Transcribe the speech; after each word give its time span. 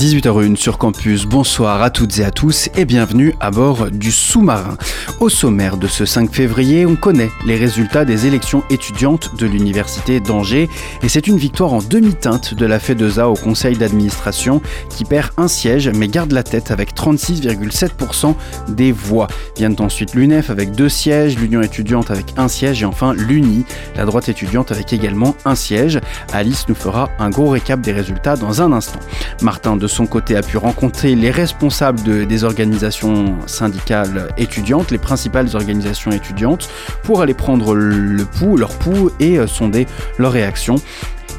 18h01 0.00 0.56
sur 0.56 0.78
campus, 0.78 1.26
bonsoir 1.26 1.82
à 1.82 1.90
toutes 1.90 2.18
et 2.20 2.24
à 2.24 2.30
tous 2.30 2.70
et 2.74 2.86
bienvenue 2.86 3.34
à 3.38 3.50
bord 3.50 3.90
du 3.90 4.10
sous-marin. 4.10 4.78
Au 5.20 5.28
sommaire 5.28 5.76
de 5.76 5.86
ce 5.86 6.06
5 6.06 6.32
février, 6.32 6.86
on 6.86 6.96
connaît 6.96 7.28
les 7.44 7.56
résultats 7.56 8.06
des 8.06 8.26
élections 8.26 8.62
étudiantes 8.70 9.36
de 9.36 9.44
l'Université 9.44 10.18
d'Angers 10.18 10.70
et 11.02 11.10
c'est 11.10 11.26
une 11.26 11.36
victoire 11.36 11.74
en 11.74 11.82
demi-teinte 11.82 12.54
de 12.54 12.64
la 12.64 12.78
FEDESA 12.78 13.28
au 13.28 13.34
conseil 13.34 13.76
d'administration 13.76 14.62
qui 14.88 15.04
perd 15.04 15.32
un 15.36 15.48
siège 15.48 15.90
mais 15.90 16.08
garde 16.08 16.32
la 16.32 16.44
tête 16.44 16.70
avec 16.70 16.94
36,7% 16.94 18.34
des 18.68 18.92
voix. 18.92 19.26
Viennent 19.58 19.76
ensuite 19.80 20.14
l'UNEF 20.14 20.48
avec 20.48 20.72
deux 20.72 20.88
sièges, 20.88 21.36
l'Union 21.38 21.60
étudiante 21.60 22.10
avec 22.10 22.32
un 22.38 22.48
siège 22.48 22.80
et 22.82 22.86
enfin 22.86 23.12
l'UNI, 23.12 23.66
la 23.96 24.06
droite 24.06 24.30
étudiante 24.30 24.72
avec 24.72 24.94
également 24.94 25.36
un 25.44 25.54
siège. 25.54 26.00
Alice 26.32 26.70
nous 26.70 26.74
fera 26.74 27.10
un 27.18 27.28
gros 27.28 27.50
récap 27.50 27.82
des 27.82 27.92
résultats 27.92 28.36
dans 28.36 28.62
un 28.62 28.72
instant. 28.72 29.00
Martin 29.42 29.76
de 29.76 29.89
son 29.90 30.06
côté 30.06 30.36
a 30.36 30.42
pu 30.42 30.56
rencontrer 30.56 31.14
les 31.14 31.30
responsables 31.30 32.02
de- 32.02 32.24
des 32.24 32.44
organisations 32.44 33.34
syndicales 33.46 34.28
étudiantes, 34.38 34.90
les 34.90 34.98
principales 34.98 35.48
organisations 35.54 36.10
étudiantes, 36.12 36.68
pour 37.02 37.20
aller 37.22 37.34
prendre 37.34 37.74
le 37.74 38.24
pouls, 38.24 38.56
leur 38.56 38.70
pouls 38.70 39.10
et 39.20 39.38
euh, 39.38 39.46
sonder 39.46 39.86
leurs 40.18 40.32
réactions. 40.32 40.76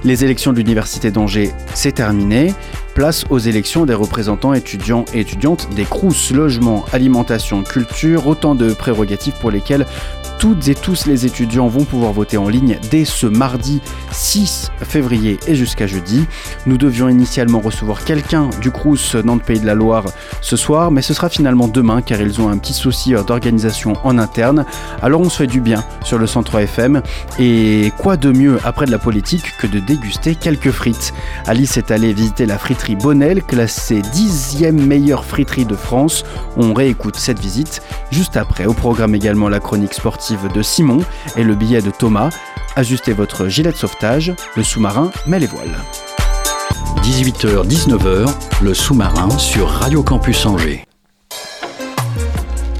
Les 0.03 0.23
élections 0.25 0.51
de 0.51 0.57
l'Université 0.57 1.11
d'Angers, 1.11 1.51
c'est 1.75 1.91
terminé. 1.91 2.53
Place 2.95 3.23
aux 3.29 3.37
élections 3.37 3.85
des 3.85 3.93
représentants 3.93 4.53
étudiants 4.53 5.05
et 5.13 5.19
étudiantes 5.19 5.69
des 5.75 5.83
CRUS, 5.85 6.31
logement, 6.33 6.83
alimentation, 6.91 7.61
culture, 7.63 8.25
autant 8.27 8.55
de 8.55 8.73
prérogatives 8.73 9.33
pour 9.39 9.51
lesquelles 9.51 9.85
toutes 10.41 10.69
et 10.69 10.73
tous 10.73 11.05
les 11.05 11.27
étudiants 11.27 11.67
vont 11.67 11.85
pouvoir 11.85 12.13
voter 12.13 12.35
en 12.35 12.49
ligne 12.49 12.79
dès 12.89 13.05
ce 13.05 13.27
mardi 13.27 13.79
6 14.11 14.71
février 14.81 15.37
et 15.45 15.53
jusqu'à 15.53 15.85
jeudi. 15.85 16.25
Nous 16.65 16.79
devions 16.79 17.09
initialement 17.09 17.59
recevoir 17.59 18.03
quelqu'un 18.03 18.49
du 18.59 18.71
Crous 18.71 19.13
Nantes 19.23 19.43
Pays 19.43 19.59
de 19.59 19.67
la 19.67 19.75
Loire 19.75 20.05
ce 20.41 20.55
soir, 20.57 20.89
mais 20.89 21.03
ce 21.03 21.13
sera 21.13 21.29
finalement 21.29 21.67
demain 21.67 22.01
car 22.01 22.19
ils 22.19 22.41
ont 22.41 22.49
un 22.49 22.57
petit 22.57 22.73
souci 22.73 23.13
euh, 23.13 23.21
d'organisation 23.21 23.93
en 24.03 24.17
interne. 24.17 24.65
Alors 25.03 25.21
on 25.21 25.29
se 25.29 25.37
fait 25.37 25.47
du 25.47 25.61
bien 25.61 25.83
sur 26.03 26.17
le 26.17 26.25
centre 26.25 26.55
FM 26.55 27.03
et 27.37 27.93
quoi 27.99 28.17
de 28.17 28.31
mieux 28.31 28.57
après 28.63 28.87
de 28.87 28.91
la 28.91 28.97
politique 28.97 29.45
que 29.59 29.67
de 29.67 29.77
déguster 29.77 30.33
quelques 30.33 30.71
frites? 30.71 31.13
Alice 31.45 31.77
est 31.77 31.91
allée 31.91 32.13
visiter 32.13 32.47
la 32.47 32.57
friterie 32.57 32.95
Bonnel, 32.95 33.43
classée 33.43 34.01
10e 34.01 34.71
meilleure 34.71 35.23
friterie 35.23 35.65
de 35.65 35.75
France. 35.75 36.23
On 36.57 36.73
réécoute 36.73 37.17
cette 37.17 37.39
visite 37.39 37.83
juste 38.09 38.37
après. 38.37 38.65
Au 38.65 38.73
programme 38.73 39.13
également 39.13 39.47
la 39.47 39.59
chronique 39.59 39.93
sportive 39.93 40.30
de 40.53 40.61
Simon 40.61 40.99
et 41.35 41.43
le 41.43 41.55
billet 41.55 41.81
de 41.81 41.91
Thomas. 41.91 42.29
Ajustez 42.75 43.13
votre 43.13 43.47
gilet 43.47 43.71
de 43.71 43.77
sauvetage, 43.77 44.33
le 44.55 44.63
sous-marin 44.63 45.11
met 45.27 45.39
les 45.39 45.47
voiles. 45.47 45.75
18h-19h, 47.03 48.29
le 48.61 48.73
sous-marin 48.73 49.29
sur 49.37 49.67
Radio 49.69 50.03
Campus 50.03 50.45
Angers. 50.45 50.85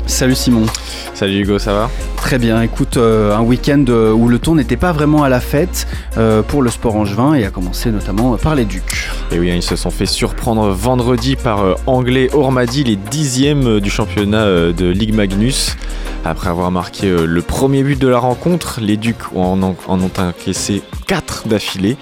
Salut 0.06 0.36
Simon. 0.36 0.66
Salut 1.14 1.40
Hugo, 1.42 1.60
ça 1.60 1.74
va? 1.74 2.11
Très 2.22 2.38
bien, 2.38 2.62
écoute, 2.62 2.96
euh, 2.96 3.36
un 3.36 3.42
week-end 3.42 3.84
euh, 3.90 4.14
où 4.14 4.30
le 4.30 4.40
tour 4.40 4.56
n'était 4.56 4.78
pas 4.78 4.94
vraiment 4.94 5.24
à 5.24 5.28
la 5.28 5.42
fête 5.42 5.88
euh, 6.18 6.44
pour 6.44 6.62
le 6.62 6.70
sport 6.70 6.96
angevin 6.96 7.34
et 7.34 7.44
a 7.44 7.50
commencé 7.50 7.92
notamment 7.92 8.38
par 8.38 8.56
les 8.56 8.64
Ducs. 8.64 9.10
Et 9.32 9.40
oui, 9.40 9.52
hein, 9.52 9.56
ils 9.56 9.64
se 9.64 9.76
sont 9.76 9.90
fait 9.90 10.06
surprendre 10.06 10.70
vendredi 10.70 11.36
par 11.36 11.76
Anglais 11.88 12.30
Ormadi, 12.32 12.86
les 12.86 12.96
dixièmes 12.96 13.82
du 13.82 13.90
championnat 13.90 14.46
de 14.46 14.86
Ligue 14.86 15.14
Magnus. 15.14 15.76
Après 16.24 16.50
avoir 16.50 16.72
marqué 16.72 17.10
le 17.10 17.42
premier 17.42 17.84
but 17.84 18.00
de 18.00 18.08
la 18.08 18.20
rencontre, 18.20 18.80
les 18.82 18.98
Ducs 18.98 19.34
en 19.36 19.62
ont, 19.64 19.76
en 19.88 20.00
ont 20.00 20.12
encaissé 20.18 20.84
4 21.08 21.48
d'affilée. 21.48 21.98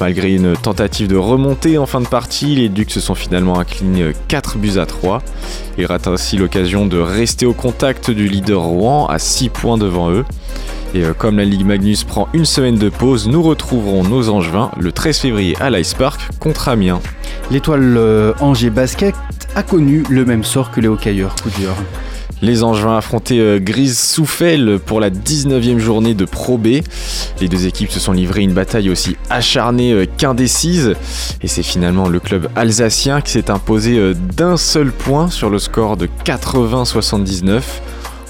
Malgré 0.00 0.32
une 0.32 0.56
tentative 0.56 1.08
de 1.08 1.16
remontée 1.16 1.76
en 1.76 1.86
fin 1.86 2.00
de 2.00 2.06
partie, 2.06 2.54
les 2.54 2.68
Ducs 2.68 2.92
se 2.92 3.00
sont 3.00 3.16
finalement 3.16 3.58
inclinés 3.58 4.12
4 4.28 4.56
buts 4.56 4.78
à 4.78 4.86
3. 4.86 5.22
Ils 5.76 5.86
ratent 5.86 6.06
ainsi 6.06 6.36
l'occasion 6.36 6.86
de 6.86 6.98
rester 6.98 7.46
au 7.46 7.52
contact 7.52 8.10
du 8.10 8.28
leader 8.28 8.62
Rouen 8.62 9.06
à 9.06 9.18
6 9.18 9.48
points 9.48 9.76
devant 9.76 10.10
eux. 10.10 10.24
Et 10.94 11.04
euh, 11.04 11.12
comme 11.14 11.38
la 11.38 11.44
Ligue 11.44 11.66
Magnus 11.66 12.04
prend 12.04 12.28
une 12.32 12.44
semaine 12.44 12.76
de 12.76 12.88
pause, 12.88 13.28
nous 13.28 13.42
retrouverons 13.42 14.04
nos 14.04 14.28
Angevins 14.28 14.70
le 14.78 14.92
13 14.92 15.18
février 15.18 15.56
à 15.60 15.68
l'Ice 15.68 15.94
Park 15.94 16.20
contre 16.38 16.68
Amiens. 16.68 17.00
L'étoile 17.50 17.96
euh, 17.96 18.32
Angers 18.40 18.70
Basket 18.70 19.14
a 19.56 19.62
connu 19.64 20.04
le 20.08 20.24
même 20.24 20.44
sort 20.44 20.70
que 20.70 20.80
les 20.80 20.88
hockeyeurs, 20.88 21.34
coup 21.42 21.50
dur. 21.58 21.74
Les 22.40 22.62
Angevins 22.62 22.96
affrontaient 22.96 23.40
euh, 23.40 23.58
Grise 23.58 23.98
Souffel 23.98 24.78
pour 24.84 25.00
la 25.00 25.10
19e 25.10 25.78
journée 25.78 26.14
de 26.14 26.24
Pro 26.24 26.56
B. 26.56 26.82
Les 27.40 27.48
deux 27.48 27.66
équipes 27.66 27.90
se 27.90 28.00
sont 28.00 28.12
livrées 28.12 28.42
une 28.42 28.52
bataille 28.52 28.90
aussi 28.90 29.16
acharnée 29.30 29.92
euh, 29.92 30.06
qu'indécise. 30.16 30.94
Et 31.42 31.48
c'est 31.48 31.62
finalement 31.62 32.08
le 32.08 32.20
club 32.20 32.48
alsacien 32.56 33.20
qui 33.20 33.32
s'est 33.32 33.50
imposé 33.50 33.98
euh, 33.98 34.14
d'un 34.14 34.56
seul 34.56 34.92
point 34.92 35.30
sur 35.30 35.50
le 35.50 35.58
score 35.58 35.96
de 35.96 36.08
80-79. 36.24 37.62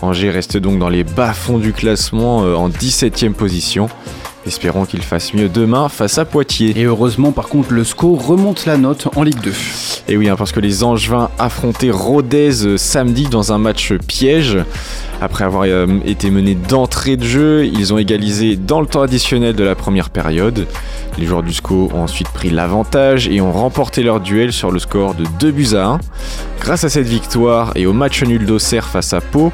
Angers 0.00 0.30
reste 0.30 0.56
donc 0.56 0.78
dans 0.78 0.88
les 0.88 1.04
bas-fonds 1.04 1.58
du 1.58 1.72
classement 1.72 2.44
euh, 2.44 2.54
en 2.54 2.68
17e 2.68 3.32
position. 3.32 3.88
Espérons 4.46 4.84
qu'il 4.86 5.02
fasse 5.02 5.34
mieux 5.34 5.48
demain 5.48 5.88
face 5.88 6.16
à 6.16 6.24
Poitiers. 6.24 6.72
Et 6.76 6.84
heureusement, 6.84 7.32
par 7.32 7.48
contre, 7.48 7.72
le 7.72 7.84
SCO 7.84 8.14
remonte 8.14 8.66
la 8.66 8.76
note 8.76 9.08
en 9.14 9.22
Ligue 9.22 9.40
2. 9.40 9.52
Et 10.08 10.16
oui, 10.16 10.28
hein, 10.28 10.36
parce 10.36 10.52
que 10.52 10.60
les 10.60 10.84
Angevins 10.84 11.28
affrontaient 11.38 11.90
Rodez 11.90 12.64
euh, 12.64 12.76
samedi 12.76 13.24
dans 13.24 13.52
un 13.52 13.58
match 13.58 13.92
piège. 14.06 14.58
Après 15.20 15.44
avoir 15.44 15.64
euh, 15.66 15.86
été 16.06 16.30
menés 16.30 16.54
d'entrée 16.54 17.16
de 17.16 17.24
jeu, 17.24 17.66
ils 17.66 17.92
ont 17.92 17.98
égalisé 17.98 18.56
dans 18.56 18.80
le 18.80 18.86
temps 18.86 19.02
additionnel 19.02 19.54
de 19.54 19.64
la 19.64 19.74
première 19.74 20.10
période. 20.10 20.66
Les 21.18 21.26
joueurs 21.26 21.42
du 21.42 21.52
SCO 21.52 21.90
ont 21.92 22.02
ensuite 22.02 22.28
pris 22.28 22.50
l'avantage 22.50 23.28
et 23.28 23.40
ont 23.40 23.52
remporté 23.52 24.02
leur 24.02 24.20
duel 24.20 24.52
sur 24.52 24.70
le 24.70 24.78
score 24.78 25.14
de 25.14 25.24
2 25.40 25.50
buts 25.50 25.74
à 25.74 25.84
1. 25.86 26.00
Grâce 26.60 26.84
à 26.84 26.88
cette 26.88 27.08
victoire 27.08 27.72
et 27.74 27.86
au 27.86 27.92
match 27.92 28.22
nul 28.22 28.46
d'Auxerre 28.46 28.86
face 28.86 29.12
à 29.12 29.20
Pau, 29.20 29.52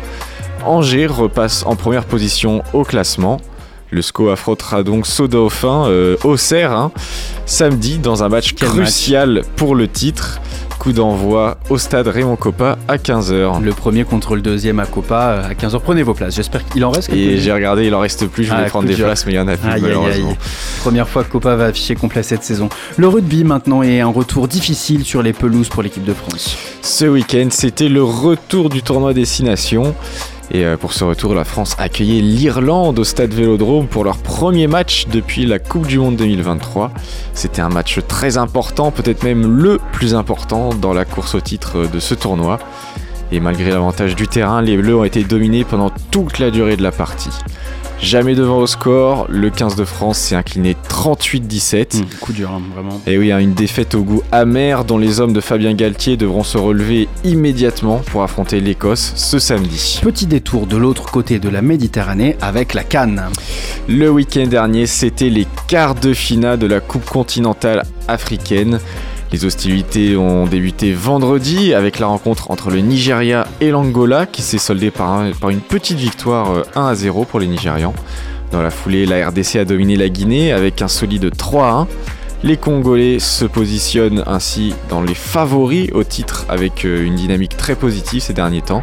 Angers 0.65 1.07
repasse 1.07 1.65
en 1.67 1.75
première 1.75 2.05
position 2.05 2.63
au 2.73 2.85
classement. 2.85 3.41
Le 3.95 4.03
SCO 4.03 4.29
affrontera 4.31 4.83
donc 4.83 5.07
Sodauphin, 5.07 5.87
euh, 5.87 6.17
Auxerre, 6.25 6.73
hein, 6.73 6.91
samedi 7.47 7.99
dans 7.99 8.25
un 8.25 8.29
match 8.29 8.55
Quel 8.57 8.69
crucial 8.69 9.43
pour 9.55 9.77
le 9.77 9.87
titre. 9.87 10.41
Coup 10.81 10.93
d'envoi 10.93 11.59
au 11.71 11.79
stade 11.79 12.09
Raymond 12.09 12.35
Coppa 12.35 12.77
à 12.89 12.97
15h. 12.97 13.63
Le 13.63 13.73
premier 13.73 14.03
contre 14.03 14.35
le 14.35 14.43
deuxième 14.43 14.81
à 14.81 14.87
Copa 14.87 15.21
euh, 15.45 15.49
à 15.49 15.53
15h. 15.55 15.79
Prenez 15.81 16.03
vos 16.03 16.13
places. 16.13 16.35
J'espère 16.35 16.67
qu'il 16.67 16.85
en 16.85 16.91
reste 16.91 17.09
Et 17.13 17.39
j'ai 17.39 17.53
regardé, 17.53 17.87
il 17.87 17.95
en 17.95 18.01
reste 18.01 18.27
plus, 18.27 18.43
je 18.43 18.51
voulais 18.51 18.65
Ah, 18.67 18.69
prendre 18.69 18.89
des 18.89 18.97
dur. 18.97 19.07
places, 19.07 19.25
mais 19.27 19.33
il 19.33 19.37
y 19.37 19.39
en 19.39 19.47
a 19.47 19.57
plus 19.57 19.71
Aïe, 19.71 19.81
malheureusement. 19.81 20.31
aïe. 20.31 20.37
Première 20.81 21.09
fois 21.09 21.23
que 21.23 21.31
Copa 21.31 21.55
va 21.55 21.67
afficher 21.67 21.95
complet 21.95 22.25
cette 22.25 22.43
saison. 22.43 22.69
Le 22.97 23.07
rugby 23.07 23.45
maintenant 23.45 23.85
est 23.85 24.01
un 24.01 24.09
retour 24.09 24.49
difficile 24.49 25.05
sur 25.05 25.23
les 25.23 25.33
pelouses 25.33 25.69
pour 25.69 25.85
l'équipe 25.85 26.05
de 26.05 26.13
France. 26.15 26.57
Ce 26.83 27.05
week-end, 27.05 27.47
c'était 27.51 27.89
le 27.89 28.03
retour 28.03 28.69
du 28.71 28.83
tournoi 28.83 29.15
Destination. 29.15 29.95
Et 30.51 30.65
euh, 30.65 30.77
pour 30.77 30.93
ce 30.93 31.05
retour, 31.05 31.35
la 31.35 31.45
France 31.45 31.75
accueillait 31.79 32.21
l'Irlande 32.21 32.99
au 32.99 33.05
stade 33.05 33.33
Vélodrome 33.33 33.87
pour 33.87 34.05
leur 34.05 34.19
premier 34.19 34.67
match 34.67 35.07
depuis 35.09 35.47
la 35.47 35.59
Coupe 35.59 35.87
du 35.87 35.99
Monde 35.99 36.17
2023. 36.17 36.93
C'était 37.33 37.63
un 37.63 37.71
match 37.71 38.01
très 38.07 38.37
important, 38.37 38.91
peut-être 38.91 39.23
même 39.23 39.47
le 39.47 39.79
plus 39.93 40.15
important 40.15 40.71
dans 40.75 40.93
la 40.93 41.05
course 41.05 41.35
au 41.35 41.41
titre 41.41 41.87
de 41.91 41.99
ce 41.99 42.15
tournoi. 42.15 42.59
Et 43.35 43.41
malgré 43.41 43.71
l'avantage 43.71 44.15
du 44.15 44.29
terrain, 44.29 44.63
les 44.63 44.77
Bleus 44.77 44.95
ont 44.95 45.03
été 45.03 45.25
dominés 45.25 45.65
pendant 45.65 45.91
toute 46.13 46.39
la 46.39 46.53
durée 46.53 46.77
de 46.77 46.85
la 46.85 46.93
partie. 46.93 47.31
Jamais 48.01 48.37
devant 48.37 48.59
au 48.59 48.69
score, 48.69 49.27
le 49.29 49.51
15 49.51 49.75
de 49.75 49.85
France 49.85 50.19
s'est 50.19 50.37
incliné 50.37 50.77
38-17. 50.89 51.97
Hum, 51.97 52.05
coup 52.21 52.33
dur, 52.33 52.53
hein, 52.53 52.63
vraiment. 52.73 53.01
Et 53.09 53.19
oui, 53.19 53.33
hein, 53.33 53.41
une 53.41 53.55
défaite 53.55 53.97
au 53.97 54.05
goût 54.05 54.23
amer 54.31 54.85
dont 54.85 54.99
les 54.99 55.19
hommes 55.19 55.33
de 55.33 55.41
Fabien 55.41 55.75
Galtier 55.75 56.17
devront 56.17 56.45
se 56.45 56.57
relever 56.57 57.09
immédiatement 57.25 57.99
pour 58.07 58.23
affronter 58.23 58.61
l'Écosse 58.61 59.15
ce 59.17 59.41
samedi. 59.41 59.99
Petit 60.01 60.27
détour 60.27 60.69
de 60.69 60.77
l'autre 60.77 61.11
côté 61.11 61.41
de 61.41 61.49
la 61.49 61.61
Méditerranée 61.61 62.37
avec 62.41 62.73
la 62.73 62.85
Cannes. 62.85 63.25
Le 63.89 64.11
week-end 64.11 64.47
dernier, 64.47 64.87
c'était 64.87 65.29
les 65.29 65.49
quarts 65.67 65.97
de 65.97 66.15
finale 66.15 66.61
de 66.61 66.69
la 66.69 66.79
Coupe 66.79 67.07
continentale 67.07 67.83
africaine. 68.07 68.79
Les 69.33 69.45
hostilités 69.45 70.17
ont 70.17 70.47
débuté 70.47 70.93
vendredi 70.93 71.75
avec 71.75 71.99
la 71.99 72.07
rencontre 72.07 72.51
entre 72.51 72.71
le 72.71 72.79
Nigeria 72.81 73.47
et 73.61 73.71
l'Angola 73.71 74.27
qui 74.27 74.43
s'est 74.43 74.59
soldée 74.59 74.91
par, 74.93 75.11
un- 75.13 75.33
par 75.33 75.51
une 75.51 75.61
petite 75.61 75.99
victoire 75.99 76.51
euh, 76.53 76.63
1 76.77 76.87
à 76.87 76.95
0 76.95 77.25
pour 77.25 77.41
les 77.41 77.49
Nigérians. 77.49 77.95
Dans 78.53 78.63
la 78.63 78.71
foulée, 78.71 79.07
la 79.07 79.29
RDC 79.29 79.57
a 79.57 79.65
dominé 79.65 79.97
la 79.97 80.09
Guinée 80.09 80.53
avec 80.53 80.83
un 80.83 80.89
solide 80.89 81.37
3 81.37 81.67
à 81.67 81.71
1. 81.73 81.89
Les 82.45 82.57
Congolais 82.57 83.19
se 83.19 83.45
positionnent 83.47 84.23
ainsi 84.27 84.75
dans 84.91 85.01
les 85.03 85.15
favoris 85.15 85.91
au 85.95 86.05
titre 86.05 86.45
avec 86.49 86.85
euh, 86.85 87.05
une 87.05 87.17
dynamique 87.17 87.57
très 87.57 87.75
positive 87.75 88.21
ces 88.23 88.35
derniers 88.35 88.63
temps. 88.63 88.83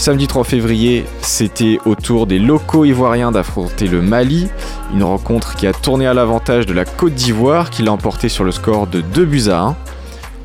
Samedi 0.00 0.26
3 0.26 0.44
février, 0.44 1.04
c'était 1.20 1.78
au 1.84 1.94
tour 1.94 2.26
des 2.26 2.38
locaux 2.38 2.86
ivoiriens 2.86 3.32
d'affronter 3.32 3.86
le 3.86 4.00
Mali, 4.00 4.48
une 4.94 5.02
rencontre 5.02 5.56
qui 5.56 5.66
a 5.66 5.74
tourné 5.74 6.06
à 6.06 6.14
l'avantage 6.14 6.64
de 6.64 6.72
la 6.72 6.86
Côte 6.86 7.12
d'Ivoire 7.12 7.68
qui 7.68 7.82
l'a 7.82 7.92
emporté 7.92 8.30
sur 8.30 8.42
le 8.42 8.50
score 8.50 8.86
de 8.86 9.02
2 9.02 9.24
buts 9.26 9.50
à 9.50 9.60
1. 9.60 9.76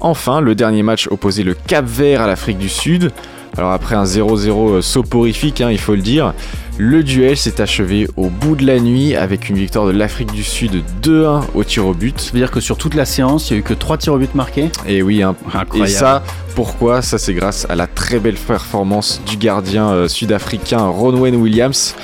Enfin, 0.01 0.41
le 0.41 0.55
dernier 0.55 0.83
match 0.83 1.07
opposait 1.09 1.43
le 1.43 1.53
Cap 1.53 1.85
Vert 1.85 2.21
à 2.21 2.27
l'Afrique 2.27 2.57
du 2.57 2.67
Sud. 2.67 3.13
Alors 3.57 3.71
après 3.71 3.95
un 3.95 4.03
0-0 4.03 4.81
soporifique, 4.81 5.61
hein, 5.61 5.71
il 5.71 5.77
faut 5.77 5.95
le 5.95 6.01
dire, 6.01 6.33
le 6.77 7.03
duel 7.03 7.37
s'est 7.37 7.61
achevé 7.61 8.07
au 8.17 8.29
bout 8.29 8.55
de 8.57 8.65
la 8.65 8.79
nuit 8.81 9.15
avec 9.15 9.49
une 9.49 9.55
victoire 9.55 9.85
de 9.85 9.91
l'Afrique 9.91 10.33
du 10.33 10.43
Sud 10.43 10.83
2-1 11.01 11.41
au 11.53 11.63
tir 11.63 11.85
au 11.87 11.93
but. 11.93 12.19
Ça 12.19 12.31
veut 12.33 12.39
dire 12.39 12.51
que 12.51 12.59
sur 12.59 12.77
toute 12.77 12.95
la 12.95 13.05
séance, 13.05 13.49
il 13.49 13.53
n'y 13.53 13.57
a 13.57 13.59
eu 13.61 13.63
que 13.63 13.73
3 13.73 13.97
tirs 13.97 14.13
au 14.13 14.17
but 14.17 14.35
marqués 14.35 14.69
Et 14.85 15.01
oui, 15.01 15.23
hein, 15.23 15.35
Incroyable. 15.53 15.89
et 15.89 15.93
ça, 15.93 16.21
pourquoi? 16.53 17.01
Ça, 17.01 17.17
c'est 17.17 17.33
grâce 17.33 17.65
à 17.69 17.75
la 17.75 17.87
très 17.87 18.19
belle 18.19 18.35
performance 18.35 19.21
du 19.25 19.37
gardien 19.37 19.87
euh, 19.89 20.07
sud-africain 20.09 20.85
Ronwen 20.87 21.35
Williams, 21.37 21.95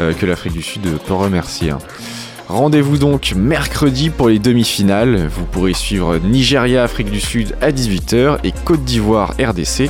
euh, 0.00 0.12
que 0.12 0.26
l'Afrique 0.26 0.52
du 0.52 0.62
Sud 0.62 0.82
peut 1.06 1.14
remercier. 1.14 1.70
hein. 1.70 1.78
Rendez-vous 2.48 2.98
donc 2.98 3.32
mercredi 3.36 4.10
pour 4.10 4.28
les 4.28 4.40
demi-finales. 4.40 5.28
Vous 5.34 5.44
pourrez 5.44 5.72
suivre 5.72 6.18
Nigeria-Afrique 6.18 7.08
du 7.10 7.20
Sud 7.20 7.54
à 7.62 7.70
18h 7.70 8.38
et 8.42 8.52
Côte 8.64 8.84
d'Ivoire-RDC 8.84 9.88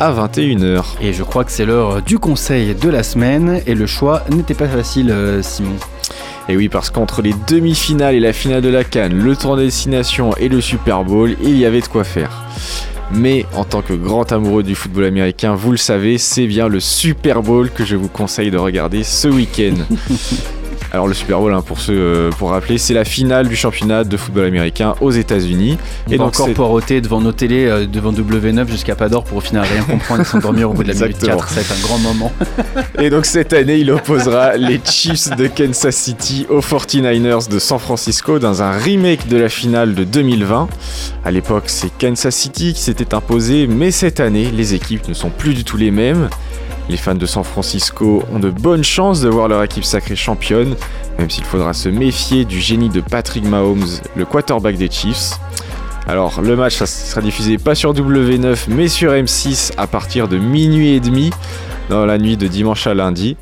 à 0.00 0.12
21h. 0.12 0.84
Et 1.00 1.12
je 1.12 1.22
crois 1.22 1.44
que 1.44 1.50
c'est 1.50 1.64
l'heure 1.64 2.02
du 2.02 2.18
conseil 2.18 2.74
de 2.74 2.88
la 2.88 3.02
semaine 3.02 3.60
et 3.66 3.74
le 3.74 3.86
choix 3.86 4.22
n'était 4.30 4.54
pas 4.54 4.68
facile, 4.68 5.10
euh, 5.10 5.42
Simon. 5.42 5.76
Et 6.48 6.56
oui, 6.56 6.68
parce 6.68 6.90
qu'entre 6.90 7.20
les 7.20 7.34
demi-finales 7.46 8.14
et 8.14 8.20
la 8.20 8.32
finale 8.32 8.62
de 8.62 8.68
la 8.68 8.84
Cannes, 8.84 9.12
le 9.12 9.36
tour 9.36 9.56
de 9.56 9.62
destination 9.64 10.34
et 10.36 10.48
le 10.48 10.60
Super 10.60 11.04
Bowl, 11.04 11.36
il 11.42 11.58
y 11.58 11.66
avait 11.66 11.80
de 11.80 11.86
quoi 11.88 12.04
faire. 12.04 12.44
Mais 13.10 13.46
en 13.54 13.64
tant 13.64 13.82
que 13.82 13.92
grand 13.92 14.30
amoureux 14.32 14.62
du 14.62 14.74
football 14.74 15.04
américain, 15.04 15.54
vous 15.54 15.70
le 15.70 15.76
savez, 15.76 16.18
c'est 16.18 16.46
bien 16.46 16.68
le 16.68 16.80
Super 16.80 17.42
Bowl 17.42 17.70
que 17.70 17.84
je 17.84 17.96
vous 17.96 18.08
conseille 18.08 18.50
de 18.50 18.58
regarder 18.58 19.02
ce 19.04 19.28
week-end. 19.28 19.74
Alors 20.92 21.06
le 21.06 21.12
Super 21.12 21.38
Bowl, 21.38 21.52
hein, 21.52 21.60
pour 21.60 21.80
ceux, 21.80 21.94
euh, 21.94 22.30
pour 22.30 22.50
rappeler, 22.50 22.78
c'est 22.78 22.94
la 22.94 23.04
finale 23.04 23.48
du 23.48 23.56
championnat 23.56 24.04
de 24.04 24.16
football 24.16 24.46
américain 24.46 24.94
aux 25.02 25.10
États-Unis. 25.10 25.76
On 26.06 26.12
Et 26.12 26.16
donc 26.16 26.28
encore 26.28 26.52
poireauter 26.54 27.02
devant 27.02 27.20
nos 27.20 27.32
télés, 27.32 27.66
euh, 27.66 27.86
devant 27.86 28.10
W9 28.10 28.68
jusqu'à 28.70 28.96
pas 28.96 29.10
d'or 29.10 29.24
pour 29.24 29.38
au 29.38 29.40
final 29.40 29.66
rien 29.70 29.82
comprendre 29.82 30.22
et 30.22 30.24
s'endormir 30.24 30.70
au 30.70 30.72
bout 30.72 30.84
de 30.84 30.88
la 30.88 30.94
minute 30.94 31.16
Exactement. 31.16 31.40
4. 31.40 31.48
Ça 31.48 31.54
va 31.56 31.60
être 31.60 31.72
un 31.72 31.86
grand 31.86 31.98
moment. 31.98 32.32
Et 32.98 33.10
donc 33.10 33.26
cette 33.26 33.52
année, 33.52 33.76
il 33.76 33.90
opposera 33.90 34.56
les 34.56 34.80
Chiefs 34.82 35.36
de 35.36 35.46
Kansas 35.46 35.94
City 35.94 36.46
aux 36.48 36.60
49ers 36.60 37.50
de 37.50 37.58
San 37.58 37.78
Francisco 37.78 38.38
dans 38.38 38.62
un 38.62 38.72
remake 38.72 39.28
de 39.28 39.36
la 39.36 39.50
finale 39.50 39.94
de 39.94 40.04
2020. 40.04 40.68
À 41.24 41.30
l'époque, 41.30 41.64
c'est 41.66 41.90
Kansas 41.98 42.34
City 42.34 42.72
qui 42.72 42.80
s'était 42.80 43.14
imposé, 43.14 43.66
mais 43.66 43.90
cette 43.90 44.20
année, 44.20 44.50
les 44.50 44.72
équipes 44.72 45.06
ne 45.08 45.14
sont 45.14 45.30
plus 45.30 45.52
du 45.52 45.64
tout 45.64 45.76
les 45.76 45.90
mêmes. 45.90 46.30
Les 46.88 46.96
fans 46.96 47.14
de 47.14 47.26
San 47.26 47.44
Francisco 47.44 48.22
ont 48.32 48.38
de 48.38 48.48
bonnes 48.48 48.84
chances 48.84 49.20
de 49.20 49.28
voir 49.28 49.48
leur 49.48 49.62
équipe 49.62 49.84
sacrée 49.84 50.16
championne, 50.16 50.74
même 51.18 51.28
s'il 51.28 51.44
faudra 51.44 51.74
se 51.74 51.90
méfier 51.90 52.46
du 52.46 52.60
génie 52.60 52.88
de 52.88 53.00
Patrick 53.00 53.44
Mahomes, 53.44 53.86
le 54.16 54.24
quarterback 54.24 54.76
des 54.76 54.90
Chiefs. 54.90 55.38
Alors 56.06 56.40
le 56.40 56.56
match 56.56 56.82
sera 56.82 57.20
diffusé 57.20 57.58
pas 57.58 57.74
sur 57.74 57.92
W9 57.92 58.56
mais 58.68 58.88
sur 58.88 59.12
M6 59.12 59.72
à 59.76 59.86
partir 59.86 60.26
de 60.26 60.38
minuit 60.38 60.94
et 60.94 61.00
demi 61.00 61.30
dans 61.90 62.06
la 62.06 62.16
nuit 62.16 62.38
de 62.38 62.46
dimanche 62.46 62.86
à 62.86 62.94
lundi. 62.94 63.36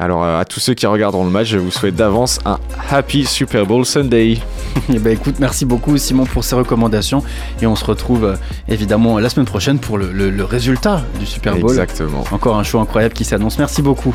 Alors 0.00 0.22
euh, 0.24 0.38
à 0.40 0.44
tous 0.44 0.60
ceux 0.60 0.74
qui 0.74 0.86
regarderont 0.86 1.24
le 1.24 1.30
match, 1.30 1.48
je 1.48 1.58
vous 1.58 1.70
souhaite 1.70 1.96
d'avance 1.96 2.38
un 2.44 2.58
Happy 2.90 3.24
Super 3.24 3.66
Bowl 3.66 3.84
Sunday. 3.84 4.38
Eh 4.94 4.98
ben 5.00 5.12
écoute, 5.12 5.36
merci 5.40 5.64
beaucoup 5.64 5.96
Simon 5.98 6.24
pour 6.24 6.44
ces 6.44 6.54
recommandations 6.54 7.22
et 7.60 7.66
on 7.66 7.74
se 7.76 7.84
retrouve 7.84 8.24
euh, 8.24 8.36
évidemment 8.68 9.18
la 9.18 9.28
semaine 9.28 9.44
prochaine 9.46 9.78
pour 9.80 9.98
le, 9.98 10.12
le- 10.12 10.30
le 10.30 10.44
résultat 10.44 11.02
du 11.18 11.26
Super 11.26 11.56
Bowl. 11.56 11.70
Exactement. 11.70 12.24
Encore 12.30 12.56
un 12.56 12.62
show 12.62 12.78
incroyable 12.78 13.12
qui 13.14 13.24
s'annonce. 13.24 13.58
Merci 13.58 13.82
beaucoup. 13.82 14.14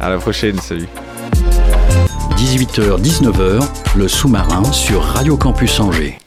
À 0.00 0.10
la 0.10 0.18
prochaine, 0.18 0.58
salut. 0.58 0.88
18h, 2.36 3.00
19h, 3.00 3.62
le 3.96 4.08
sous-marin 4.08 4.64
sur 4.72 5.02
Radio 5.02 5.36
Campus 5.36 5.78
Angers. 5.78 6.18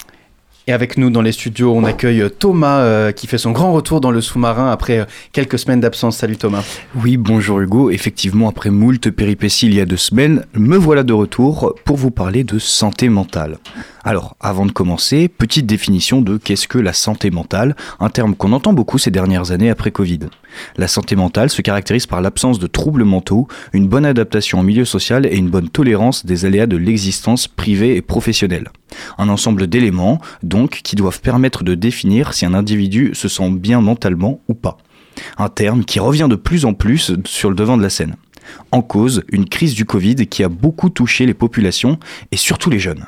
Et 0.65 0.71
avec 0.71 0.97
nous 0.97 1.09
dans 1.09 1.21
les 1.21 1.33
studios, 1.33 1.73
on 1.75 1.83
accueille 1.83 2.23
Thomas 2.39 2.79
euh, 2.79 3.11
qui 3.11 3.27
fait 3.27 3.37
son 3.37 3.51
grand 3.51 3.73
retour 3.73 3.99
dans 3.99 4.11
le 4.11 4.21
sous-marin 4.21 4.71
après 4.71 4.99
euh, 4.99 5.05
quelques 5.33 5.59
semaines 5.59 5.81
d'absence. 5.81 6.15
Salut 6.15 6.37
Thomas. 6.37 6.63
Oui, 6.95 7.17
bonjour 7.17 7.59
Hugo. 7.59 7.89
Effectivement, 7.89 8.47
après 8.47 8.69
moult 8.69 9.11
péripéties 9.11 9.65
il 9.65 9.73
y 9.73 9.81
a 9.81 9.85
deux 9.85 9.97
semaines, 9.97 10.45
me 10.53 10.77
voilà 10.77 11.03
de 11.03 11.11
retour 11.11 11.75
pour 11.83 11.97
vous 11.97 12.11
parler 12.11 12.45
de 12.45 12.59
santé 12.59 13.09
mentale. 13.09 13.57
Alors, 14.05 14.35
avant 14.41 14.65
de 14.65 14.71
commencer, 14.71 15.29
petite 15.29 15.65
définition 15.65 16.21
de 16.21 16.37
qu'est-ce 16.37 16.67
que 16.67 16.77
la 16.77 16.91
santé 16.91 17.31
mentale, 17.31 17.75
un 18.01 18.09
terme 18.09 18.35
qu'on 18.35 18.51
entend 18.51 18.73
beaucoup 18.73 18.97
ces 18.97 19.11
dernières 19.11 19.51
années 19.51 19.69
après 19.69 19.91
Covid. 19.91 20.19
La 20.75 20.89
santé 20.89 21.15
mentale 21.15 21.49
se 21.49 21.61
caractérise 21.61 22.05
par 22.05 22.21
l'absence 22.21 22.59
de 22.59 22.67
troubles 22.67 23.05
mentaux, 23.05 23.47
une 23.71 23.87
bonne 23.87 24.05
adaptation 24.05 24.59
au 24.59 24.63
milieu 24.63 24.83
social 24.83 25.25
et 25.25 25.37
une 25.37 25.49
bonne 25.49 25.69
tolérance 25.69 26.25
des 26.25 26.45
aléas 26.45 26.67
de 26.67 26.75
l'existence 26.75 27.47
privée 27.47 27.95
et 27.95 28.01
professionnelle. 28.01 28.69
Un 29.17 29.29
ensemble 29.29 29.67
d'éléments, 29.67 30.19
qui 30.67 30.95
doivent 30.95 31.21
permettre 31.21 31.63
de 31.63 31.75
définir 31.75 32.33
si 32.33 32.45
un 32.45 32.53
individu 32.53 33.11
se 33.13 33.27
sent 33.27 33.51
bien 33.51 33.81
mentalement 33.81 34.41
ou 34.47 34.53
pas 34.53 34.77
un 35.37 35.49
terme 35.49 35.85
qui 35.85 35.99
revient 35.99 36.27
de 36.29 36.35
plus 36.35 36.65
en 36.65 36.73
plus 36.73 37.13
sur 37.25 37.49
le 37.49 37.55
devant 37.55 37.77
de 37.77 37.83
la 37.83 37.89
scène. 37.89 38.15
En 38.71 38.81
cause, 38.81 39.23
une 39.31 39.47
crise 39.47 39.73
du 39.73 39.85
Covid 39.85 40.27
qui 40.27 40.43
a 40.43 40.49
beaucoup 40.49 40.89
touché 40.89 41.25
les 41.25 41.33
populations 41.33 41.97
et 42.31 42.37
surtout 42.37 42.69
les 42.69 42.79
jeunes. 42.79 43.05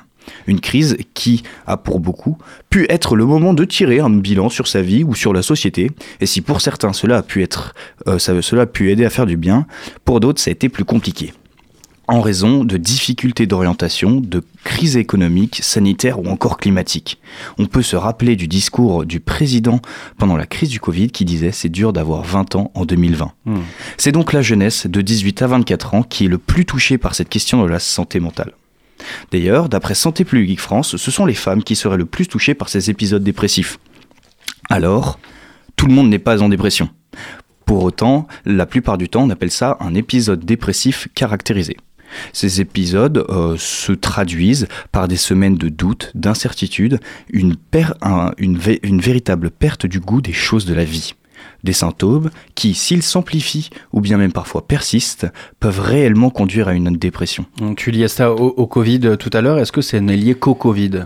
Une 0.48 0.60
crise 0.60 0.98
qui 1.14 1.44
a 1.68 1.78
pour 1.78 2.00
beaucoup 2.00 2.38
pu 2.70 2.88
être 2.90 3.16
le 3.16 3.26
moment 3.26 3.54
de 3.54 3.64
tirer 3.64 4.00
un 4.00 4.10
bilan 4.10 4.50
sur 4.50 4.68
sa 4.68 4.82
vie 4.82 5.04
ou 5.04 5.14
sur 5.14 5.34
la 5.34 5.44
société. 5.44 5.92
Et 6.20 6.26
si 6.26 6.42
pour 6.42 6.62
certains 6.62 6.94
cela 6.94 7.18
a 7.18 7.22
pu 7.22 7.44
être, 7.44 7.76
euh, 8.08 8.18
cela 8.18 8.64
a 8.64 8.66
pu 8.66 8.92
aider 8.92 9.06
à 9.06 9.12
faire 9.12 9.28
du 9.28 9.38
bien, 9.38 9.68
pour 10.04 10.20
d'autres 10.20 10.42
ça 10.42 10.50
a 10.50 10.54
été 10.54 10.68
plus 10.68 10.86
compliqué 10.86 11.34
en 12.08 12.22
raison 12.22 12.64
de 12.64 12.78
difficultés 12.78 13.48
d'orientation, 13.48 14.22
de 14.22 14.44
crises 14.64 14.98
économiques, 14.98 15.60
sanitaires 15.64 16.20
ou 16.20 16.28
encore 16.28 16.58
climatiques. 16.58 17.20
On 17.58 17.66
peut 17.66 17.82
se 17.82 17.96
rappeler 17.96 18.36
du 18.36 18.48
discours 18.48 19.06
du 19.06 19.20
président 19.20 19.80
pendant 20.18 20.38
la 20.38 20.46
crise 20.46 20.70
du 20.70 20.80
Covid 20.80 21.10
qui 21.10 21.26
disait 21.26 21.52
c'est 21.52 21.70
dur 21.70 21.94
d'avoir 21.94 22.24
20 22.24 22.56
ans 22.56 22.72
en 22.76 22.86
2020. 22.86 23.32
Hmm. 23.46 23.60
C'est 23.98 24.12
donc 24.12 24.34
la 24.34 24.42
jeunesse 24.42 24.88
de 24.88 25.02
18 25.02 25.42
à 25.42 25.48
24 25.48 25.96
ans 25.96 26.04
qui 26.04 26.26
est 26.26 26.30
le 26.30 26.38
plus 26.38 26.66
touchée 26.66 26.98
par 26.98 27.16
cette 27.16 27.30
question 27.30 27.64
de 27.64 27.70
la 27.70 27.80
santé 27.80 28.20
mentale. 28.20 28.54
D'ailleurs, 29.32 29.70
d'après 29.70 29.96
Santé 29.96 30.24
Publique 30.24 30.62
France, 30.62 30.98
ce 30.98 31.12
sont 31.12 31.26
les 31.26 31.34
femmes 31.34 31.64
qui 31.64 31.76
seraient 31.76 31.98
le 31.98 32.06
plus 32.06 32.28
touchées 32.28 32.54
par 32.54 32.70
ces 32.70 32.90
épisodes 32.90 33.24
dépressifs. 33.24 33.78
Alors, 34.70 35.20
tout 35.76 35.86
le 35.88 35.94
monde 35.94 36.10
n'est 36.10 36.20
pas 36.20 36.42
en 36.42 36.50
dépression. 36.50 36.90
Pour 37.66 37.84
autant, 37.84 38.28
la 38.46 38.66
plupart 38.66 38.98
du 38.98 39.10
temps, 39.10 39.24
on 39.24 39.30
appelle 39.30 39.52
ça 39.52 39.78
un 39.80 39.96
épisode 39.96 40.46
dépressif 40.46 41.08
caractérisé. 41.16 41.78
Ces 42.34 42.62
épisodes 42.62 43.26
euh, 43.30 43.56
se 43.58 43.92
traduisent 43.92 44.68
par 44.92 45.08
des 45.08 45.18
semaines 45.18 45.58
de 45.58 45.70
doute, 45.70 46.12
d'incertitude, 46.16 47.00
une, 47.30 47.56
véritable 49.00 49.52
perte 49.52 49.86
du 49.86 50.00
goût 50.00 50.22
des 50.22 50.34
choses 50.34 50.66
de 50.66 50.74
la 50.74 50.84
vie. 50.84 51.14
Des 51.64 51.74
symptômes 51.74 52.30
qui, 52.54 52.74
s'ils 52.74 53.04
s'amplifient 53.04 53.70
ou 53.92 54.02
bien 54.02 54.18
même 54.18 54.32
parfois 54.32 54.68
persistent, 54.68 55.28
peuvent 55.60 55.80
réellement 55.80 56.30
conduire 56.30 56.68
à 56.68 56.74
une 56.74 56.96
dépression. 56.96 57.46
Tu 57.76 57.92
liais 57.92 58.08
ça 58.08 58.32
au, 58.32 58.68
Covid 58.68 59.02
euh, 59.04 59.16
tout 59.16 59.32
à 59.34 59.42
l'heure. 59.42 59.60
Est-ce 59.60 59.72
que 59.72 59.82
c'est 59.82 60.00
lié 60.00 60.36
qu'au 60.36 60.56
Covid? 60.56 61.04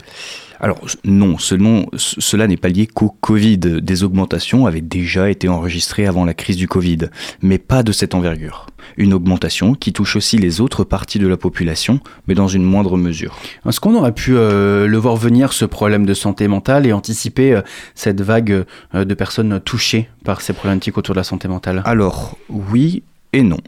Alors 0.59 0.79
non, 1.05 1.37
ce 1.37 1.55
ce- 1.95 2.19
cela 2.19 2.47
n'est 2.47 2.57
pas 2.57 2.69
lié 2.69 2.85
qu'au 2.87 3.15
Covid. 3.21 3.57
Des 3.57 4.03
augmentations 4.03 4.65
avaient 4.65 4.81
déjà 4.81 5.29
été 5.29 5.47
enregistrées 5.47 6.05
avant 6.05 6.25
la 6.25 6.33
crise 6.33 6.57
du 6.57 6.67
Covid, 6.67 7.09
mais 7.41 7.57
pas 7.57 7.83
de 7.83 7.91
cette 7.91 8.13
envergure. 8.15 8.67
Une 8.97 9.13
augmentation 9.13 9.73
qui 9.73 9.93
touche 9.93 10.15
aussi 10.15 10.37
les 10.37 10.61
autres 10.61 10.83
parties 10.83 11.19
de 11.19 11.27
la 11.27 11.37
population, 11.37 11.99
mais 12.27 12.33
dans 12.35 12.47
une 12.47 12.63
moindre 12.63 12.97
mesure. 12.97 13.37
Est-ce 13.67 13.79
qu'on 13.79 13.95
aurait 13.95 14.13
pu 14.13 14.35
euh, 14.35 14.87
le 14.87 14.97
voir 14.97 15.15
venir, 15.15 15.53
ce 15.53 15.65
problème 15.65 16.05
de 16.05 16.13
santé 16.13 16.47
mentale, 16.47 16.85
et 16.85 16.93
anticiper 16.93 17.53
euh, 17.55 17.61
cette 17.95 18.21
vague 18.21 18.65
euh, 18.95 19.05
de 19.05 19.13
personnes 19.13 19.59
touchées 19.63 20.09
par 20.25 20.41
ces 20.41 20.53
problématiques 20.53 20.97
autour 20.97 21.13
de 21.15 21.19
la 21.19 21.23
santé 21.23 21.47
mentale? 21.47 21.81
Alors, 21.85 22.37
oui 22.49 23.03
et 23.33 23.43
non. 23.43 23.59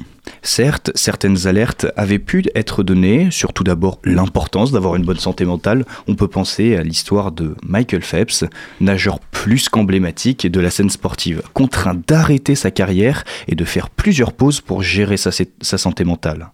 Certes, 0.44 0.92
certaines 0.96 1.48
alertes 1.48 1.86
avaient 1.96 2.20
pu 2.20 2.44
être 2.56 2.84
données, 2.84 3.30
surtout 3.30 3.64
d'abord 3.64 4.00
l'importance 4.04 4.72
d'avoir 4.72 4.96
une 4.96 5.06
bonne 5.06 5.20
santé 5.20 5.46
mentale. 5.46 5.86
On 6.08 6.16
peut 6.16 6.28
penser 6.28 6.76
à 6.76 6.84
l'histoire 6.84 7.32
de 7.32 7.56
Michael 7.64 8.02
Phelps, 8.02 8.46
nageur 8.80 9.20
plus 9.20 9.70
qu'emblématique 9.70 10.48
de 10.48 10.60
la 10.60 10.72
scène 10.72 10.90
sportive, 10.90 11.44
contraint 11.54 12.00
d'arrêter 12.08 12.56
sa 12.56 12.72
carrière 12.72 13.24
et 13.48 13.56
de 13.56 13.66
faire 13.66 13.90
plusieurs 13.90 14.34
pauses 14.34 14.62
pour 14.62 14.82
gérer 14.82 15.18
sa, 15.18 15.32
santé 15.62 16.04
mentale. 16.04 16.52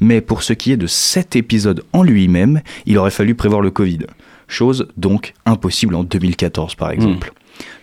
Mais 0.00 0.20
pour 0.20 0.42
ce 0.42 0.52
qui 0.52 0.72
est 0.72 0.76
de 0.76 0.86
cet 0.86 1.36
épisode 1.36 1.84
en 1.92 2.02
lui-même, 2.02 2.60
il 2.84 2.98
aurait 2.98 3.10
fallu 3.10 3.34
prévoir 3.34 3.62
le 3.62 3.70
Covid. 3.70 4.00
Chose 4.48 4.88
donc 4.96 5.32
impossible 5.46 5.94
en 5.94 6.04
2014 6.04 6.74
par 6.74 6.90
exemple. 6.90 7.32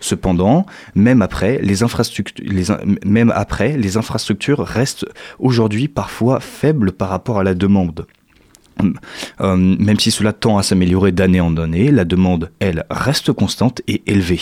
Cependant, 0.00 0.66
même 0.94 1.22
après, 1.22 1.58
les 1.58 1.82
infrastructures, 1.82 2.44
restent 4.60 5.06
aujourd'hui 5.38 5.88
parfois 5.88 6.40
faibles 6.40 6.92
par 6.92 7.08
rapport 7.08 7.38
à 7.38 7.44
la 7.44 7.54
demande. 7.54 8.06
Euh, 9.40 9.56
même 9.56 9.98
si 9.98 10.10
cela 10.10 10.32
tend 10.32 10.58
à 10.58 10.62
s'améliorer 10.62 11.12
d'année 11.12 11.40
en 11.40 11.56
année, 11.56 11.90
la 11.90 12.04
demande, 12.04 12.50
elle, 12.60 12.84
reste 12.90 13.32
constante 13.32 13.82
et 13.86 14.02
élevée, 14.06 14.40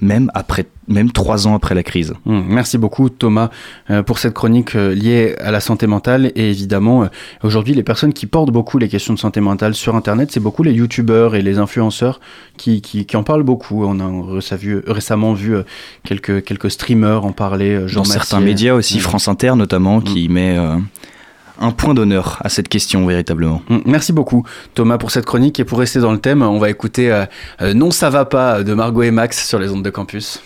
même, 0.00 0.30
après, 0.34 0.66
même 0.88 1.10
trois 1.12 1.46
ans 1.46 1.54
après 1.54 1.74
la 1.74 1.82
crise. 1.82 2.14
Mmh, 2.24 2.40
merci 2.48 2.78
beaucoup 2.78 3.08
Thomas 3.08 3.50
euh, 3.90 4.02
pour 4.02 4.18
cette 4.18 4.34
chronique 4.34 4.74
euh, 4.74 4.94
liée 4.94 5.36
à 5.40 5.50
la 5.50 5.60
santé 5.60 5.86
mentale. 5.86 6.32
Et 6.34 6.50
évidemment, 6.50 7.08
aujourd'hui, 7.42 7.74
les 7.74 7.82
personnes 7.82 8.12
qui 8.12 8.26
portent 8.26 8.50
beaucoup 8.50 8.78
les 8.78 8.88
questions 8.88 9.14
de 9.14 9.18
santé 9.18 9.40
mentale 9.40 9.74
sur 9.74 9.94
Internet, 9.94 10.30
c'est 10.32 10.40
beaucoup 10.40 10.62
les 10.62 10.72
youtubeurs 10.72 11.34
et 11.34 11.42
les 11.42 11.58
influenceurs 11.58 12.20
qui, 12.56 12.80
qui, 12.80 13.16
en 13.16 13.22
parlent 13.22 13.42
beaucoup. 13.42 13.84
On 13.84 14.00
a 14.00 14.40
récemment 14.86 15.32
vu 15.32 15.56
quelques, 16.04 16.44
quelques 16.44 16.70
streamers 16.70 17.24
en 17.24 17.32
parler. 17.32 17.86
Dans 17.94 18.04
certains 18.04 18.40
médias 18.40 18.74
aussi. 18.74 18.98
Mmh. 18.98 19.00
France 19.00 19.28
Inter 19.28 19.54
notamment, 19.56 19.98
mmh. 19.98 20.04
qui 20.04 20.28
met 20.28 20.56
un 21.62 21.70
point 21.70 21.94
d'honneur 21.94 22.38
à 22.42 22.48
cette 22.48 22.68
question 22.68 23.06
véritablement. 23.06 23.62
Mm, 23.68 23.78
merci 23.86 24.12
beaucoup 24.12 24.44
Thomas 24.74 24.98
pour 24.98 25.10
cette 25.10 25.24
chronique 25.24 25.60
et 25.60 25.64
pour 25.64 25.78
rester 25.78 26.00
dans 26.00 26.12
le 26.12 26.18
thème, 26.18 26.42
on 26.42 26.58
va 26.58 26.68
écouter 26.70 27.10
euh, 27.10 27.24
euh, 27.62 27.74
Non 27.74 27.90
ça 27.90 28.10
va 28.10 28.24
pas 28.24 28.62
de 28.62 28.74
Margot 28.74 29.02
et 29.02 29.10
Max 29.10 29.46
sur 29.46 29.58
les 29.58 29.70
ondes 29.70 29.84
de 29.84 29.90
campus. 29.90 30.42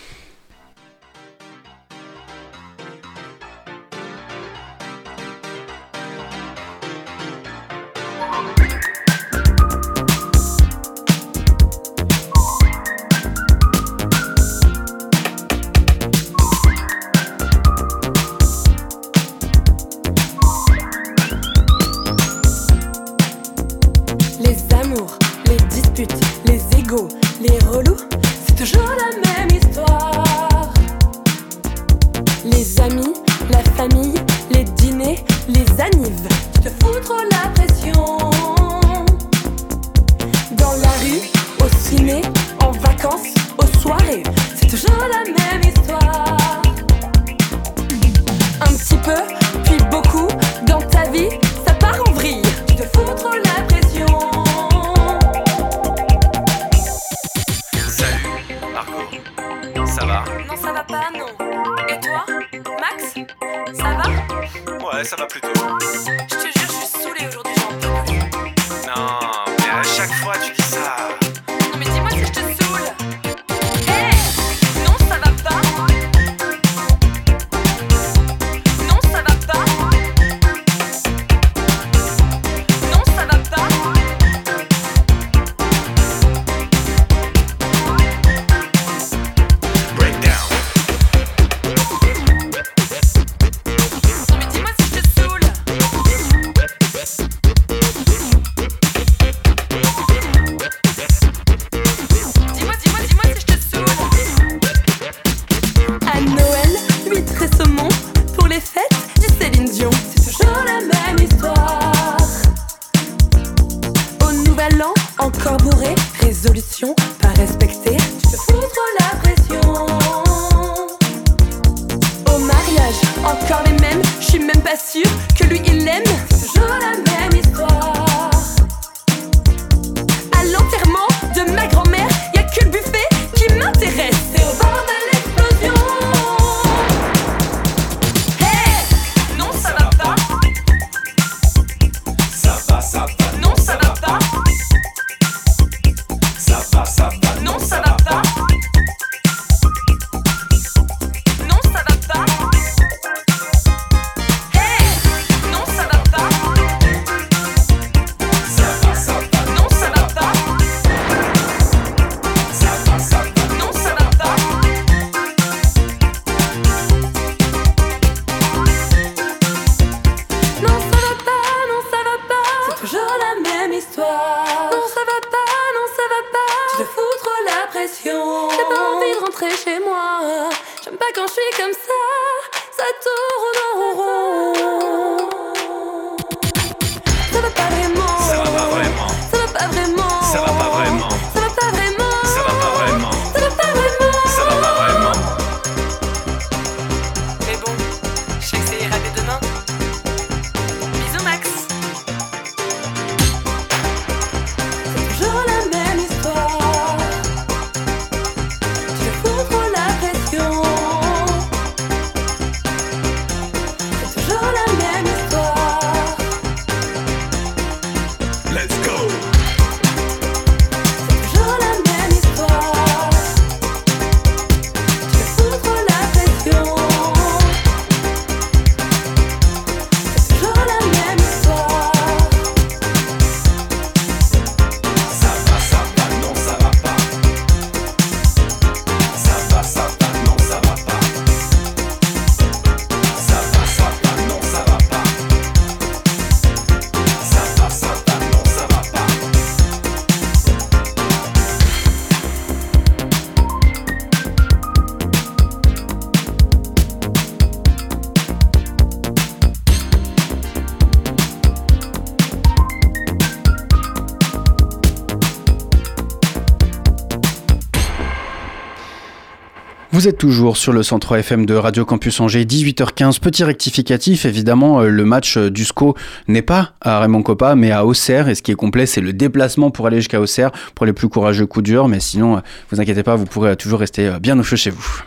Vous 269.97 270.07
êtes 270.07 270.19
toujours 270.19 270.57
sur 270.57 270.73
le 270.73 270.83
103 270.83 271.17
FM 271.21 271.47
de 271.47 271.55
Radio 271.55 271.83
Campus 271.83 272.19
Angers, 272.19 272.45
18h15. 272.45 273.19
Petit 273.19 273.43
rectificatif, 273.43 274.25
évidemment, 274.25 274.81
euh, 274.81 274.89
le 274.89 275.05
match 275.05 275.37
euh, 275.37 275.49
du 275.49 275.65
SCO 275.65 275.95
n'est 276.27 276.43
pas 276.43 276.73
à 276.81 276.99
Raymond 276.99 277.23
Coppa, 277.23 277.55
mais 277.55 277.71
à 277.71 277.83
Auxerre. 277.83 278.29
Et 278.29 278.35
ce 278.35 278.43
qui 278.43 278.51
est 278.51 278.55
complet, 278.55 278.85
c'est 278.85 279.01
le 279.01 279.11
déplacement 279.11 279.71
pour 279.71 279.87
aller 279.87 279.97
jusqu'à 279.97 280.21
Auxerre 280.21 280.51
pour 280.75 280.85
les 280.85 280.93
plus 280.93 281.09
courageux 281.09 281.47
coups 281.47 281.63
durs. 281.63 281.87
Mais 281.87 281.99
sinon, 281.99 282.37
euh, 282.37 282.41
vous 282.69 282.79
inquiétez 282.79 283.01
pas, 283.01 283.15
vous 283.15 283.25
pourrez 283.25 283.55
toujours 283.55 283.79
rester 283.79 284.19
bien 284.21 284.37
au 284.37 284.43
chaud 284.43 284.55
chez 284.55 284.69
vous. 284.69 285.01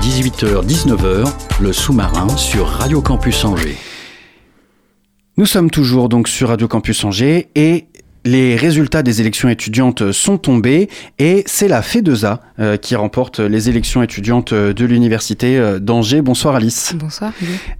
18h, 0.00 0.66
19h, 0.66 1.30
le 1.60 1.72
sous-marin 1.74 2.34
sur 2.38 2.66
Radio 2.68 3.02
Campus 3.02 3.44
Angers. 3.44 3.76
Nous 5.36 5.46
sommes 5.46 5.70
toujours 5.70 6.08
donc 6.08 6.28
sur 6.28 6.48
Radio 6.48 6.68
Campus 6.68 7.04
Angers 7.04 7.48
et 7.54 7.86
les 8.24 8.56
résultats 8.56 9.02
des 9.02 9.20
élections 9.20 9.48
étudiantes 9.48 10.12
sont 10.12 10.38
tombés 10.38 10.88
et 11.18 11.42
c'est 11.46 11.68
la 11.68 11.82
FEDESA 11.82 12.40
euh, 12.60 12.76
qui 12.76 12.94
remporte 12.94 13.40
les 13.40 13.68
élections 13.68 14.02
étudiantes 14.02 14.54
de 14.54 14.84
l'université 14.84 15.58
euh, 15.58 15.80
d'Angers. 15.80 16.22
Bonsoir 16.22 16.54
Alice. 16.54 16.94
Bonsoir. 16.96 17.32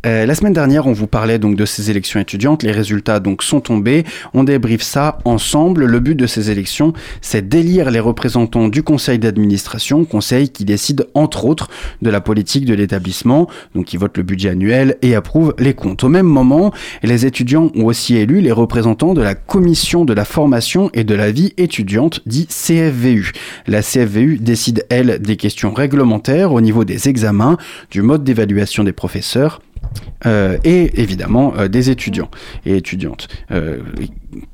Euh, 0.05 0.27
la 0.27 0.35
semaine 0.35 0.53
dernière, 0.53 0.87
on 0.87 0.93
vous 0.93 1.07
parlait 1.07 1.39
donc 1.39 1.57
de 1.57 1.65
ces 1.65 1.91
élections 1.91 2.19
étudiantes. 2.19 2.65
Les 2.65 2.73
résultats 2.73 3.21
donc 3.21 3.43
sont 3.43 3.61
tombés. 3.61 4.05
On 4.35 4.43
débriefe 4.43 4.83
ça 4.83 5.19
ensemble. 5.25 5.85
Le 5.85 6.01
but 6.01 6.17
de 6.17 6.27
ces 6.27 6.51
élections, 6.51 6.93
c'est 7.21 7.49
d'élire 7.49 7.91
les 7.91 8.01
représentants 8.01 8.69
du 8.69 8.83
conseil 8.83 9.19
d'administration, 9.19 10.05
conseil 10.05 10.49
qui 10.49 10.65
décide 10.65 11.07
entre 11.15 11.45
autres 11.45 11.71
de 12.01 12.11
la 12.11 12.21
politique 12.21 12.65
de 12.65 12.75
l'établissement, 12.75 13.49
donc 13.75 13.87
qui 13.87 13.97
vote 13.97 14.17
le 14.17 14.25
budget 14.25 14.51
annuel 14.51 14.97
et 15.03 15.15
approuve 15.15 15.55
les 15.59 15.75
comptes. 15.75 16.03
Au 16.03 16.09
même 16.09 16.27
moment, 16.27 16.73
les 17.05 17.27
étudiants 17.27 17.71
ont 17.77 17.85
aussi 17.85 18.17
élu 18.17 18.41
les 18.41 18.53
représentants 18.53 19.15
de 19.15 19.23
la 19.23 19.37
commission 19.37 20.05
de 20.05 20.13
la 20.13 20.25
formation 20.33 20.91
et 20.95 21.05
de 21.05 21.15
la 21.15 21.31
vie 21.31 21.53
étudiante, 21.59 22.21
dit 22.27 22.47
CFVU. 22.47 23.33
La 23.67 23.83
CFVU 23.83 24.39
décide, 24.39 24.85
elle, 24.89 25.19
des 25.21 25.37
questions 25.37 25.73
réglementaires 25.73 26.53
au 26.53 26.61
niveau 26.61 26.85
des 26.85 27.09
examens, 27.09 27.59
du 27.91 28.03
mode 28.03 28.25
d'évaluation 28.25 28.83
des 28.83 28.93
professeurs, 28.93 29.61
euh, 30.27 30.57
et 30.65 31.01
évidemment 31.01 31.53
euh, 31.57 31.69
des 31.69 31.91
étudiants 31.91 32.31
et 32.65 32.77
étudiantes. 32.77 33.29
Euh, 33.51 33.79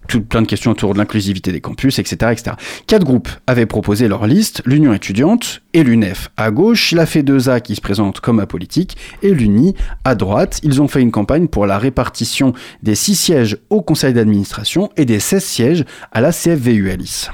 tout, 0.09 0.23
plein 0.23 0.43
de 0.43 0.47
questions 0.47 0.71
autour 0.71 0.93
de 0.95 0.99
l'inclusivité 0.99 1.53
des 1.53 1.61
campus, 1.61 1.99
etc., 1.99 2.33
etc. 2.33 2.57
Quatre 2.87 3.05
groupes 3.05 3.29
avaient 3.47 3.67
proposé 3.67 4.09
leur 4.09 4.27
liste, 4.27 4.63
l'Union 4.65 4.93
étudiante 4.93 5.63
et 5.75 5.83
l'UNEF 5.83 6.31
à 6.37 6.51
gauche, 6.51 6.93
la 6.93 7.07
FEDESA 7.07 7.61
qui 7.61 7.77
se 7.77 7.81
présente 7.81 8.21
comme 8.21 8.41
apolitique 8.41 8.97
et 9.23 9.33
l'UNI 9.33 9.75
à 10.05 10.15
droite. 10.15 10.61
Ils 10.63 10.81
ont 10.83 10.89
fait 10.89 11.03
une 11.03 11.11
campagne 11.11 11.49
pour 11.49 11.67
la 11.67 11.79
répartition 11.79 12.53
des 12.83 12.95
six 12.95 13.15
sièges 13.15 13.59
au 13.71 13.83
conseil 13.83 14.13
d'administration 14.13 14.91
et 14.97 15.05
des 15.05 15.21
16 15.21 15.45
sièges 15.45 15.85
à 16.13 16.21
la 16.21 16.33
CFVU 16.33 16.91
Alice. 16.91 17.31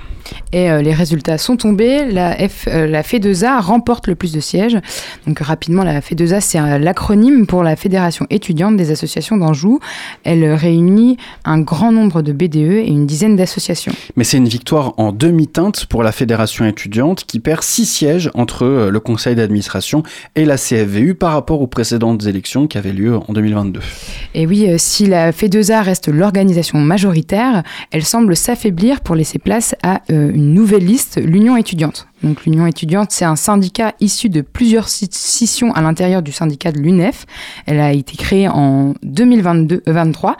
Et 0.53 0.71
euh, 0.71 0.83
les 0.83 0.93
résultats 0.93 1.39
sont 1.39 1.57
tombés. 1.57 2.05
La, 2.11 2.37
F, 2.49 2.69
euh, 2.69 2.87
la 2.87 3.61
remporte 3.61 4.07
le 4.07 4.15
plus 4.15 4.33
de 4.33 4.41
sièges. 4.41 4.79
Donc 5.27 5.41
rapidement, 5.41 5.85
la 5.85 6.01
FEDESA, 6.01 6.41
c'est 6.41 6.61
euh, 6.61 6.79
l'acronyme 6.79 7.47
pour 7.47 7.63
la 7.63 7.77
Fédération 7.77 8.27
étudiante 8.31 8.77
des 8.77 8.91
associations 8.91 9.37
d'Anjou. 9.37 9.81
Elle 10.23 10.45
réunit 10.53 11.17
un 11.45 11.61
grand 11.61 11.93
nombre 11.93 12.23
de 12.23 12.33
BDE 12.33 12.57
et 12.57 12.87
une 12.87 13.07
dizaine 13.07 13.37
d'associations. 13.37 13.93
Mais 14.17 14.25
c'est 14.25 14.37
une 14.37 14.49
victoire 14.49 14.95
en 14.97 15.13
demi-teinte 15.13 15.87
pour 15.87 16.03
la 16.03 16.13
Fédération 16.13 16.65
étudiante 16.65 17.25
qui 17.25 17.41
perd 17.41 17.63
six 17.63 17.87
sièges 17.87 18.31
entre 18.35 18.89
le 18.91 19.01
conseil 19.01 19.35
d'administration 19.35 20.03
et 20.37 20.45
la 20.45 20.57
CFVU 20.57 21.15
par 21.15 21.33
rapport 21.33 21.61
aux 21.61 21.67
précédentes 21.67 22.27
élections 22.27 22.67
qui 22.67 22.79
avaient 22.79 22.93
lieu 22.93 23.17
en 23.17 23.33
2022. 23.33 23.81
Et 24.35 24.47
oui, 24.47 24.69
si 24.79 25.07
la 25.07 25.33
FEDESA 25.33 25.83
reste 25.83 26.09
l'organisation 26.09 26.79
majoritaire, 26.79 27.63
elle 27.91 28.05
semble 28.05 28.37
s'affaiblir 28.37 29.01
pour 29.01 29.15
laisser 29.15 29.39
place 29.39 29.75
à 29.83 30.01
une 30.15 30.55
nouvelle 30.55 30.85
liste, 30.85 31.21
l'Union 31.23 31.57
étudiante. 31.57 32.07
Donc 32.25 32.45
l'Union 32.45 32.67
étudiante, 32.67 33.11
c'est 33.11 33.25
un 33.25 33.37
syndicat 33.37 33.93
issu 34.01 34.29
de 34.29 34.41
plusieurs 34.41 34.89
sci- 34.89 35.09
scissions 35.13 35.73
à 35.75 35.83
l'intérieur 35.83 36.23
du 36.23 36.33
syndicat 36.33 36.73
de 36.73 36.79
l'UNEF. 36.81 37.27
Elle 37.67 37.79
a 37.81 37.93
été 37.93 38.17
créée 38.17 38.49
en 38.49 38.95
2022-23. 39.05 40.35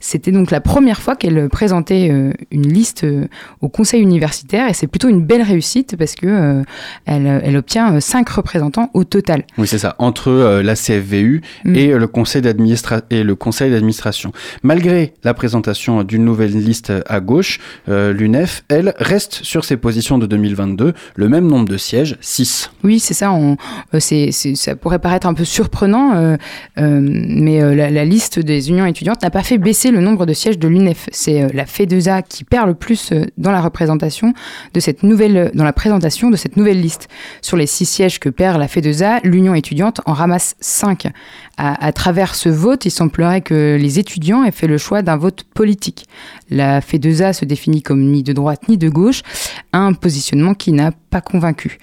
C'était 0.00 0.32
donc 0.32 0.50
la 0.50 0.60
première 0.60 1.00
fois 1.00 1.16
qu'elle 1.16 1.48
présentait 1.48 2.08
euh, 2.10 2.32
une 2.50 2.68
liste 2.72 3.04
euh, 3.04 3.26
au 3.60 3.68
conseil 3.68 4.02
universitaire 4.02 4.68
et 4.68 4.74
c'est 4.74 4.86
plutôt 4.86 5.08
une 5.08 5.24
belle 5.24 5.42
réussite 5.42 5.96
parce 5.96 6.14
que 6.14 6.26
euh, 6.26 6.62
elle, 7.06 7.40
elle 7.44 7.56
obtient 7.56 7.94
euh, 7.94 8.00
cinq 8.00 8.28
représentants 8.28 8.90
au 8.94 9.04
total. 9.04 9.44
Oui, 9.58 9.66
c'est 9.66 9.78
ça, 9.78 9.94
entre 9.98 10.28
euh, 10.28 10.62
la 10.62 10.74
CFVU 10.74 11.40
Mm. 11.64 11.76
et, 11.76 11.88
euh, 11.92 11.98
le 11.98 12.06
conseil 12.06 12.42
d'administration. 13.70 14.32
Malgré 14.62 15.14
la 15.24 15.34
présentation 15.34 16.02
d'une 16.04 16.24
nouvelle 16.24 16.52
liste 16.52 16.92
à 17.06 17.20
gauche, 17.20 17.58
euh, 17.88 18.12
l'UNEF, 18.12 18.64
elle, 18.68 18.94
reste 18.98 19.40
sur 19.42 19.64
ses 19.64 19.76
positions 19.76 20.18
de 20.18 20.26
2022, 20.26 20.92
le 21.16 21.28
même 21.30 21.46
nombre 21.46 21.68
de 21.68 21.76
sièges, 21.76 22.18
6. 22.20 22.70
Oui, 22.84 22.98
c'est 22.98 23.14
ça. 23.14 23.32
Euh, 23.32 23.56
c'est, 24.00 24.32
ça 24.32 24.76
pourrait 24.76 24.98
paraître 24.98 25.26
un 25.26 25.34
peu 25.34 25.44
surprenant, 25.44 26.14
euh, 26.14 26.36
euh, 26.78 27.00
mais 27.02 27.60
la, 27.74 28.04
liste 28.04 28.38
des 28.38 28.70
unions 28.70 28.84
étudiantes 28.86 29.22
n'a 29.22 29.30
pas 29.30 29.42
fait 29.42 29.56
baisser 29.56 29.90
le 29.90 30.00
nombre 30.00 30.26
de 30.26 30.32
sièges 30.32 30.58
de 30.58 30.68
l'UNEF. 30.68 31.08
C'est 31.12 31.52
la 31.54 31.64
FEDESA 31.64 32.22
qui 32.22 32.44
perd 32.44 32.66
le 32.66 32.74
plus 32.74 33.12
dans 33.38 33.52
la 33.52 33.60
représentation 33.60 34.34
de 34.74 34.80
cette 34.80 35.02
nouvelle, 35.02 35.52
dans 35.54 35.64
la 35.64 35.72
présentation 35.72 36.30
de 36.30 36.36
cette 36.36 36.56
nouvelle 36.56 36.80
liste. 36.80 37.08
Sur 37.40 37.56
les 37.56 37.66
six 37.66 37.86
sièges 37.86 38.18
que 38.18 38.28
perd 38.28 38.58
la 38.58 38.66
FEDESA, 38.66 39.20
l'union 39.22 39.54
étudiante 39.54 40.00
en 40.06 40.12
ramasse 40.12 40.56
cinq. 40.60 41.06
À, 41.56 41.84
à 41.84 41.92
travers 41.92 42.34
ce 42.34 42.48
vote, 42.48 42.84
il 42.86 42.90
semblerait 42.90 43.42
que 43.42 43.78
les 43.80 43.98
étudiants 43.98 44.42
aient 44.44 44.50
fait 44.50 44.66
le 44.66 44.78
choix 44.78 45.02
d'un 45.02 45.16
vote 45.16 45.44
politique. 45.54 46.06
La 46.50 46.80
FEDESA 46.80 47.32
se 47.32 47.44
définit 47.44 47.82
comme 47.82 48.02
ni 48.02 48.22
de 48.22 48.32
droite 48.32 48.62
ni 48.68 48.76
de 48.76 48.88
gauche, 48.88 49.22
un 49.72 49.92
positionnement 49.92 50.54
qui 50.54 50.72
n'a 50.72 50.90
pas 51.10 51.20
convaincu. 51.20 51.78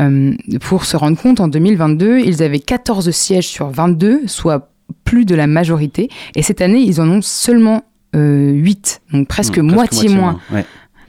Euh, 0.00 0.32
pour 0.60 0.84
se 0.84 0.96
rendre 0.96 1.16
compte, 1.16 1.40
en 1.40 1.48
2022, 1.48 2.18
ils 2.20 2.42
avaient 2.42 2.58
14 2.58 3.10
sièges 3.10 3.48
sur 3.48 3.68
22, 3.68 4.22
soit 4.26 4.70
plus 5.04 5.24
de 5.24 5.34
la 5.34 5.46
majorité, 5.46 6.08
et 6.34 6.42
cette 6.42 6.60
année, 6.60 6.80
ils 6.80 7.00
en 7.00 7.08
ont 7.08 7.22
seulement 7.22 7.84
euh, 8.14 8.52
8, 8.52 9.02
donc 9.12 9.28
presque, 9.28 9.58
Mmh, 9.58 9.72
moitié, 9.72 10.08
moins. 10.08 10.38
Ouais. 10.52 10.64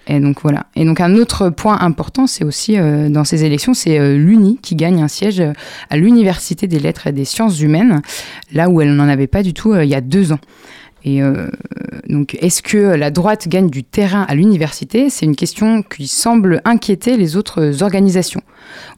Et 0.08 0.20
donc 0.20 0.42
voilà. 0.42 0.66
Et 0.76 0.86
donc 0.86 1.00
un 1.00 1.16
autre 1.16 1.50
point 1.50 1.80
important, 1.80 2.28
c'est 2.28 2.44
aussi 2.44 2.78
euh, 2.78 3.10
dans 3.10 3.24
ces 3.24 3.46
élections, 3.46 3.74
c'est 3.74 4.00
euh, 4.00 4.18
l'UNI 4.18 4.60
qui 4.62 4.76
gagne 4.76 5.02
un 5.02 5.08
siège 5.08 5.40
euh, 5.40 5.54
à 5.90 5.98
l'Université 5.98 6.68
des 6.68 6.80
Lettres 6.80 7.08
et 7.08 7.14
des 7.14 7.26
Sciences 7.26 7.62
Humaines, 7.62 8.02
là 8.52 8.70
où 8.70 8.82
elle 8.82 8.96
n'en 8.96 9.08
avait 9.08 9.28
pas 9.28 9.44
du 9.44 9.54
tout 9.54 9.76
il 9.76 9.88
y 9.88 9.96
a 9.96 10.02
deux 10.02 10.34
ans. 10.34 10.40
Et 11.06 11.22
euh, 11.22 11.48
donc, 12.08 12.38
est-ce 12.42 12.62
que 12.62 12.78
la 12.78 13.12
droite 13.12 13.48
gagne 13.50 13.70
du 13.70 13.84
terrain 13.84 14.22
à 14.28 14.36
l'université? 14.36 15.10
C'est 15.10 15.26
une 15.26 15.36
question 15.36 15.84
qui 15.84 16.08
semble 16.08 16.62
inquiéter 16.66 17.18
les 17.18 17.36
autres 17.36 17.84
organisations. 17.84 18.42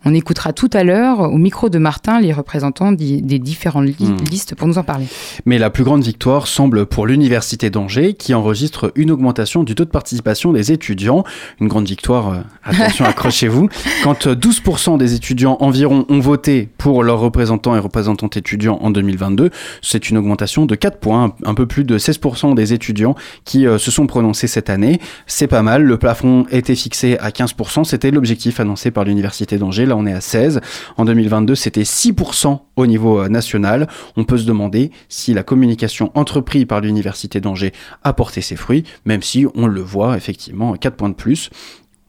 On 0.05 0.13
écoutera 0.13 0.53
tout 0.53 0.69
à 0.73 0.83
l'heure 0.83 1.21
au 1.21 1.37
micro 1.37 1.69
de 1.69 1.79
Martin 1.79 2.19
les 2.21 2.31
représentants 2.31 2.91
des 2.91 3.21
différentes 3.39 3.85
li- 3.85 3.95
Hmm. 3.99 4.17
listes 4.29 4.53
pour 4.53 4.67
nous 4.67 4.77
en 4.77 4.83
parler. 4.83 5.05
Mais 5.45 5.57
la 5.57 5.71
plus 5.71 5.83
grande 5.83 6.03
victoire 6.03 6.45
semble 6.45 6.85
pour 6.85 7.07
l'Université 7.07 7.71
d'Angers 7.71 8.13
qui 8.13 8.35
enregistre 8.35 8.91
une 8.95 9.09
augmentation 9.09 9.63
du 9.63 9.73
taux 9.73 9.85
de 9.85 9.89
participation 9.89 10.53
des 10.53 10.71
étudiants. 10.71 11.23
Une 11.59 11.67
grande 11.67 11.87
victoire, 11.87 12.29
euh, 12.29 12.37
attention, 12.63 13.05
accrochez-vous. 13.05 13.69
Quand 14.03 14.27
euh, 14.27 14.35
12% 14.35 14.97
des 14.99 15.15
étudiants 15.15 15.57
environ 15.59 16.05
ont 16.09 16.19
voté 16.19 16.69
pour 16.77 17.03
leurs 17.03 17.19
représentants 17.19 17.75
et 17.75 17.79
représentantes 17.79 18.37
étudiants 18.37 18.77
en 18.81 18.91
2022, 18.91 19.49
c'est 19.81 20.09
une 20.11 20.17
augmentation 20.19 20.67
de 20.67 20.75
4 20.75 20.99
points, 20.99 21.33
un 21.43 21.53
peu 21.55 21.65
plus 21.65 21.83
de 21.83 21.94
16% 21.97 22.55
des 22.55 22.73
étudiants 22.73 23.15
qui 23.43 23.67
euh, 23.67 23.77
se 23.77 23.91
sont 23.91 24.07
prononcés 24.07 24.47
cette 24.47 24.69
année. 24.69 24.99
C'est 25.27 25.47
pas 25.47 25.61
mal, 25.61 25.83
le 25.83 25.97
plafond 25.97 26.45
était 26.51 26.75
fixé 26.75 27.17
à 27.17 27.29
15%, 27.29 27.83
c'était 27.83 28.11
l'objectif 28.11 28.59
annoncé 28.59 28.91
par 28.91 29.03
l'Université 29.03 29.57
d'Angers, 29.57 29.85
là 29.85 29.95
on 29.95 30.05
est 30.05 30.13
à 30.13 30.21
16. 30.21 30.61
En 30.97 31.05
2022, 31.05 31.55
c'était 31.55 31.83
6% 31.83 32.59
au 32.75 32.87
niveau 32.87 33.21
euh, 33.21 33.29
national. 33.29 33.87
On 34.15 34.23
peut 34.23 34.37
se 34.37 34.45
demander 34.45 34.91
si 35.09 35.33
la 35.33 35.43
communication 35.43 36.11
entreprise 36.15 36.65
par 36.65 36.81
l'Université 36.81 37.41
d'Angers 37.41 37.73
a 38.03 38.13
porté 38.13 38.41
ses 38.41 38.55
fruits, 38.55 38.83
même 39.05 39.21
si 39.21 39.45
on 39.55 39.67
le 39.67 39.81
voit 39.81 40.17
effectivement 40.17 40.75
4 40.75 40.95
points 40.95 41.09
de 41.09 41.15
plus. 41.15 41.49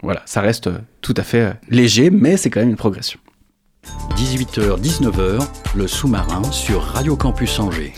Voilà, 0.03 0.23
ça 0.27 0.41
reste 0.41 0.67
euh, 0.67 0.79
tout 1.01 1.15
à 1.17 1.23
fait 1.23 1.55
léger, 1.71 2.11
mais 2.11 2.37
c'est 2.37 2.51
quand 2.51 2.61
même 2.61 2.71
une 2.71 2.77
progression. 2.77 3.19
18h, 4.17 4.81
19h, 4.81 5.47
le 5.77 5.87
sous-marin 5.87 6.43
sur 6.51 6.83
Radio 6.83 7.17
Campus 7.17 7.59
Angers. 7.59 7.93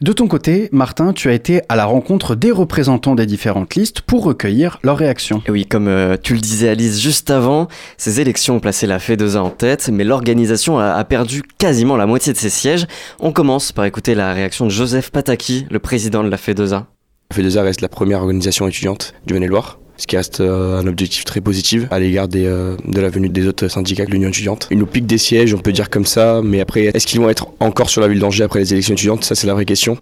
De 0.00 0.12
ton 0.12 0.28
côté, 0.28 0.68
Martin, 0.70 1.12
tu 1.12 1.28
as 1.28 1.32
été 1.32 1.60
à 1.68 1.74
la 1.74 1.84
rencontre 1.84 2.36
des 2.36 2.52
représentants 2.52 3.16
des 3.16 3.26
différentes 3.26 3.74
listes 3.74 4.00
pour 4.00 4.22
recueillir 4.22 4.78
leurs 4.84 4.96
réactions. 4.96 5.42
Et 5.46 5.50
oui, 5.50 5.66
comme 5.66 5.88
euh, 5.88 6.16
tu 6.22 6.34
le 6.34 6.40
disais 6.40 6.68
Alice 6.68 7.00
juste 7.00 7.32
avant, 7.32 7.66
ces 7.96 8.20
élections 8.20 8.54
ont 8.54 8.60
placé 8.60 8.86
la 8.86 9.00
FEDESA 9.00 9.42
en 9.42 9.50
tête, 9.50 9.90
mais 9.92 10.04
l'organisation 10.04 10.78
a, 10.78 10.92
a 10.92 11.02
perdu 11.02 11.42
quasiment 11.58 11.96
la 11.96 12.06
moitié 12.06 12.32
de 12.32 12.38
ses 12.38 12.48
sièges. 12.48 12.86
On 13.18 13.32
commence 13.32 13.72
par 13.72 13.86
écouter 13.86 14.14
la 14.14 14.32
réaction 14.32 14.66
de 14.66 14.70
Joseph 14.70 15.10
Pataki, 15.10 15.66
le 15.68 15.80
président 15.80 16.22
de 16.22 16.28
la 16.28 16.36
FEDESA. 16.36 16.86
La 17.30 17.34
FEDESA 17.34 17.62
reste 17.62 17.80
la 17.80 17.88
première 17.88 18.20
organisation 18.20 18.68
étudiante 18.68 19.14
du 19.26 19.34
Maine-et-Loire, 19.34 19.80
ce 19.98 20.06
qui 20.06 20.16
reste 20.16 20.40
euh, 20.40 20.78
un 20.78 20.86
objectif 20.86 21.24
très 21.24 21.40
positif 21.40 21.84
à 21.90 21.98
l'égard 21.98 22.28
euh, 22.34 22.76
de 22.86 23.00
la 23.00 23.10
venue 23.10 23.28
des 23.28 23.46
autres 23.46 23.68
syndicats 23.68 24.06
que 24.06 24.12
l'Union 24.12 24.28
étudiante. 24.28 24.68
Ils 24.70 24.78
nous 24.78 24.86
piquent 24.86 25.06
des 25.06 25.18
sièges, 25.18 25.52
on 25.52 25.58
peut 25.58 25.72
dire 25.72 25.90
comme 25.90 26.06
ça, 26.06 26.40
mais 26.42 26.60
après, 26.60 26.84
est-ce 26.94 27.06
qu'ils 27.06 27.20
vont 27.20 27.28
être 27.28 27.48
encore 27.60 27.90
sur 27.90 28.00
la 28.00 28.08
ville 28.08 28.20
d'Angers 28.20 28.44
après 28.44 28.60
les 28.60 28.72
élections 28.72 28.94
étudiantes? 28.94 29.24
Ça, 29.24 29.34
c'est 29.34 29.46
la 29.46 29.54
vraie 29.54 29.66
question. 29.66 29.98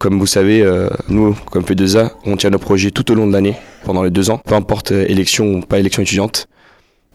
Comme 0.00 0.18
vous 0.18 0.26
savez, 0.26 0.62
euh, 0.62 0.88
nous, 1.10 1.36
comme 1.50 1.62
FEDESA, 1.62 2.12
on 2.24 2.38
tient 2.38 2.48
nos 2.48 2.58
projets 2.58 2.90
tout 2.90 3.12
au 3.12 3.14
long 3.14 3.26
de 3.26 3.34
l'année, 3.34 3.56
pendant 3.84 4.02
les 4.02 4.08
deux 4.08 4.30
ans, 4.30 4.38
peu 4.38 4.54
importe 4.54 4.92
euh, 4.92 5.04
élection 5.06 5.56
ou 5.56 5.60
pas 5.60 5.78
élection 5.78 6.02
étudiante. 6.02 6.46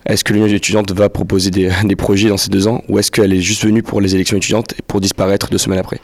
Est-ce 0.06 0.24
que 0.24 0.34
l'Union 0.34 0.46
étudiante 0.46 0.92
va 0.92 1.10
proposer 1.10 1.50
des, 1.50 1.72
projets 1.98 2.30
dans 2.30 2.38
ces 2.38 2.52
deux 2.52 2.68
ans 2.68 2.84
ou 2.88 3.00
est-ce 3.00 3.10
qu'elle 3.10 3.34
est 3.34 3.42
juste 3.42 3.66
venue 3.66 3.82
pour 3.82 4.02
les 4.02 4.14
élections 4.14 4.38
étudiantes 4.38 4.74
et 4.74 4.84
pour 4.84 5.02
disparaître 5.02 5.50
deux 5.50 5.58
semaines 5.58 5.80
après? 5.80 6.00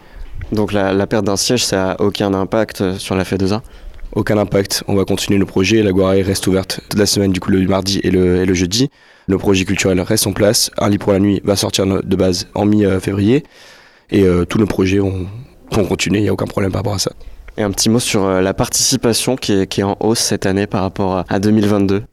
Donc 0.51 0.73
la, 0.73 1.05
perte 1.05 1.23
d'un 1.23 1.37
siège, 1.37 1.63
ça 1.63 1.91
a 1.91 2.01
aucun 2.01 2.33
impact 2.33 2.97
sur 2.97 3.13
la 3.13 3.25
FE2A 3.25 3.61
Aucun 4.13 4.37
impact, 4.37 4.83
on 4.87 4.95
va 4.95 5.05
continuer 5.05 5.39
nos 5.39 5.45
projets, 5.45 5.83
la 5.83 5.91
Guarée 5.91 6.21
reste 6.21 6.45
ouverte 6.47 6.81
toute 6.89 6.99
la 6.99 7.05
semaine, 7.05 7.31
du 7.31 7.39
coup 7.39 7.51
le 7.51 7.65
mardi 7.65 8.01
et 8.03 8.11
le, 8.11 8.41
et 8.41 8.45
le 8.45 8.53
jeudi. 8.53 8.89
Nos 9.27 9.37
projets 9.37 9.63
culturels 9.63 10.01
restent 10.01 10.27
en 10.27 10.33
place, 10.33 10.69
Un 10.77 10.89
lit 10.89 10.97
pour 10.97 11.13
la 11.13 11.19
nuit 11.19 11.41
va 11.45 11.55
sortir 11.55 11.85
de 11.85 12.15
base 12.15 12.47
en 12.53 12.65
mi-février 12.65 13.43
et 14.09 14.23
euh, 14.23 14.43
tous 14.43 14.57
nos 14.59 14.65
projets 14.65 14.99
vont, 14.99 15.27
vont 15.71 15.85
continuer, 15.85 16.19
il 16.19 16.23
n'y 16.23 16.29
a 16.29 16.33
aucun 16.33 16.45
problème 16.45 16.71
par 16.71 16.79
rapport 16.79 16.95
à 16.95 16.99
ça. 16.99 17.11
Et 17.57 17.63
un 17.63 17.71
petit 17.71 17.89
mot 17.89 17.99
sur 17.99 18.23
euh, 18.23 18.41
la 18.41 18.53
participation 18.53 19.35
qui 19.35 19.53
est, 19.53 19.67
qui 19.67 19.81
est 19.81 19.83
en 19.83 19.97
hausse 19.99 20.19
cette 20.19 20.45
année 20.45 20.67
par 20.67 20.81
rapport 20.81 21.17
à, 21.17 21.25
à 21.29 21.39
2022. 21.39 22.03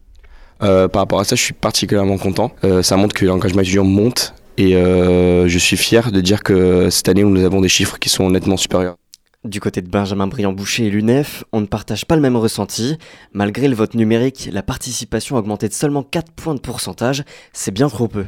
Euh, 0.63 0.89
par 0.89 1.03
rapport 1.03 1.21
à 1.21 1.25
ça, 1.25 1.37
je 1.37 1.43
suis 1.43 1.55
particulièrement 1.55 2.19
content. 2.19 2.51
Euh, 2.65 2.83
ça 2.83 2.97
montre 2.97 3.15
que 3.15 3.25
l'engagement 3.25 3.63
étudiant 3.63 3.85
monte 3.85 4.35
et 4.57 4.73
je 4.73 5.59
suis 5.59 5.77
fier 5.77 6.11
de 6.11 6.21
dire 6.21 6.43
que 6.43 6.91
cette 6.91 7.09
année, 7.09 7.23
nous 7.23 7.45
avons 7.45 7.61
des 7.61 7.69
chiffres 7.69 7.97
qui 8.01 8.09
sont 8.09 8.29
nettement 8.29 8.57
supérieurs. 8.57 8.97
Du 9.45 9.61
côté 9.61 9.83
de 9.83 9.89
Benjamin 9.89 10.27
Briand-Boucher 10.27 10.87
et 10.87 10.91
l'UNEF, 10.91 11.45
on 11.53 11.61
ne 11.61 11.67
partage 11.67 12.05
pas 12.05 12.17
le 12.17 12.21
même 12.21 12.37
ressenti. 12.37 12.99
Malgré 13.33 13.69
le 13.69 13.77
vote 13.77 13.95
numérique, 13.95 14.49
la 14.53 14.65
participation 14.65 15.37
a 15.37 15.39
augmenté 15.39 15.69
de 15.69 15.73
seulement 15.73 16.03
4 16.03 16.33
points 16.33 16.55
de 16.57 16.61
pourcentage. 16.61 17.23
C'est 17.53 17.71
bien 17.71 17.89
trop 17.89 18.09
peu. 18.09 18.25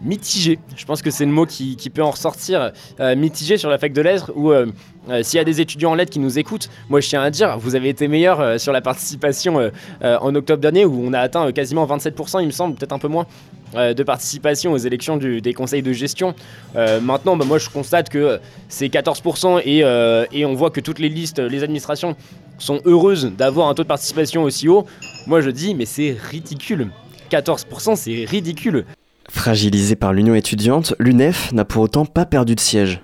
mitigé. 0.00 0.58
Je 0.74 0.86
pense 0.86 1.02
que 1.02 1.10
c'est 1.10 1.26
le 1.26 1.30
mot 1.30 1.44
qui, 1.44 1.76
peut 1.92 2.02
en 2.02 2.10
ressortir. 2.10 2.72
Euh, 3.00 3.14
mitigé 3.14 3.58
sur 3.58 3.68
la 3.68 3.76
fac 3.76 3.92
de 3.92 4.00
lettres 4.00 4.32
où 4.34 4.50
euh, 4.50 4.64
euh, 5.10 5.22
s'il 5.22 5.36
y 5.36 5.40
a 5.40 5.44
des 5.44 5.60
étudiants 5.60 5.90
en 5.90 5.94
lettres 5.94 6.12
qui 6.12 6.20
nous 6.20 6.38
écoutent, 6.38 6.70
moi 6.88 7.00
je 7.00 7.08
tiens 7.10 7.22
à 7.22 7.28
dire, 7.28 7.58
vous 7.58 7.74
avez 7.74 7.90
été 7.90 8.08
meilleurs 8.08 8.40
euh, 8.40 8.56
sur 8.56 8.72
la 8.72 8.80
participation 8.80 9.70
en 10.02 10.34
octobre 10.34 10.62
dernier 10.62 10.86
où 10.86 11.02
on 11.04 11.12
a 11.12 11.20
atteint 11.20 11.52
quasiment 11.52 11.86
27%, 11.86 12.40
il 12.40 12.46
me 12.46 12.50
semble, 12.50 12.76
peut-être 12.76 12.92
un 12.92 12.98
peu 12.98 13.08
moins, 13.08 13.26
euh, 13.74 13.94
de 13.94 14.02
participation 14.02 14.72
aux 14.72 14.78
élections 14.78 15.16
des 15.16 15.54
conseils 15.54 15.82
de 15.82 15.92
gestion. 15.92 16.34
Euh, 16.76 17.00
maintenant, 17.00 17.36
bah, 17.36 17.44
moi 17.44 17.58
je 17.58 17.68
constate 17.68 18.08
que 18.08 18.38
c'est 18.68 18.86
14% 18.86 19.60
et, 19.64 19.82
euh, 19.82 20.24
et 20.32 20.44
on 20.44 20.54
voit 20.54 20.70
que 20.70 20.80
toutes 20.80 20.98
les 20.98 21.08
listes, 21.08 21.40
les 21.40 21.64
administrations 21.64 22.16
sont 22.58 22.80
heureuses 22.84 23.32
d'avoir 23.36 23.68
un 23.68 23.74
taux 23.74 23.82
de 23.82 23.88
participation 23.88 24.44
aussi 24.44 24.68
haut. 24.68 24.86
Moi 25.26 25.40
je 25.40 25.50
dis, 25.50 25.74
mais 25.74 25.84
c'est 25.84 26.16
ridicule. 26.30 26.90
14%, 27.30 27.96
c'est 27.96 28.24
ridicule. 28.24 28.84
Fragilisé 29.28 29.96
par 29.96 30.12
l'Union 30.12 30.36
étudiante, 30.36 30.94
l'UNEF 31.00 31.52
n'a 31.52 31.64
pour 31.64 31.82
autant 31.82 32.04
pas 32.06 32.24
perdu 32.24 32.54
de 32.54 32.60
siège. 32.60 33.00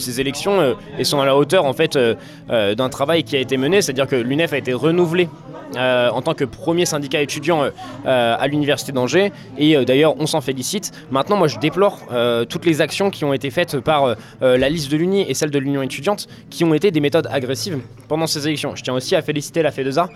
Ces 0.00 0.20
élections 0.20 0.60
euh, 0.60 0.74
elles 0.96 1.04
sont 1.04 1.20
à 1.20 1.26
la 1.26 1.36
hauteur 1.36 1.64
en 1.64 1.72
fait 1.72 1.96
euh, 1.96 2.14
euh, 2.50 2.76
d'un 2.76 2.88
travail 2.88 3.24
qui 3.24 3.34
a 3.34 3.40
été 3.40 3.56
mené, 3.56 3.82
c'est-à-dire 3.82 4.06
que 4.06 4.14
l'UNEF 4.14 4.52
a 4.52 4.58
été 4.58 4.72
renouvelé 4.72 5.28
euh, 5.74 6.08
en 6.10 6.22
tant 6.22 6.34
que 6.34 6.44
premier 6.44 6.86
syndicat 6.86 7.20
étudiant 7.20 7.64
euh, 7.64 7.70
euh, 8.06 8.36
à 8.38 8.46
l'université 8.46 8.92
d'Angers 8.92 9.32
et 9.58 9.76
euh, 9.76 9.84
d'ailleurs 9.84 10.14
on 10.20 10.26
s'en 10.26 10.40
félicite. 10.40 10.92
Maintenant 11.10 11.36
moi 11.36 11.48
je 11.48 11.58
déplore 11.58 11.98
euh, 12.12 12.44
toutes 12.44 12.64
les 12.64 12.80
actions 12.80 13.10
qui 13.10 13.24
ont 13.24 13.32
été 13.32 13.50
faites 13.50 13.80
par 13.80 14.04
euh, 14.04 14.14
euh, 14.42 14.56
la 14.56 14.68
liste 14.68 14.88
de 14.92 14.96
l'Uni 14.96 15.28
et 15.28 15.34
celle 15.34 15.50
de 15.50 15.58
l'Union 15.58 15.82
étudiante 15.82 16.28
qui 16.48 16.62
ont 16.62 16.74
été 16.74 16.92
des 16.92 17.00
méthodes 17.00 17.26
agressives 17.28 17.80
pendant 18.06 18.28
ces 18.28 18.46
élections. 18.46 18.76
Je 18.76 18.84
tiens 18.84 18.94
aussi 18.94 19.16
à 19.16 19.22
féliciter 19.22 19.62
la 19.62 19.72
FEDESA 19.72 20.08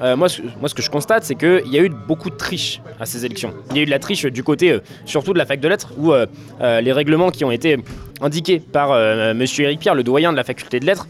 euh, 0.00 0.16
moi, 0.16 0.28
ce, 0.28 0.74
que 0.74 0.82
je 0.82 0.90
constate, 0.90 1.24
c'est 1.24 1.34
qu'il 1.34 1.68
y 1.68 1.78
a 1.78 1.82
eu 1.82 1.88
beaucoup 1.88 2.30
de 2.30 2.36
triche 2.36 2.80
à 2.98 3.06
ces 3.06 3.24
élections. 3.24 3.52
Il 3.70 3.76
y 3.76 3.80
a 3.80 3.82
eu 3.82 3.86
de 3.86 3.90
la 3.90 3.98
triche 3.98 4.24
du 4.26 4.42
côté, 4.42 4.72
euh, 4.72 4.80
surtout 5.04 5.32
de 5.32 5.38
la 5.38 5.46
fac 5.46 5.60
de 5.60 5.68
lettres, 5.68 5.92
où 5.96 6.12
euh, 6.12 6.26
les 6.80 6.92
règlements 6.92 7.30
qui 7.30 7.44
ont 7.44 7.50
été 7.50 7.78
indiqués 8.20 8.60
par 8.60 8.90
Monsieur 9.34 9.64
Éric 9.64 9.80
Pierre, 9.80 9.94
le 9.94 10.04
doyen 10.04 10.32
de 10.32 10.36
la 10.36 10.44
faculté 10.44 10.80
de 10.80 10.86
lettres, 10.86 11.06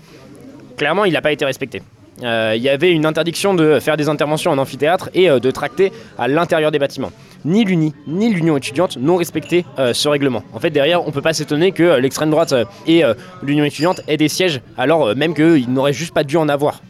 clairement, 0.77 1.05
il 1.05 1.13
n'a 1.13 1.21
pas 1.21 1.33
été 1.33 1.45
respecté. 1.45 1.83
Il 2.23 2.63
y 2.63 2.69
avait 2.69 2.93
une 2.93 3.05
interdiction 3.05 3.55
de 3.55 3.81
faire 3.81 3.97
des 3.97 4.09
interventions 4.09 4.51
en 4.51 4.59
amphithéâtre 4.59 5.11
et 5.13 5.29
de 5.29 5.51
tracter 5.51 5.93
à 6.19 6.29
l'intérieur 6.29 6.71
des 6.71 6.79
bâtiments. 6.79 7.11
Ni 7.45 7.65
l'Uni, 7.65 7.95
ni 8.07 8.33
l'Union 8.33 8.57
étudiante 8.57 8.97
n'ont 8.97 9.17
respecté 9.17 9.67
ce 9.93 10.09
règlement. 10.09 10.43
En 10.55 10.61
fait, 10.61 10.71
derrière, 10.71 11.03
on 11.03 11.09
ne 11.09 11.13
peut 11.13 11.23
pas 11.23 11.35
s'étonner 11.35 11.73
que 11.73 11.99
l'extrême 11.99 12.31
droite 12.31 12.55
et 12.87 13.03
l'Union 13.43 13.65
étudiante 13.65 14.01
aient 14.09 14.17
des 14.17 14.29
sièges, 14.29 14.61
alors 14.79 15.15
même 15.17 15.35
qu'ils 15.35 15.71
n'auraient 15.71 15.93
juste 15.93 16.15
pas 16.15 16.25
dû 16.25 16.37
en 16.37 16.49
avoir. 16.49 16.81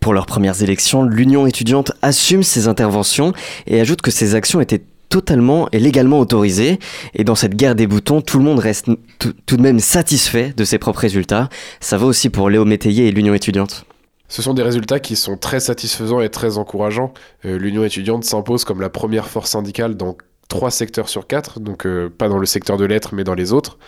Pour 0.00 0.14
leurs 0.14 0.26
premières 0.26 0.62
élections, 0.62 1.02
l'Union 1.02 1.46
étudiante 1.46 1.92
assume 2.00 2.42
ses 2.42 2.68
interventions 2.68 3.32
et 3.66 3.80
ajoute 3.80 4.00
que 4.00 4.10
ces 4.10 4.34
actions 4.34 4.60
étaient 4.60 4.82
totalement 5.10 5.68
et 5.72 5.78
légalement 5.78 6.18
autorisées. 6.18 6.78
Et 7.14 7.24
dans 7.24 7.34
cette 7.34 7.54
guerre 7.54 7.74
des 7.74 7.86
boutons, 7.86 8.22
tout 8.22 8.38
le 8.38 8.44
monde 8.44 8.60
reste 8.60 8.86
tout, 9.18 9.56
de 9.56 9.62
même 9.62 9.78
satisfait 9.78 10.54
de 10.56 10.64
ses 10.64 10.78
propres 10.78 11.00
résultats. 11.00 11.50
Ça 11.80 11.98
va 11.98 12.06
aussi 12.06 12.30
pour 12.30 12.48
Léo 12.48 12.64
Métayer 12.64 13.08
et 13.08 13.12
l'Union 13.12 13.34
étudiante. 13.34 13.84
Ce 14.28 14.42
sont 14.42 14.54
des 14.54 14.62
résultats 14.62 15.00
qui 15.00 15.16
sont 15.16 15.36
très 15.36 15.60
satisfaisants 15.60 16.20
et 16.20 16.30
très 16.30 16.56
encourageants. 16.56 17.12
Euh, 17.44 17.58
L'Union 17.58 17.84
étudiante 17.84 18.24
s'impose 18.24 18.64
comme 18.64 18.80
la 18.80 18.88
première 18.88 19.28
force 19.28 19.50
syndicale 19.50 19.96
dans 19.96 20.16
trois 20.50 20.70
secteurs 20.70 21.08
sur 21.08 21.26
quatre, 21.26 21.60
donc 21.60 21.86
euh, 21.86 22.10
pas 22.10 22.28
dans 22.28 22.36
le 22.36 22.44
secteur 22.44 22.76
de 22.76 22.84
lettres 22.84 23.14
mais 23.14 23.24
dans 23.24 23.34
les 23.34 23.54
autres. 23.54 23.78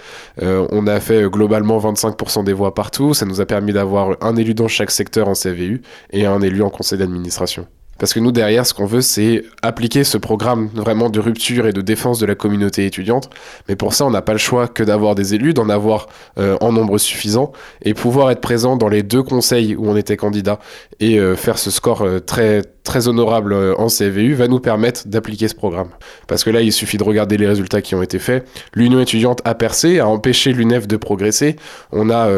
Euh, 0.41 0.67
on 0.71 0.87
a 0.87 0.99
fait 1.01 1.25
euh, 1.25 1.29
globalement 1.29 1.79
25% 1.79 2.45
des 2.45 2.55
voix 2.55 2.75
partout, 2.75 3.13
ça 3.13 3.27
nous 3.27 3.43
a 3.43 3.47
permis 3.47 3.75
d'avoir 3.75 4.17
un 4.23 4.37
élu 4.37 4.55
dans 4.55 4.69
chaque 4.69 4.91
secteur 4.91 5.29
en 5.29 5.35
CVU 5.35 5.83
et 6.13 6.25
un 6.25 6.41
élu 6.41 6.63
en 6.63 6.71
conseil 6.71 6.99
d'administration. 6.99 7.67
Parce 8.03 8.15
que 8.15 8.19
nous, 8.19 8.33
derrière, 8.33 8.67
ce 8.67 8.75
qu'on 8.75 8.85
veut, 8.85 9.01
c'est 9.01 9.45
appliquer 9.63 10.03
ce 10.03 10.19
programme 10.19 10.71
vraiment 10.75 11.09
de 11.09 11.21
rupture 11.21 11.69
et 11.69 11.73
de 11.73 11.81
défense 11.81 12.19
de 12.19 12.27
la 12.27 12.35
communauté 12.35 12.85
étudiante. 12.85 13.31
Mais 13.69 13.77
pour 13.77 13.95
ça, 13.95 14.05
on 14.05 14.11
n'a 14.11 14.23
pas 14.23 14.33
le 14.33 14.41
choix 14.41 14.67
que 14.67 14.83
d'avoir 14.83 15.15
des 15.15 15.35
élus, 15.35 15.55
d'en 15.55 15.69
avoir 15.69 16.09
euh, 16.37 16.57
en 16.61 16.73
nombre 16.73 16.99
suffisant 16.99 17.53
et 17.81 17.95
pouvoir 17.95 18.33
être 18.33 18.41
présent 18.41 18.77
dans 18.77 18.89
les 18.89 19.05
deux 19.05 19.23
conseils 19.23 19.77
où 19.77 19.89
on 19.89 19.97
était 19.97 20.17
candidat 20.17 20.59
et 20.99 21.21
euh, 21.21 21.37
faire 21.37 21.59
ce 21.59 21.71
score 21.71 22.03
euh, 22.03 22.19
très, 22.19 22.63
très 22.83 23.07
honorable 23.07 23.55
en 23.79 23.87
CVU 23.87 24.35
va 24.35 24.49
nous 24.49 24.59
permettre 24.59 25.07
d'appliquer 25.07 25.47
ce 25.47 25.55
programme. 25.55 25.91
Parce 26.27 26.43
que 26.43 26.51
là, 26.51 26.61
il 26.61 26.73
suffit 26.73 26.97
de 26.97 27.05
regarder 27.05 27.37
les 27.37 27.47
résultats 27.47 27.83
qui 27.83 27.95
ont 27.95 28.03
été 28.03 28.19
faits. 28.19 28.49
L'Union 28.75 28.99
étudiante 28.99 29.43
a 29.45 29.55
percé, 29.55 30.01
a 30.01 30.09
empêché 30.09 30.53
l'UNEF 30.53 30.89
de 30.89 30.97
progresser. 30.97 31.55
On 31.93 32.11
a. 32.11 32.29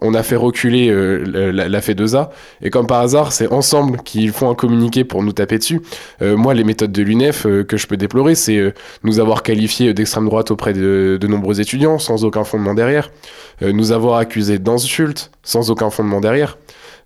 on 0.00 0.14
a 0.14 0.22
fait 0.22 0.36
reculer 0.36 0.88
euh, 0.88 1.52
la, 1.52 1.68
la 1.68 1.80
FE2A, 1.80 2.30
et 2.62 2.70
comme 2.70 2.86
par 2.86 3.00
hasard, 3.00 3.32
c'est 3.32 3.50
ensemble 3.52 3.98
qu'ils 4.02 4.32
font 4.32 4.50
un 4.50 4.54
communiqué 4.54 5.04
pour 5.04 5.22
nous 5.22 5.32
taper 5.32 5.58
dessus. 5.58 5.80
Euh, 6.22 6.36
moi, 6.36 6.54
les 6.54 6.64
méthodes 6.64 6.92
de 6.92 7.02
l'UNEF 7.02 7.46
euh, 7.46 7.64
que 7.64 7.76
je 7.76 7.86
peux 7.86 7.96
déplorer, 7.96 8.34
c'est 8.34 8.56
euh, 8.56 8.72
nous 9.04 9.20
avoir 9.20 9.42
qualifiés 9.42 9.92
d'extrême 9.94 10.26
droite 10.26 10.50
auprès 10.50 10.72
de, 10.72 11.18
de 11.20 11.26
nombreux 11.26 11.60
étudiants, 11.60 11.98
sans 11.98 12.24
aucun 12.24 12.44
fondement 12.44 12.74
derrière, 12.74 13.10
euh, 13.62 13.72
nous 13.72 13.92
avoir 13.92 14.18
accusés 14.18 14.58
d'insultes, 14.58 15.30
sans 15.42 15.70
aucun 15.70 15.90
fondement 15.90 16.20
derrière. 16.20 16.56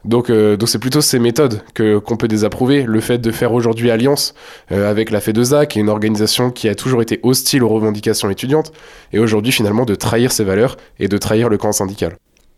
Donc, 0.05 0.29
euh, 0.29 0.57
donc 0.57 0.69
c'est 0.69 0.79
plutôt 0.79 1.01
ces 1.01 1.19
méthodes 1.19 1.63
que 1.73 1.99
qu'on 1.99 2.17
peut 2.17 2.29
désapprouver. 2.29 2.83
Le 2.83 3.01
fait 3.01 3.19
de 3.19 3.31
faire 3.31 3.53
aujourd'hui 3.53 3.91
alliance 3.91 4.35
euh, 4.71 4.91
avec 4.91 5.11
la 5.11 5.21
FE2A, 5.21 5.67
qui 5.67 5.79
est 5.79 5.83
une 5.83 5.89
organisation 5.89 6.51
qui 6.51 6.69
a 6.69 6.75
toujours 6.75 7.03
été 7.03 7.21
hostile 7.23 7.63
aux 7.63 7.69
revendications 7.69 8.31
étudiantes, 8.31 8.73
et 9.13 9.19
aujourd'hui 9.19 9.53
finalement 9.53 9.85
de 9.85 9.95
trahir 9.95 10.33
ses 10.33 10.45
valeurs 10.45 10.77
et 11.01 11.09
de 11.09 11.19
trahir 11.19 11.49
le 11.49 11.57
camp 11.57 11.73
syndical. 11.73 12.17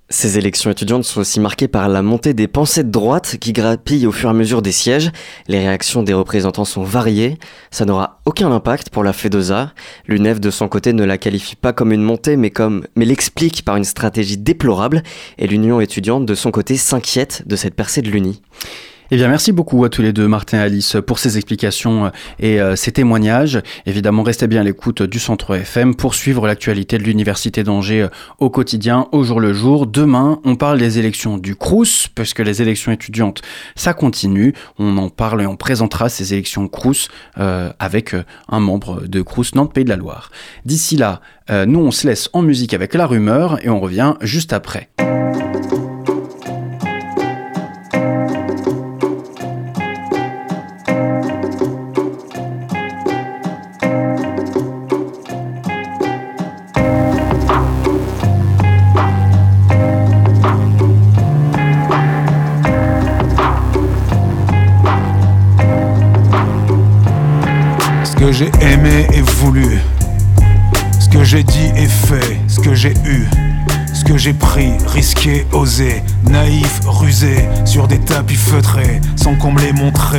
Ces 0.09 0.39
élections 0.39 0.71
étudiantes 0.71 1.03
sont 1.03 1.21
aussi 1.21 1.41
marquées 1.41 1.67
par 1.67 1.89
la 1.89 2.01
montée 2.01 2.33
des 2.33 2.47
pensées 2.47 2.85
de 2.85 2.91
droite 2.91 3.39
qui 3.41 3.53
grappillent 3.53 4.07
au 4.07 4.13
fur 4.13 4.29
et 4.29 4.31
à 4.31 4.35
mesure 4.35 4.63
des 4.63 4.71
sièges. 4.71 5.11
Les 5.49 5.59
réactions 5.59 6.05
des 6.05 6.13
représentants 6.13 6.65
sont 6.65 6.85
variées. 6.85 7.39
Ça 7.73 7.85
n'aura 7.85 8.21
aucun 8.25 8.53
impact 8.53 8.91
pour 8.91 9.03
la 9.03 9.13
FEDOSA. 9.13 9.73
L'UNEF, 10.07 10.39
de 10.39 10.51
son 10.51 10.69
côté, 10.69 10.93
ne 10.93 11.03
la 11.03 11.19
qualifie 11.19 11.57
pas 11.57 11.73
comme 11.73 11.91
une 11.91 12.05
montée, 12.05 12.37
mais 12.37 12.51
comme, 12.51 12.87
mais 12.95 13.05
l'explique 13.05 13.65
par 13.65 13.75
une 13.75 13.85
stratégie 13.85 14.39
déplorable. 14.39 15.03
Et 15.39 15.49
l'Union 15.49 15.81
étudiante, 15.81 16.25
de 16.25 16.35
son 16.37 16.53
côté, 16.53 16.77
s'inquiète 16.77 17.43
de 17.47 17.57
cette 17.57 17.75
percée 17.75 18.01
de 18.01 18.09
l'Uni. 18.09 18.43
Eh 19.11 19.17
bien, 19.17 19.29
merci 19.29 19.53
beaucoup 19.53 19.85
à 19.85 19.89
tous 19.89 20.03
les 20.03 20.13
deux, 20.13 20.27
Martin 20.27 20.59
et 20.59 20.63
Alice, 20.63 20.97
pour 21.07 21.21
ces 21.21 21.37
explications 21.37 22.11
et 22.41 22.61
euh, 22.61 22.75
ces 22.75 22.91
témoignages. 22.91 23.61
Évidemment, 23.87 24.25
restez 24.25 24.49
bien 24.49 24.63
à 24.63 24.65
l'écoute 24.65 25.03
du 25.03 25.21
Centre 25.21 25.55
FM 25.55 25.95
pour 25.95 26.15
suivre 26.15 26.47
l'actualité 26.47 26.99
de 26.99 27.05
l'Université 27.05 27.63
d'Angers 27.63 28.03
euh, 28.03 28.09
au 28.39 28.51
quotidien, 28.51 29.07
au 29.13 29.23
jour 29.23 29.39
le 29.39 29.53
jour. 29.53 29.87
Demain, 29.87 30.41
on 30.45 30.57
parle 30.57 30.79
des 30.79 30.99
élections 30.99 31.39
du 31.39 31.55
CRUS, 31.55 32.09
puisque 32.15 32.41
les 32.41 32.63
élections 32.63 32.91
étudiantes, 32.91 33.43
ça 33.77 33.95
continue. 33.95 34.55
On 34.79 34.99
en 34.99 35.09
parle 35.09 35.43
et 35.43 35.47
on 35.47 35.57
présentera 35.57 36.09
ces 36.09 36.33
élections 36.33 36.67
CRUS 36.67 37.09
euh, 37.39 37.73
avec 37.79 38.15
euh, 38.15 38.25
un 38.49 38.61
membre 38.61 39.07
de 39.07 39.23
CRUS 39.23 39.55
Nantes 39.55 39.73
Pays 39.73 39.85
de 39.85 39.91
la 39.91 39.97
Loire. 39.97 40.31
D'ici 40.65 40.97
là, 40.97 41.21
euh, 41.51 41.65
nous, 41.65 41.81
on 41.81 41.91
se 41.91 42.07
laisse 42.07 42.29
en 42.33 42.43
musique 42.43 42.75
avec 42.75 42.95
la 42.95 43.07
rumeur 43.07 43.65
et 43.65 43.69
on 43.69 43.79
revient 43.79 44.15
juste 44.21 44.53
après. 44.53 44.89
J'ai 68.39 68.51
aimé 68.61 69.07
et 69.15 69.23
voulu, 69.23 69.79
ce 71.01 71.09
que 71.09 71.25
j'ai 71.25 71.43
dit 71.43 71.71
et 71.75 71.87
fait, 71.87 72.39
ce 72.49 72.61
que 72.61 72.75
j'ai 72.75 72.93
eu, 73.07 73.27
ce 73.95 74.05
que 74.05 74.19
j'ai 74.19 74.35
pris, 74.35 74.73
risqué, 74.89 75.47
osé, 75.53 76.03
naïf, 76.29 76.81
rusé, 76.85 77.49
sur 77.65 77.89
des 77.89 77.99
tapis 77.99 78.35
feutrés, 78.35 79.01
sans 79.17 79.37
qu'on 79.37 79.53
me 79.53 79.61
les 79.63 79.73
montre, 79.73 80.17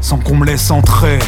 sans 0.00 0.16
qu'on 0.16 0.36
me 0.36 0.46
laisse 0.46 0.70
entrer. 0.70 1.18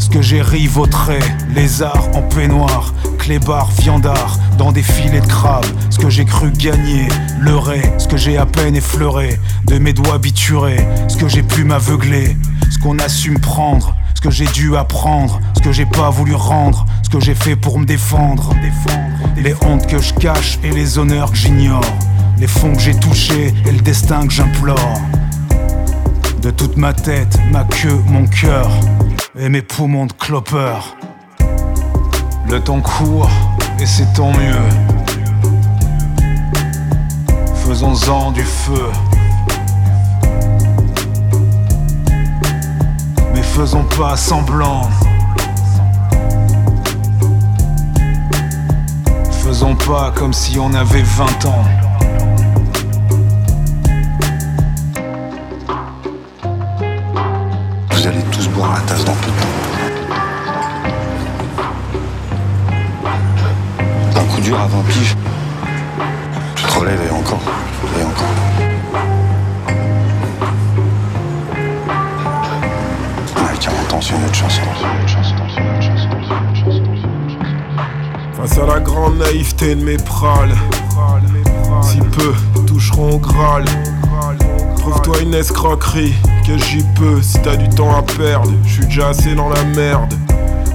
Ce 0.00 0.10
que 0.10 0.22
j'ai 0.22 0.42
rivautré, 0.42 1.20
lézard 1.54 2.08
en 2.16 2.22
peignoir, 2.22 2.92
clébard, 3.16 3.70
viandard, 3.80 4.40
dans 4.58 4.72
des 4.72 4.82
filets 4.82 5.20
de 5.20 5.26
crabe. 5.26 5.66
Ce 5.88 6.00
que 6.00 6.10
j'ai 6.10 6.24
cru 6.24 6.50
gagner, 6.50 7.06
leurrer, 7.38 7.82
ce 7.98 8.08
que 8.08 8.16
j'ai 8.16 8.38
à 8.38 8.46
peine 8.46 8.74
effleuré, 8.74 9.38
de 9.66 9.78
mes 9.78 9.92
doigts 9.92 10.18
biturés, 10.18 10.84
ce 11.06 11.16
que 11.16 11.28
j'ai 11.28 11.44
pu 11.44 11.62
m'aveugler, 11.62 12.36
ce 12.72 12.78
qu'on 12.80 12.98
assume 12.98 13.38
prendre, 13.38 13.94
ce 14.20 14.28
que 14.28 14.34
j'ai 14.34 14.46
dû 14.48 14.76
apprendre, 14.76 15.40
ce 15.56 15.62
que 15.62 15.72
j'ai 15.72 15.86
pas 15.86 16.10
voulu 16.10 16.34
rendre, 16.34 16.84
ce 17.02 17.08
que 17.08 17.20
j'ai 17.20 17.34
fait 17.34 17.56
pour 17.56 17.78
me 17.78 17.86
défendre. 17.86 18.52
Les 19.38 19.54
hontes 19.64 19.86
que 19.86 19.98
je 19.98 20.12
cache 20.12 20.58
et 20.62 20.70
les 20.70 20.98
honneurs 20.98 21.30
que 21.30 21.38
j'ignore, 21.38 21.80
les 22.36 22.46
fonds 22.46 22.74
que 22.74 22.80
j'ai 22.80 22.94
touchés 22.94 23.54
et 23.64 23.72
le 23.72 23.80
destin 23.80 24.26
que 24.26 24.32
j'implore. 24.34 25.00
De 26.42 26.50
toute 26.50 26.76
ma 26.76 26.92
tête, 26.92 27.38
ma 27.50 27.64
queue, 27.64 27.98
mon 28.08 28.26
cœur 28.26 28.70
et 29.38 29.48
mes 29.48 29.62
poumons 29.62 30.04
de 30.04 30.12
clopeur. 30.12 30.94
Le 32.50 32.60
temps 32.60 32.82
court 32.82 33.30
et 33.78 33.86
c'est 33.86 34.12
tant 34.12 34.32
mieux. 34.32 34.68
Faisons-en 37.64 38.32
du 38.32 38.42
feu. 38.42 38.90
Faisons 43.60 43.84
pas 43.98 44.16
semblant. 44.16 44.88
Faisons 49.44 49.76
pas 49.76 50.10
comme 50.16 50.32
si 50.32 50.58
on 50.58 50.72
avait 50.72 51.02
20 51.02 51.44
ans. 51.44 51.64
Vous 57.90 58.06
allez 58.06 58.22
tous 58.32 58.48
boire 58.48 58.72
la 58.72 58.80
tasse 58.80 59.04
dans 59.04 59.29
de 79.60 79.84
mes 79.84 79.98
prales, 79.98 80.54
si 81.82 81.98
peu 81.98 82.32
toucheront 82.66 83.16
au 83.16 83.18
Graal. 83.18 83.64
Trouve-toi 84.78 85.20
une 85.20 85.34
escroquerie, 85.34 86.14
que 86.46 86.56
j'y 86.56 86.82
peux 86.98 87.20
si 87.20 87.38
t'as 87.42 87.56
du 87.56 87.68
temps 87.68 87.94
à 87.94 88.00
perdre. 88.00 88.50
Je 88.64 88.72
suis 88.72 88.86
déjà 88.86 89.08
assez 89.08 89.34
dans 89.34 89.50
la 89.50 89.62
merde. 89.64 90.14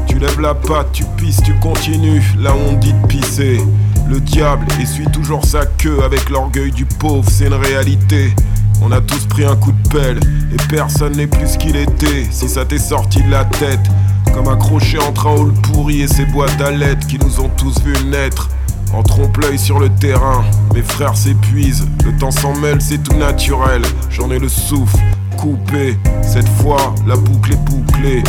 Tu 0.07 0.19
lèves 0.19 0.39
la 0.39 0.53
patte, 0.53 0.91
tu 0.91 1.03
pisses, 1.17 1.41
tu 1.43 1.55
continues. 1.55 2.23
Là 2.39 2.51
on 2.55 2.73
dit 2.73 2.93
de 2.93 3.07
pisser. 3.07 3.59
Le 4.07 4.19
diable 4.19 4.67
essuie 4.79 5.07
toujours 5.07 5.43
sa 5.45 5.65
queue 5.65 6.03
avec 6.03 6.29
l'orgueil 6.29 6.71
du 6.71 6.85
pauvre, 6.85 7.27
c'est 7.27 7.47
une 7.47 7.53
réalité. 7.53 8.35
On 8.83 8.91
a 8.91 9.01
tous 9.01 9.25
pris 9.25 9.45
un 9.45 9.55
coup 9.55 9.71
de 9.71 9.89
pelle 9.89 10.19
et 10.53 10.57
personne 10.69 11.17
n'est 11.17 11.27
plus 11.27 11.47
ce 11.47 11.57
qu'il 11.57 11.75
était. 11.75 12.27
Si 12.29 12.47
ça 12.47 12.65
t'est 12.65 12.77
sorti 12.77 13.23
de 13.23 13.31
la 13.31 13.45
tête, 13.45 13.89
comme 14.31 14.47
accroché 14.47 14.99
entre 14.99 15.25
un 15.25 15.31
hall 15.31 15.53
pourri 15.53 16.01
et 16.01 16.07
ses 16.07 16.25
boîtes 16.25 16.61
à 16.61 16.69
lettres 16.69 17.07
qui 17.07 17.17
nous 17.17 17.39
ont 17.39 17.49
tous 17.49 17.81
vu 17.83 17.93
naître. 18.05 18.49
En 18.95 19.03
trompe-l'œil 19.03 19.59
sur 19.59 19.79
le 19.79 19.89
terrain, 19.89 20.45
mes 20.73 20.81
frères 20.81 21.17
s'épuisent, 21.17 21.85
le 22.05 22.15
temps 22.17 22.31
s'en 22.31 22.55
mêle, 22.55 22.81
c'est 22.81 23.03
tout 23.03 23.17
naturel. 23.17 23.81
J'en 24.09 24.31
ai 24.31 24.39
le 24.39 24.47
souffle 24.47 24.97
coupé, 25.35 25.97
cette 26.21 26.47
fois 26.47 26.95
la 27.05 27.17
boucle 27.17 27.51
est 27.51 27.65
bouclée. 27.69 28.23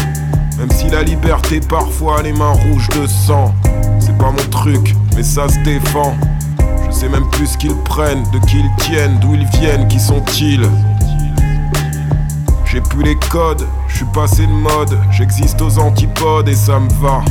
Même 0.59 0.71
si 0.73 0.89
la 0.91 1.05
liberté 1.05 1.61
parfois 1.61 2.19
a 2.19 2.23
les 2.23 2.33
mains 2.33 2.51
rouges 2.51 2.89
de 3.01 3.07
sang, 3.07 3.55
c'est 4.01 4.19
pas 4.19 4.33
mon 4.33 4.51
truc, 4.51 4.97
mais 5.15 5.23
ça 5.23 5.49
se 5.49 5.59
défend. 5.61 6.17
Je 6.89 6.97
sais 6.97 7.09
même 7.09 7.29
plus 7.31 7.47
ce 7.47 7.59
qu'ils 7.59 7.77
prennent, 7.85 8.25
de 8.33 8.39
qui 8.47 8.59
ils 8.59 8.85
tiennent, 8.85 9.21
d'où 9.21 9.35
ils 9.35 9.47
viennent, 9.61 9.87
qui 9.87 10.01
sont-ils. 10.01 10.69
J'ai 12.65 12.81
plus 12.81 13.05
les 13.05 13.17
codes, 13.31 13.65
je 13.87 13.99
suis 13.99 14.07
passé 14.13 14.45
de 14.45 14.53
mode, 14.53 14.99
j'existe 15.13 15.63
aux 15.63 15.79
antipodes 15.79 16.49
et 16.49 16.57
ça 16.57 16.81
me 16.81 16.91
va. 17.01 17.23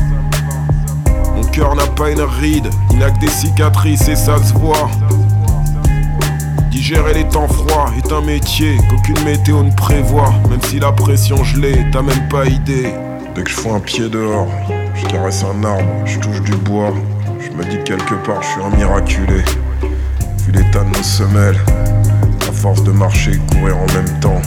Cœur 1.55 1.73
n'a 1.73 1.87
pas 1.87 2.11
une 2.11 2.19
ride, 2.19 2.69
il 2.91 2.99
n'a 2.99 3.09
que 3.11 3.19
des 3.19 3.29
cicatrices 3.29 4.09
et 4.09 4.17
ça 4.17 4.43
se 4.43 4.51
voit. 4.51 4.89
Digérer 6.69 7.13
les 7.13 7.23
temps 7.29 7.47
froids 7.47 7.93
est 7.97 8.11
un 8.11 8.19
métier 8.19 8.75
qu'aucune 8.89 9.23
météo 9.23 9.63
ne 9.63 9.71
prévoit. 9.71 10.33
Même 10.49 10.61
si 10.63 10.81
la 10.81 10.91
pression 10.91 11.41
gelée, 11.45 11.85
t'as 11.93 12.01
même 12.01 12.27
pas 12.27 12.45
idée. 12.45 12.93
Dès 13.33 13.43
que 13.43 13.49
je 13.49 13.55
fous 13.55 13.71
un 13.71 13.79
pied 13.79 14.09
dehors, 14.09 14.49
je 14.95 15.05
caresse 15.05 15.45
un 15.45 15.63
arbre, 15.63 15.85
je 16.03 16.19
touche 16.19 16.41
du 16.41 16.57
bois. 16.57 16.93
Je 17.39 17.49
me 17.51 17.63
dis 17.63 17.77
que 17.77 17.83
quelque 17.83 18.15
part 18.25 18.41
je 18.41 18.47
suis 18.49 18.61
un 18.61 18.75
miraculé. 18.75 19.41
Vu 20.39 20.51
l'état 20.51 20.83
de 20.83 20.89
nos 20.89 21.03
semelles, 21.03 21.61
à 22.49 22.51
force 22.51 22.83
de 22.83 22.91
marcher 22.91 23.31
et 23.31 23.55
courir 23.55 23.77
en 23.77 23.93
même 23.93 24.19
temps. 24.19 24.41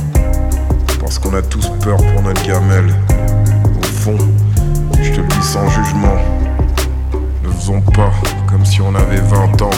Parce 1.01 1.19
qu'on 1.19 1.33
a 1.33 1.41
tous 1.41 1.71
peur 1.83 1.97
pour 1.97 2.23
notre 2.23 2.47
gamelle. 2.47 2.95
Au 3.79 3.87
fond, 3.87 4.19
je 5.03 5.11
te 5.11 5.21
le 5.23 5.27
dis 5.27 5.43
sans 5.43 5.67
jugement. 5.71 6.38
Faisons 7.59 7.81
pas 7.81 8.13
comme 8.47 8.65
si 8.65 8.81
on 8.81 8.95
avait 8.95 9.21
20 9.21 9.63
ans. 9.63 9.71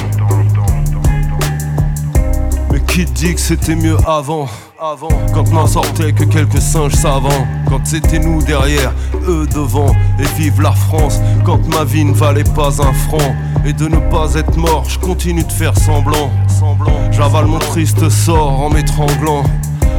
Mais 2.71 2.81
qui 2.81 3.07
dit 3.07 3.35
que 3.35 3.41
c'était 3.41 3.75
mieux 3.75 3.97
avant? 4.07 4.49
Avant, 4.79 5.09
quand 5.33 5.51
n'en 5.51 5.67
sortait 5.67 6.13
que 6.13 6.25
quelques 6.25 6.61
singes 6.61 6.95
savants, 6.95 7.47
quand 7.69 7.81
c'était 7.85 8.19
nous 8.19 8.43
derrière, 8.43 8.93
eux 9.27 9.47
devant, 9.55 9.95
et 10.19 10.27
vive 10.39 10.61
la 10.61 10.73
France, 10.73 11.21
quand 11.45 11.67
ma 11.69 11.85
vie 11.85 12.05
ne 12.05 12.13
valait 12.15 12.45
pas 12.45 12.83
un 12.83 12.93
franc, 12.93 13.35
et 13.65 13.73
de 13.73 13.89
ne 13.89 13.97
pas 14.11 14.35
être 14.35 14.57
mort, 14.57 14.85
je 14.89 14.99
continue 14.99 15.45
de 15.45 15.53
faire 15.53 15.77
semblant, 15.77 16.31
semblant, 16.49 17.11
j'avale 17.11 17.47
mon 17.47 17.59
triste 17.59 18.09
sort 18.09 18.61
en 18.61 18.71
m'étranglant, 18.71 19.43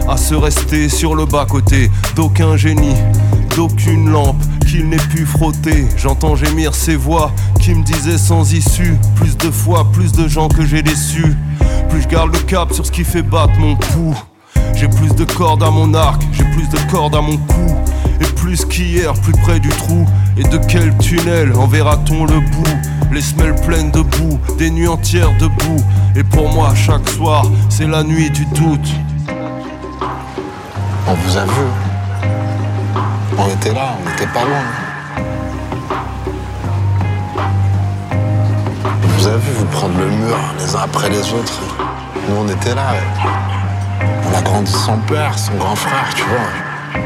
à 0.08 0.18
se 0.18 0.34
rester 0.34 0.88
sur 0.88 1.16
le 1.16 1.26
bas-côté 1.26 1.92
d'aucun 2.16 2.58
génie, 2.58 2.96
d'aucune 3.56 4.10
lampe 4.10 4.42
qu'il 4.72 4.88
n'ait 4.88 4.96
pu 4.96 5.26
frotter. 5.26 5.86
J'entends 5.98 6.38
gémir 6.38 6.74
ces 6.74 6.96
voix 6.96 7.34
qui 7.60 7.76
me 7.76 7.84
disaient 7.84 8.18
sans 8.18 8.54
issue, 8.54 8.96
plus 9.16 9.36
de 9.36 9.52
fois, 9.52 9.86
plus 9.92 10.14
de 10.14 10.30
gens 10.30 10.48
que 10.48 10.66
j'ai 10.66 10.82
déçus, 10.82 11.36
plus 11.90 12.02
je 12.02 12.08
garde 12.08 12.34
le 12.34 12.40
cap 12.40 12.72
sur 12.72 12.86
ce 12.86 12.92
qui 12.92 13.04
fait 13.04 13.22
battre 13.22 13.60
mon 13.60 13.76
pouls. 13.76 14.16
J'ai 14.74 14.88
plus 14.88 15.14
de 15.14 15.26
cordes 15.26 15.62
à 15.62 15.70
mon 15.70 15.94
arc, 15.94 16.22
j'ai 16.32 16.46
plus 16.46 16.70
de 16.70 16.78
cordes 16.90 17.16
à 17.16 17.22
mon 17.22 17.36
cou. 17.36 17.76
Et 18.22 18.26
plus 18.36 18.64
qu'hier, 18.64 19.14
plus 19.14 19.34
près 19.34 19.60
du 19.60 19.70
trou. 19.70 20.08
Et 20.38 20.44
de 20.44 20.58
quel 20.70 20.98
tunnel 21.00 21.54
enverra-t-on 21.58 22.26
le 22.26 22.40
bout? 22.40 22.78
Les 23.12 23.22
semelles 23.22 23.56
pleines 23.56 23.92
de 23.92 24.02
boue, 24.02 24.40
des 24.58 24.70
nuits 24.70 24.88
entières 24.88 25.36
debout. 25.38 25.84
Et 26.16 26.24
pour 26.24 26.50
moi, 26.50 26.74
chaque 26.76 27.10
soir, 27.10 27.46
c'est 27.68 27.88
la 27.88 28.04
nuit 28.04 28.30
du 28.30 28.46
doute. 28.46 28.90
On 31.08 31.14
vous 31.14 31.38
a 31.38 31.44
vu. 31.44 31.91
On 33.38 33.48
était 33.50 33.74
là, 33.74 33.96
on 34.00 34.10
n'était 34.10 34.28
pas 34.28 34.44
loin. 34.44 34.64
Vous 39.02 39.28
a 39.28 39.38
vu 39.38 39.52
vous 39.54 39.66
prendre 39.66 39.98
le 39.98 40.08
mur 40.08 40.38
les 40.60 40.76
uns 40.76 40.82
après 40.84 41.10
les 41.10 41.34
autres. 41.34 41.62
Nous, 42.28 42.36
on 42.36 42.48
était 42.48 42.76
là. 42.76 42.94
On 44.30 44.38
a 44.38 44.42
grandi 44.42 44.72
sans 44.72 44.98
père, 45.00 45.38
son 45.38 45.56
grand 45.56 45.76
frère, 45.76 46.14
tu 46.16 46.24
vois. 46.24 47.02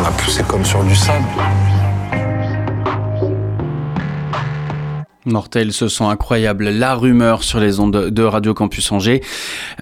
On 0.00 0.06
a 0.06 0.10
poussé 0.12 0.42
comme 0.44 0.64
sur 0.64 0.82
du 0.84 0.94
sable. 0.94 1.24
Mortel, 5.26 5.72
ce 5.72 5.88
son 5.88 6.08
incroyable, 6.08 6.68
la 6.68 6.94
rumeur 6.94 7.42
sur 7.42 7.58
les 7.58 7.80
ondes 7.80 8.10
de 8.10 8.22
Radio 8.22 8.52
Campus 8.52 8.92
Angers. 8.92 9.22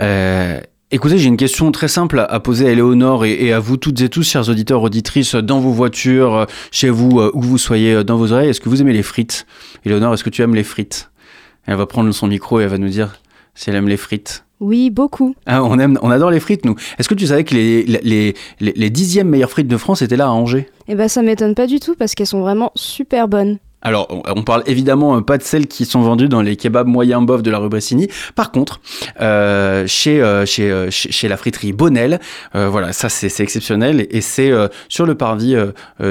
Euh, 0.01 0.61
écoutez, 0.93 1.19
j'ai 1.19 1.29
une 1.29 1.37
question 1.37 1.73
très 1.73 1.89
simple 1.89 2.25
à 2.29 2.41
poser 2.41 2.69
à 2.69 2.71
Éléonore 2.71 3.25
et, 3.25 3.33
et, 3.47 3.53
à 3.53 3.59
vous 3.59 3.77
toutes 3.77 4.01
et 4.01 4.09
tous, 4.09 4.23
chers 4.23 4.49
auditeurs, 4.49 4.83
auditrices, 4.83 5.35
dans 5.35 5.59
vos 5.59 5.73
voitures, 5.73 6.47
chez 6.71 6.91
vous, 6.91 7.21
où 7.33 7.41
vous 7.41 7.59
soyez, 7.59 8.05
dans 8.05 8.17
vos 8.17 8.33
oreilles. 8.33 8.51
Est-ce 8.51 8.61
que 8.61 8.69
vous 8.69 8.81
aimez 8.81 8.93
les 8.93 9.03
frites? 9.03 9.47
Éléonore, 9.85 10.15
est-ce 10.15 10.23
que 10.23 10.31
tu 10.31 10.43
aimes 10.43 10.55
les 10.55 10.63
frites? 10.63 11.11
Elle 11.67 11.77
va 11.77 11.87
prendre 11.87 12.13
son 12.13 12.27
micro 12.27 12.61
et 12.61 12.65
elle 12.65 12.69
va 12.69 12.79
nous 12.79 12.89
dire 12.89 13.17
si 13.55 13.71
elle 13.71 13.77
aime 13.77 13.89
les 13.89 13.97
frites. 13.97 14.45
Oui, 14.61 14.91
beaucoup. 14.91 15.35
Ah, 15.47 15.65
on, 15.65 15.79
aime, 15.79 15.99
on 16.03 16.11
adore 16.11 16.31
les 16.31 16.39
frites, 16.39 16.65
nous. 16.65 16.77
Est-ce 16.99 17.09
que 17.09 17.15
tu 17.15 17.27
savais 17.27 17.43
que 17.43 17.55
les, 17.55 17.83
les, 17.83 18.35
les, 18.61 18.73
les 18.77 18.91
dixièmes 18.91 19.29
meilleures 19.29 19.51
frites 19.51 19.67
de 19.67 19.77
France 19.77 20.03
étaient 20.03 20.17
là 20.17 20.27
à 20.27 20.31
Angers? 20.31 20.69
Eh 20.87 20.95
ben, 20.95 21.09
ça 21.09 21.23
m'étonne 21.23 21.55
pas 21.55 21.67
du 21.67 21.81
tout 21.81 21.97
parce 21.99 22.15
qu'elles 22.15 22.29
sont 22.29 22.41
vraiment 22.41 22.71
super 22.77 23.27
bonnes. 23.27 23.59
Alors, 23.83 24.23
on 24.35 24.43
parle 24.43 24.63
évidemment 24.67 25.21
pas 25.23 25.39
de 25.39 25.43
celles 25.43 25.67
qui 25.67 25.85
sont 25.85 26.01
vendues 26.01 26.29
dans 26.29 26.41
les 26.41 26.57
kebabs 26.57 26.87
moyens 26.87 27.25
bof 27.27 27.43
de 27.43 27.51
la 27.51 27.59
rue 27.59 27.69
Bressini. 27.69 28.09
Par 28.35 28.53
contre, 28.53 28.81
euh, 29.21 29.87
chez, 29.87 30.23
euh, 30.23 30.47
chez, 30.47 30.71
euh, 30.71 30.89
chez, 30.91 31.29
la 31.29 31.37
friterie 31.37 31.73
Bonnel, 31.73 32.21
voilà, 32.55 32.93
ça 32.93 33.09
c'est 33.09 33.41
exceptionnel 33.41 34.07
et 34.11 34.21
c'est 34.21 34.53
sur 34.89 35.07
le 35.07 35.15
parvis 35.15 35.57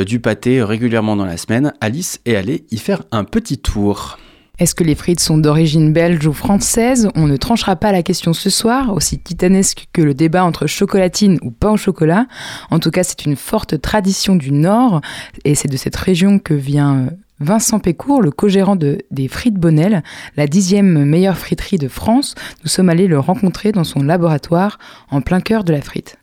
du 0.06 0.20
pâté 0.20 0.64
régulièrement 0.64 1.16
dans 1.16 1.26
la 1.26 1.38
semaine. 1.38 1.74
Alice 1.82 2.20
est 2.26 2.36
allée 2.36 2.66
y 2.72 2.78
faire 2.78 3.04
un 3.12 3.24
petit 3.24 3.58
tour. 3.58 4.18
Est-ce 4.62 4.76
que 4.76 4.84
les 4.84 4.94
frites 4.94 5.20
sont 5.20 5.40
d'origine 5.40 5.92
belge 5.92 6.28
ou 6.28 6.34
française? 6.34 7.10
On 7.16 7.26
ne 7.26 7.36
tranchera 7.36 7.76
pas 7.76 7.92
la 7.92 8.04
question 8.04 8.32
ce 8.32 8.52
soir, 8.52 8.94
aussi 8.94 9.18
titanesque 9.18 9.88
que 9.92 10.04
le 10.04 10.14
débat 10.14 10.44
entre 10.44 10.68
chocolatine 10.68 11.40
ou 11.42 11.50
pain 11.50 11.72
au 11.72 11.78
chocolat. 11.78 12.28
En 12.70 12.78
tout 12.78 12.92
cas, 12.92 13.04
c'est 13.04 13.26
une 13.26 13.36
forte 13.36 13.82
tradition 13.82 14.36
du 14.36 14.52
Nord, 14.52 15.02
et 15.46 15.56
c'est 15.56 15.68
de 15.68 15.78
cette 15.78 15.96
région 15.96 16.38
que 16.38 16.54
vient 16.54 16.96
euh, 16.96 17.10
Vincent 17.42 17.80
Pécourt, 17.80 18.22
le 18.22 18.32
co-gérant 18.32 18.76
de, 18.76 19.00
des 19.12 19.28
Frites 19.28 19.56
Bonnel, 19.56 20.04
la 20.38 20.48
dixième 20.48 21.04
meilleure 21.06 21.38
friterie 21.38 21.78
de 21.78 21.88
France. 21.88 22.36
Nous 22.64 22.70
sommes 22.70 22.90
allés 22.90 23.08
le 23.08 23.20
rencontrer 23.20 23.72
dans 23.72 23.84
son 23.84 24.04
laboratoire, 24.04 24.80
en 25.10 25.22
plein 25.22 25.42
cœur 25.42 25.64
de 25.64 25.74
la 25.74 25.82
frite. 25.82 26.18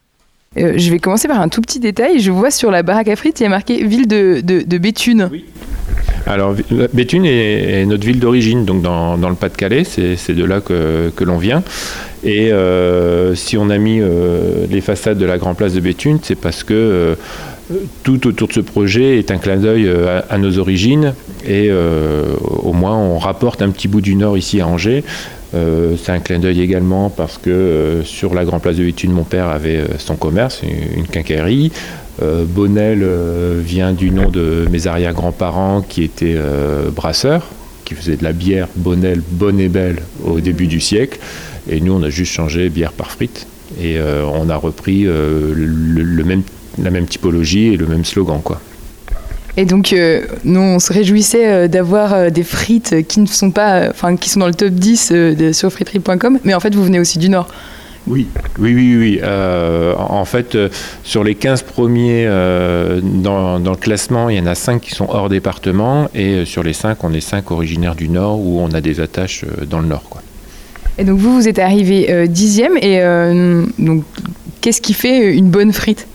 Euh, 0.57 0.75
je 0.77 0.91
vais 0.91 0.99
commencer 0.99 1.29
par 1.29 1.41
un 1.41 1.49
tout 1.49 1.61
petit 1.61 1.79
détail. 1.81 2.21
Je 2.21 2.31
vois 2.31 2.51
sur 2.51 2.71
la 2.71 2.83
baraque 2.83 3.09
à 3.09 3.17
frites, 3.17 3.41
il 3.41 3.43
y 3.43 3.47
a 3.47 3.51
marqué 3.51 3.85
ville 3.85 4.09
de, 4.09 4.41
de, 4.43 4.63
de 4.63 4.79
Béthune. 4.79 5.29
Alors, 6.27 6.53
Vi- 6.53 6.65
Béthune 6.93 7.25
est, 7.27 7.83
est 7.83 7.87
notre 7.87 8.07
ville 8.07 8.19
d'origine, 8.21 8.65
donc 8.65 8.83
dans, 8.83 9.19
dans 9.19 9.29
le 9.29 9.35
Pas-de-Calais, 9.35 9.85
c'est 9.85 10.17
c'est 10.17 10.35
de 10.35 10.45
là 10.45 10.61
que, 10.61 11.11
que 11.15 11.25
l'on 11.25 11.39
vient. 11.39 11.63
Et 12.25 12.53
euh, 12.53 13.35
si 13.35 13.57
on 13.57 13.71
a 13.71 13.79
mis 13.79 14.01
euh, 14.01 14.67
les 14.71 14.81
façades 14.81 15.19
de 15.19 15.25
la 15.27 15.39
Grand 15.39 15.55
Place 15.55 15.75
de 15.75 15.81
Béthune, 15.81 16.19
c'est 16.23 16.35
parce 16.35 16.65
que 16.65 16.75
euh, 16.75 17.15
tout 18.03 18.27
autour 18.27 18.49
de 18.49 18.53
ce 18.53 18.61
projet 18.61 19.19
est 19.19 19.31
un 19.31 19.39
clin 19.39 19.57
d'œil 19.57 19.87
euh, 19.87 20.21
à, 20.29 20.39
nos 20.39 20.59
origines. 20.59 21.15
Et 21.45 21.69
euh, 21.71 22.35
au 22.41 22.73
moins, 22.73 22.97
on 22.97 23.19
rapporte 23.19 23.63
un 23.63 23.71
petit 23.71 23.89
bout 23.89 24.01
du 24.01 24.15
Nord 24.15 24.39
ici 24.39 24.61
à 24.61 24.67
Angers. 24.67 25.05
Euh, 25.55 25.95
c'est 26.03 26.13
un 26.13 26.21
clin 26.21 26.39
d'œil 26.39 26.61
également 26.61 27.11
parce 27.11 27.39
que 27.39 28.03
sur 28.05 28.35
la 28.35 28.45
Grand 28.45 28.59
Place 28.59 28.77
de 28.77 28.85
Béthune, 28.85 29.13
mon 29.13 29.25
père 29.25 29.49
avait 29.49 29.83
son 29.99 30.17
commerce, 30.17 30.63
une, 30.63 31.01
une 31.01 31.07
quincaillerie. 31.07 31.73
Bonnel 32.21 33.07
vient 33.61 33.93
du 33.93 34.11
nom 34.11 34.29
de 34.29 34.67
mes 34.73 34.89
arrière-grands-parents 34.89 35.83
qui 35.83 36.03
étaient 36.03 36.37
brasseurs, 36.93 37.47
qui 37.85 37.95
faisaient 37.95 38.17
de 38.17 38.25
la 38.25 38.33
bière 38.33 38.67
Bonnel, 38.75 39.23
bonne 39.31 39.61
et 39.61 39.69
belle 39.69 40.03
au 40.25 40.41
début 40.41 40.67
du 40.67 40.81
siècle. 40.81 41.21
Et 41.71 41.81
nous, 41.81 41.93
on 41.93 42.03
a 42.03 42.11
juste 42.11 42.33
changé 42.33 42.71
bière 42.71 42.93
par 42.93 43.13
frites. 43.13 43.47
Et 43.81 43.99
on 44.01 44.51
a 44.51 44.57
repris 44.57 45.05
le 45.05 46.25
même, 46.25 46.43
la 46.83 46.91
même 46.91 47.07
typologie 47.07 47.69
et 47.69 47.77
le 47.77 47.87
même 47.87 48.05
slogan. 48.05 48.41
Quoi. 48.43 48.61
Et 49.59 49.65
donc, 49.65 49.93
euh, 49.93 50.23
nous, 50.45 50.61
on 50.61 50.79
se 50.79 50.93
réjouissait 50.93 51.49
euh, 51.49 51.67
d'avoir 51.67 52.15
euh, 52.15 52.31
des 52.31 52.45
frites 52.45 53.05
qui 53.09 53.19
ne 53.19 53.27
sont 53.27 53.51
pas, 53.51 53.89
enfin, 53.91 54.15
qui 54.15 54.31
sont 54.31 54.39
dans 54.39 54.47
le 54.47 54.55
top 54.55 54.71
10 54.71 55.11
euh, 55.11 55.35
de, 55.35 55.51
sur 55.51 55.73
friterie.com. 55.73 56.39
Mais 56.45 56.55
en 56.55 56.61
fait, 56.61 56.77
vous 56.77 56.85
venez 56.85 57.01
aussi 57.01 57.19
du 57.19 57.29
Nord. 57.29 57.49
Oui. 58.07 58.29
Oui, 58.61 58.73
oui, 58.73 58.97
oui. 58.97 59.21
En 59.99 60.25
fait, 60.25 60.57
sur 61.03 61.25
les 61.25 61.35
15 61.35 61.63
premiers 61.63 62.25
dans, 63.03 63.61
dans 63.61 63.71
le 63.71 63.77
classement, 63.77 64.31
il 64.31 64.39
y 64.39 64.41
en 64.41 64.47
a 64.47 64.55
5 64.55 64.81
qui 64.81 64.93
sont 64.93 65.09
hors 65.11 65.29
département. 65.29 66.09
Et 66.15 66.47
sur 66.47 66.63
les 66.63 66.73
5, 66.73 67.05
on 67.05 67.13
est 67.13 67.21
5 67.21 67.51
originaires 67.51 67.95
du 67.95 68.09
Nord 68.09 68.41
où 68.41 68.61
on 68.61 68.73
a 68.73 68.81
des 68.81 69.01
attaches 69.01 69.45
dans 69.69 69.81
le 69.81 69.89
Nord. 69.89 70.05
Quoi. 70.09 70.23
Et 70.97 71.05
donc, 71.05 71.19
vous, 71.19 71.35
vous 71.35 71.49
êtes 71.49 71.59
arrivé 71.59 72.27
dixième. 72.29 72.79
Et 72.79 73.03
donc, 73.79 74.05
qu'est-ce 74.63 74.81
qui 74.81 74.95
fait 74.95 75.35
une 75.35 75.51
bonne 75.51 75.75
frite? 75.75 76.07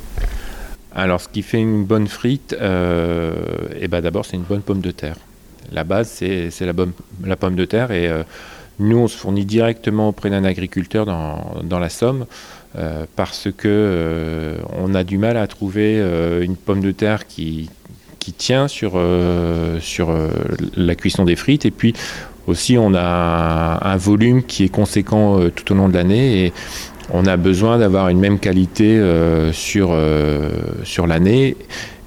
Alors, 0.96 1.22
ce 1.22 1.28
qui 1.28 1.42
fait 1.42 1.60
une 1.60 1.86
bonne 1.86 2.08
frite, 2.08 2.56
euh, 2.60 3.34
eh 3.80 3.88
ben, 3.88 4.02
d'abord, 4.02 4.26
c'est 4.26 4.38
une 4.38 4.44
bonne 4.44 4.62
pomme 4.62 4.82
de 4.82 4.92
terre. 4.92 5.16
La 5.72 5.84
base, 5.84 6.08
c'est 6.10 6.52
la, 6.62 6.74
pomme 7.36 7.56
de 7.56 7.66
terre. 7.66 7.92
Et 7.92 8.08
euh, 8.08 8.24
nous, 8.80 8.98
on 8.98 9.08
se 9.08 9.18
fournit 9.18 9.46
directement 9.46 10.10
auprès 10.10 10.30
d'un 10.30 10.44
agriculteur 10.44 11.06
dans, 11.06 11.80
la 11.80 11.90
Somme. 11.90 12.26
euh, 12.78 13.06
parce 13.16 13.50
que 13.56 14.56
on 14.78 14.94
a 14.94 15.04
du 15.04 15.18
mal 15.18 15.38
à 15.38 15.48
trouver 15.48 15.98
une 16.42 16.56
pomme 16.56 16.82
de 16.82 16.92
terre 16.92 17.26
qui, 17.28 17.70
tient 18.38 18.68
sur, 18.68 19.00
la 20.78 20.96
cuisson 20.96 21.26
des 21.26 21.36
frites. 21.36 21.66
Et 21.66 21.72
puis 21.72 21.94
aussi, 22.46 22.78
on 22.78 22.94
a 22.94 23.80
un, 23.82 23.98
volume 23.98 24.44
qui 24.44 24.66
est 24.66 24.70
conséquent 24.70 25.50
tout 25.56 25.72
au 25.72 25.76
long 25.76 25.90
de 25.90 25.96
l'année. 25.96 26.54
On 27.12 27.26
a 27.26 27.38
besoin 27.38 27.78
d'avoir 27.78 28.10
une 28.10 28.20
même 28.20 28.40
qualité 28.40 28.98
euh, 28.98 29.52
sur, 29.52 29.90
euh, 29.92 30.50
sur 30.84 31.08
l'année. 31.08 31.58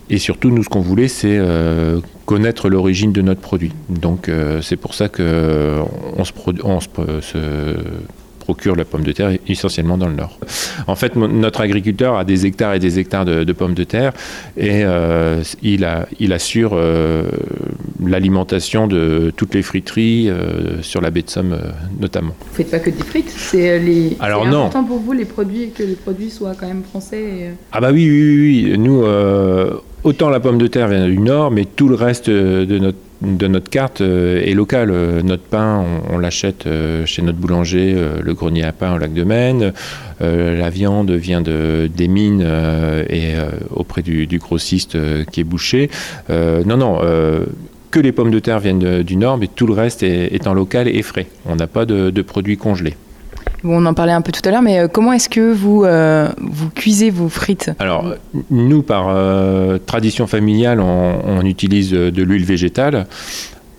Et 0.08 0.18
surtout, 0.18 0.50
nous, 0.50 0.62
ce 0.62 0.68
qu'on 0.68 0.80
voulait, 0.80 1.08
c'est 1.08 1.36
euh, 1.36 2.00
connaître 2.24 2.68
l'origine 2.68 3.12
de 3.12 3.22
notre 3.22 3.40
produit. 3.40 3.72
Donc, 3.88 4.30
c'est 4.62 4.76
pour 4.76 4.94
ça 4.94 5.08
qu'on 5.08 5.84
on 6.18 6.24
se, 6.24 7.20
se 7.20 7.76
procure 8.46 8.76
la 8.76 8.84
pomme 8.84 9.02
de 9.02 9.10
terre 9.10 9.30
essentiellement 9.48 9.98
dans 9.98 10.06
le 10.06 10.14
nord. 10.14 10.38
En 10.86 10.94
fait, 10.94 11.16
notre 11.16 11.60
agriculteur 11.60 12.16
a 12.16 12.24
des 12.24 12.46
hectares 12.46 12.74
et 12.74 12.78
des 12.78 13.00
hectares 13.00 13.24
de, 13.24 13.42
de 13.42 13.52
pommes 13.52 13.74
de 13.74 13.82
terre 13.82 14.12
et 14.56 14.84
euh, 14.84 15.42
il, 15.62 15.84
a, 15.84 16.06
il 16.20 16.32
assure 16.32 16.70
euh, 16.74 17.24
l'alimentation 18.00 18.86
de 18.86 19.32
toutes 19.36 19.54
les 19.56 19.62
friteries 19.62 20.30
euh, 20.30 20.80
sur 20.82 21.00
la 21.00 21.10
baie 21.10 21.22
de 21.22 21.30
Somme 21.30 21.58
notamment. 22.00 22.34
Vous 22.38 22.54
faites 22.54 22.70
pas 22.70 22.78
que 22.78 22.90
des 22.90 23.02
frites. 23.02 23.34
C'est 23.36 23.80
les. 23.80 24.16
Alors 24.20 24.46
non. 24.46 24.66
important 24.66 24.84
pour 24.84 25.00
vous 25.00 25.12
les 25.12 25.24
produits 25.24 25.70
que 25.76 25.82
les 25.82 25.96
produits 25.96 26.30
soient 26.30 26.54
quand 26.58 26.68
même 26.68 26.84
français. 26.84 27.22
et, 27.22 27.50
Ah 27.72 27.80
bah 27.80 27.90
oui, 27.92 28.08
oui, 28.08 28.22
oui, 28.22 28.66
oui. 28.70 28.78
Nous, 28.78 29.02
autant 30.04 30.30
la 30.30 30.38
pomme 30.38 30.58
de 30.58 30.68
terre 30.68 30.86
vient 30.86 31.08
du 31.08 31.18
nord, 31.18 31.50
mais 31.50 31.64
tout 31.64 31.88
le 31.88 31.96
reste 31.96 32.30
de 32.30 32.78
notre 32.78 32.98
de 33.22 33.46
notre 33.46 33.70
carte 33.70 34.00
euh, 34.00 34.42
est 34.42 34.54
local. 34.54 34.90
Euh, 34.90 35.22
Notre 35.22 35.42
pain, 35.42 35.84
on, 36.10 36.18
l'achète 36.18 36.66
euh, 36.66 37.06
chez 37.06 37.22
notre 37.22 37.38
boulanger, 37.38 37.96
le 38.22 38.34
grenier 38.34 38.64
à 38.64 38.72
pain 38.72 38.94
au 38.94 38.98
lac 38.98 39.12
de 39.12 39.24
Maine. 39.24 39.72
La 40.20 40.70
viande 40.70 41.10
vient 41.10 41.42
de, 41.42 41.90
des 41.94 42.08
mines 42.08 42.46
et 43.10 43.34
auprès 43.70 44.02
du, 44.02 44.38
grossiste 44.38 44.96
qui 45.30 45.40
est 45.40 45.44
bouché. 45.44 45.90
Non, 46.30 46.76
non. 46.76 47.00
que 47.90 48.00
les 48.00 48.12
pommes 48.12 48.30
de 48.30 48.38
terre 48.38 48.60
viennent 48.60 49.02
du 49.02 49.16
nord, 49.16 49.36
mais 49.36 49.48
tout 49.48 49.66
le 49.66 49.74
reste 49.74 50.02
est, 50.02 50.46
en 50.46 50.54
local 50.54 50.88
et 50.88 51.02
frais. 51.02 51.26
On 51.44 51.56
n'a 51.56 51.66
pas 51.66 51.84
de 51.84 52.22
produits 52.22 52.56
congelés. 52.56 52.94
On 53.68 53.84
en 53.86 53.94
parlait 53.94 54.12
un 54.12 54.20
peu 54.20 54.32
tout 54.32 54.46
à 54.46 54.50
l'heure, 54.50 54.62
mais 54.62 54.78
euh, 54.78 54.88
comment 54.88 55.12
est-ce 55.12 55.28
que 55.28 55.52
vous 55.52 55.84
euh, 55.84 56.28
vous 56.38 56.70
cuisez 56.70 57.10
vos 57.10 57.28
frites? 57.28 57.70
Alors, 57.78 58.14
nous, 58.50 58.82
par 58.82 59.06
euh, 59.08 59.78
tradition 59.78 60.26
familiale, 60.26 60.80
on, 60.80 61.44
utilise 61.44 61.92
de 61.92 62.22
l'huile 62.22 62.44
végétale. 62.44 63.06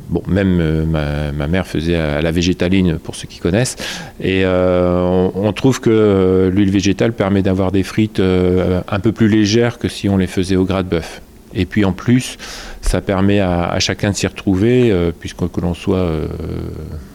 Bon, 0.10 0.22
même 0.26 0.86
ma, 0.86 1.48
mère 1.48 1.68
faisait 1.68 1.96
à 1.96 2.22
la 2.22 2.32
végétaline, 2.32 2.98
pour 2.98 3.16
ceux 3.16 3.28
qui 3.28 3.40
connaissent. 3.40 3.76
Et 4.24 4.46
on, 4.46 5.52
trouve 5.54 5.82
que 5.82 6.50
l'huile 6.54 6.72
végétale 6.72 7.12
permet 7.12 7.42
d'avoir 7.42 7.74
des 7.74 7.84
frites 7.84 8.22
un 8.22 9.00
peu 9.02 9.12
plus 9.12 9.28
légères 9.28 9.78
que 9.80 9.90
si 9.90 10.08
on 10.08 10.16
les 10.16 10.28
faisait 10.28 10.56
au 10.56 10.64
gras 10.64 10.84
de 10.84 10.90
bœuf. 10.90 11.22
Et 11.60 11.66
puis 11.66 11.84
en 11.84 11.92
plus, 11.92 12.38
ça 12.82 13.02
permet 13.02 13.40
à, 13.40 13.66
à 13.66 13.80
chacun 13.80 14.12
de 14.12 14.16
s'y 14.16 14.28
retrouver, 14.28 14.92
euh, 14.92 15.12
puisque 15.18 15.52
que 15.52 15.60
l'on 15.60 15.74
soit 15.74 15.98
euh, 15.98 16.28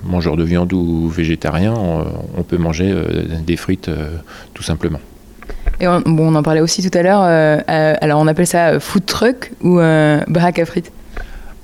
mangeur 0.04 0.36
de 0.36 0.42
viande 0.42 0.72
ou 0.72 1.08
végétarien, 1.08 1.72
on, 1.72 2.04
on 2.36 2.42
peut 2.42 2.58
manger 2.58 2.90
euh, 2.90 3.04
des 3.46 3.56
frites 3.56 3.88
euh, 3.88 4.16
tout 4.52 4.64
simplement. 4.64 5.00
Et 5.80 5.86
on, 5.86 6.00
bon, 6.00 6.32
on 6.32 6.34
en 6.34 6.42
parlait 6.42 6.60
aussi 6.60 6.82
tout 6.88 6.96
à 6.98 7.02
l'heure. 7.02 7.22
euh, 7.22 7.58
euh, 7.68 7.94
alors, 8.00 8.20
on 8.20 8.26
appelle 8.26 8.48
ça 8.48 8.70
euh, 8.70 8.80
food 8.80 9.06
truck 9.06 9.52
ou 9.62 9.78
euh, 9.78 10.20
baraque 10.28 10.58
à 10.58 10.66
frites? 10.66 10.92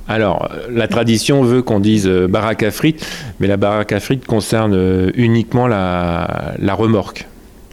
Alors, 0.06 0.48
euh, 0.50 0.68
la 0.70 0.88
tradition 0.88 1.42
veut 1.42 1.62
qu'on 1.62 1.80
dise 1.80 2.06
euh, 2.06 2.28
baraque 2.28 2.62
à 2.62 2.70
frites, 2.70 3.04
mais 3.40 3.48
la 3.48 3.56
baraque 3.56 3.92
à 3.92 4.00
frites 4.00 4.24
concerne 4.24 4.74
euh, 4.74 5.10
uniquement 5.14 5.66
la, 5.66 6.54
la 6.58 6.74
remorque. 6.74 7.26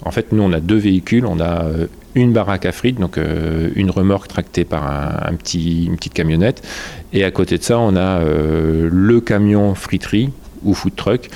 En 0.04 0.12
fait, 0.12 0.32
nous, 0.32 0.44
on 0.44 0.52
a 0.52 0.60
deux 0.60 0.78
véhicules. 0.78 1.26
On 1.26 1.40
a 1.40 1.64
euh, 1.64 1.88
une 2.16 2.32
baraque 2.32 2.66
à 2.66 2.72
frites, 2.72 3.00
donc 3.00 3.18
euh, 3.18 3.70
une 3.76 3.92
remorque 3.92 4.28
tractée 4.28 4.64
par 4.64 4.88
un, 4.88 5.36
petit, 5.36 5.86
une 5.86 5.98
petite 5.98 6.14
camionnette. 6.14 6.66
Et 7.14 7.24
à 7.24 7.32
côté 7.32 7.58
de 7.58 7.64
ça, 7.64 7.78
on 7.78 7.96
a 7.96 8.20
euh, 8.20 8.90
le 8.92 9.22
camion 9.22 9.76
friterie 9.76 10.32
ou 10.64 10.74
food 10.74 10.96
truck 10.96 11.30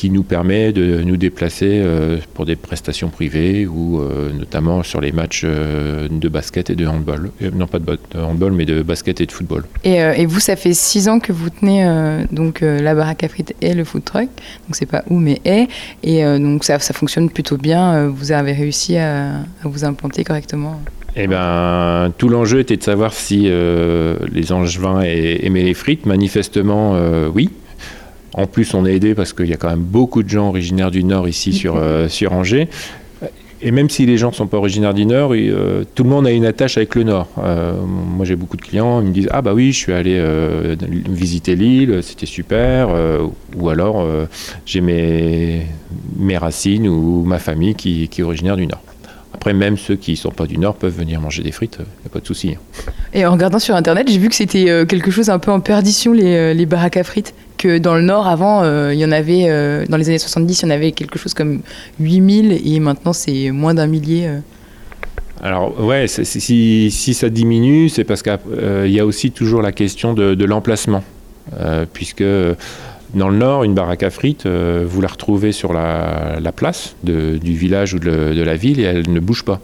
qui 0.00 0.08
nous 0.08 0.22
permet 0.22 0.72
de 0.72 1.02
nous 1.02 1.18
déplacer 1.18 1.72
euh, 1.72 2.16
pour 2.32 2.46
des 2.46 2.56
prestations 2.56 3.10
privées 3.10 3.66
ou 3.66 4.00
euh, 4.00 4.30
notamment 4.32 4.82
sur 4.82 4.98
les 5.02 5.12
matchs 5.12 5.42
euh, 5.44 6.08
de 6.10 6.28
basket 6.30 6.70
et 6.70 6.74
de 6.74 6.86
handball. 6.86 7.30
Non, 7.54 7.66
pas 7.66 7.78
de, 7.78 7.84
ba- 7.84 7.96
de 8.14 8.18
handball, 8.18 8.52
mais 8.52 8.64
de 8.64 8.80
basket 8.82 9.20
et 9.20 9.26
de 9.26 9.32
football. 9.32 9.64
Et, 9.84 9.96
et 9.96 10.24
vous, 10.24 10.40
ça 10.40 10.56
fait 10.56 10.72
six 10.72 11.06
ans 11.10 11.20
que 11.20 11.34
vous 11.34 11.50
tenez 11.50 11.86
donc 12.32 12.62
la 12.62 12.94
baraque 12.94 13.24
à 13.24 13.28
frites 13.28 13.54
et 13.60 13.74
le 13.74 13.84
food 13.84 14.04
truck. 14.06 14.30
Donc 14.66 14.72
c'est 14.72 14.86
pas 14.86 15.04
où 15.10 15.18
mais 15.18 15.38
est. 15.44 15.68
Et 16.02 16.22
donc 16.38 16.64
ça, 16.64 16.78
ça 16.78 16.94
fonctionne 16.94 17.28
plutôt 17.28 17.58
bien. 17.58 18.06
Vous 18.08 18.32
avez 18.32 18.52
réussi 18.54 18.96
à, 18.96 19.32
à 19.62 19.64
vous 19.64 19.84
implanter 19.84 20.24
correctement. 20.24 20.80
Eh 21.14 21.26
ben, 21.26 22.10
tout 22.16 22.30
l'enjeu 22.30 22.60
était 22.60 22.78
de 22.78 22.82
savoir 22.82 23.12
si 23.12 23.48
euh, 23.48 24.16
les 24.32 24.50
Angevins 24.52 25.02
aimaient 25.02 25.64
les 25.64 25.74
frites. 25.74 26.06
Manifestement, 26.06 26.92
euh, 26.94 27.28
oui. 27.34 27.50
En 28.34 28.46
plus, 28.46 28.74
on 28.74 28.86
est 28.86 28.94
aidé 28.94 29.14
parce 29.14 29.32
qu'il 29.32 29.46
y 29.46 29.52
a 29.52 29.56
quand 29.56 29.70
même 29.70 29.80
beaucoup 29.80 30.22
de 30.22 30.28
gens 30.28 30.48
originaires 30.48 30.90
du 30.90 31.02
Nord 31.04 31.28
ici 31.28 31.52
sur, 31.52 31.76
euh, 31.76 32.08
sur 32.08 32.32
Angers. 32.32 32.68
Et 33.62 33.72
même 33.72 33.90
si 33.90 34.06
les 34.06 34.16
gens 34.16 34.30
ne 34.30 34.34
sont 34.34 34.46
pas 34.46 34.56
originaires 34.56 34.94
du 34.94 35.04
Nord, 35.04 35.34
et, 35.34 35.50
euh, 35.50 35.84
tout 35.94 36.02
le 36.04 36.08
monde 36.08 36.26
a 36.26 36.30
une 36.30 36.46
attache 36.46 36.78
avec 36.78 36.94
le 36.94 37.02
Nord. 37.02 37.28
Euh, 37.38 37.74
moi, 37.84 38.24
j'ai 38.24 38.34
beaucoup 38.36 38.56
de 38.56 38.62
clients, 38.62 39.02
ils 39.02 39.08
me 39.08 39.12
disent 39.12 39.28
Ah, 39.32 39.42
bah 39.42 39.52
oui, 39.52 39.72
je 39.72 39.76
suis 39.76 39.92
allé 39.92 40.14
euh, 40.16 40.76
visiter 41.08 41.56
l'île, 41.56 42.02
c'était 42.02 42.24
super. 42.24 42.88
ou 43.56 43.68
alors, 43.68 44.06
j'ai 44.64 44.80
mes, 44.80 45.66
mes 46.18 46.38
racines 46.38 46.88
ou 46.88 47.22
ma 47.24 47.38
famille 47.38 47.74
qui, 47.74 48.08
qui 48.08 48.22
est 48.22 48.24
originaire 48.24 48.56
du 48.56 48.66
Nord. 48.66 48.80
Après, 49.34 49.52
même 49.52 49.76
ceux 49.76 49.96
qui 49.96 50.12
ne 50.12 50.16
sont 50.16 50.30
pas 50.30 50.46
du 50.46 50.56
Nord 50.58 50.74
peuvent 50.74 50.96
venir 50.96 51.20
manger 51.20 51.42
des 51.42 51.52
frites, 51.52 51.78
il 51.80 51.82
n'y 52.02 52.06
a 52.06 52.10
pas 52.10 52.20
de 52.20 52.26
souci. 52.26 52.54
hein. 52.54 52.90
Et 53.12 53.26
en 53.26 53.32
regardant 53.32 53.58
sur 53.58 53.74
internet, 53.74 54.08
j'ai 54.10 54.18
vu 54.18 54.28
que 54.28 54.34
c'était 54.34 54.86
quelque 54.86 55.10
chose 55.10 55.28
un 55.28 55.38
peu 55.38 55.50
en 55.50 55.60
perdition 55.60 56.12
les, 56.14 56.54
les 56.54 56.66
baraques 56.66 56.96
à 56.96 57.04
frites. 57.04 57.34
Que 57.60 57.76
dans 57.76 57.94
le 57.94 58.00
Nord, 58.00 58.26
avant, 58.26 58.62
euh, 58.62 58.94
il 58.94 58.98
y 58.98 59.04
en 59.04 59.12
avait, 59.12 59.44
euh, 59.48 59.84
dans 59.86 59.98
les 59.98 60.08
années 60.08 60.18
70, 60.18 60.62
il 60.62 60.64
y 60.64 60.68
en 60.68 60.70
avait 60.70 60.92
quelque 60.92 61.18
chose 61.18 61.34
comme 61.34 61.60
8000 62.00 62.58
et 62.64 62.80
maintenant 62.80 63.12
c'est 63.12 63.50
moins 63.50 63.74
d'un 63.74 63.86
millier. 63.86 64.26
euh. 64.26 64.38
Alors 65.42 65.78
ouais, 65.78 66.06
si, 66.08 66.90
ça 67.14 67.28
diminue, 67.28 67.90
c'est 67.90 68.04
parce 68.04 68.22
qu'il 68.22 68.90
y 68.90 69.00
a 69.00 69.06
aussi 69.06 69.30
toujours 69.30 69.62
la 69.62 69.72
question 69.72 70.14
de, 70.14 70.44
l'emplacement. 70.44 71.02
Puisque 71.94 72.22
dans 73.14 73.28
le 73.28 73.36
nord, 73.36 73.64
une 73.64 73.74
baraque 73.74 74.02
à 74.02 74.10
frites, 74.10 74.46
vous 74.46 75.00
la 75.00 75.08
retrouvez 75.08 75.52
sur 75.52 75.72
la, 75.72 76.38
la 76.40 76.52
place 76.52 76.94
du 77.02 77.56
village 77.56 77.94
ou 77.94 77.98
de 77.98 78.42
la 78.42 78.56
ville 78.56 78.80
et 78.80 78.84
elle 78.84 79.10
ne 79.10 79.20
bouge 79.20 79.42
pas. 79.42 79.60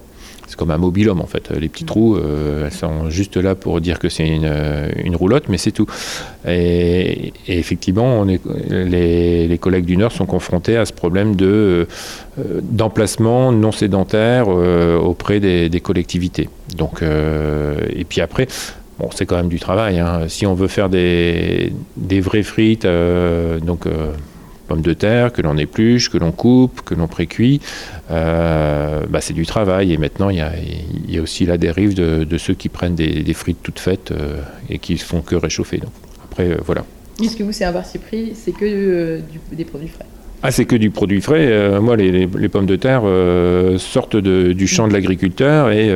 C'est 0.47 0.57
comme 0.57 0.71
un 0.71 0.79
mobil-homme 0.79 1.21
en 1.21 1.27
fait. 1.27 1.51
Les 1.51 1.69
petits 1.69 1.85
trous, 1.85 2.17
euh, 2.17 2.67
elles 2.67 2.73
sont 2.73 3.11
juste 3.11 3.37
là 3.37 3.55
pour 3.55 3.81
dire 3.81 3.99
que 3.99 4.09
c'est 4.09 4.27
une, 4.27 4.45
euh, 4.45 4.89
roulotte, 5.15 5.49
mais 5.49 5.59
c'est 5.59 5.73
tout. 5.73 5.87
Et, 6.47 7.33
effectivement, 7.49 8.21
on 8.21 8.29
est, 8.29 8.41
les, 8.71 9.59
collègues 9.59 9.87
du 9.87 9.97
Nord 9.97 10.13
sont 10.13 10.27
confrontés 10.27 10.77
à 10.77 10.85
ce 10.85 10.93
problème 10.93 11.35
de, 11.35 11.89
euh, 12.39 12.61
d'emplacement 12.63 13.51
non 13.51 13.73
sédentaire 13.73 14.49
auprès 14.49 15.41
des, 15.41 15.81
collectivités. 15.81 16.49
Donc, 16.77 17.03
et 17.03 18.05
puis 18.05 18.21
après, 18.21 18.47
bon, 18.99 19.09
c'est 19.15 19.27
quand 19.27 19.37
même 19.37 19.49
du 19.49 19.59
travail. 19.59 19.99
hein. 19.99 20.29
Si 20.29 20.47
on 20.47 20.55
veut 20.55 20.69
faire 20.69 20.89
des, 20.89 21.73
des 21.97 22.21
vraies 22.21 22.43
frites, 22.43 22.87
donc 22.87 23.87
pommes 24.67 24.83
de 24.83 24.93
terre 24.93 25.33
que 25.33 25.43
l'on 25.43 25.57
épluche, 25.57 26.11
que 26.11 26.19
l'on 26.19 26.33
coupe, 26.33 26.83
que 26.83 26.95
l'on 26.95 27.07
précuit, 27.09 27.61
euh, 28.11 29.03
bah, 29.09 29.21
c'est 29.21 29.33
du 29.35 29.47
travail. 29.47 29.93
Et 29.93 29.97
maintenant, 29.99 30.31
il 30.31 30.37
y 30.37 30.41
a, 30.41 30.53
il 31.09 31.15
y 31.15 31.19
a 31.19 31.23
aussi 31.23 31.47
la 31.47 31.57
dérive 31.59 31.95
de, 31.95 32.25
de 32.25 32.39
ceux 32.39 32.55
qui 32.55 32.69
prennent 32.69 32.95
des, 32.95 33.23
des 33.23 33.35
frites 33.35 33.63
toutes 33.63 33.79
faites 33.79 34.11
euh, 34.13 34.41
et 34.69 34.79
qui 34.79 34.97
font 34.99 35.21
que 35.21 35.35
réchauffer. 35.37 35.79
Donc, 35.79 35.91
après, 36.31 36.51
euh, 36.51 36.57
voilà. 36.65 36.85
Est-ce 37.23 37.37
que 37.37 37.43
vous, 37.43 37.53
c'est 37.53 37.65
un 37.65 37.73
parti 37.73 37.99
pris 37.99 38.33
C'est 38.35 38.53
que 38.53 39.19
du- 39.21 39.57
des 39.57 39.65
produits 39.65 39.89
frais? 39.89 40.05
Ah, 40.43 40.51
c'est 40.51 40.67
que 40.67 40.77
du 40.77 40.91
produit 40.91 41.23
frais. 41.23 41.81
Moi, 41.81 41.97
les, 41.97 42.13
les- 42.13 42.27
les 42.39 42.49
pommes 42.51 42.67
de 42.67 42.77
terre 42.77 43.03
sortent 43.79 44.17
de- 44.17 44.53
du 44.53 44.67
champ 44.67 44.87
de 44.87 44.93
l'agriculteur 44.93 45.71
et 45.71 45.89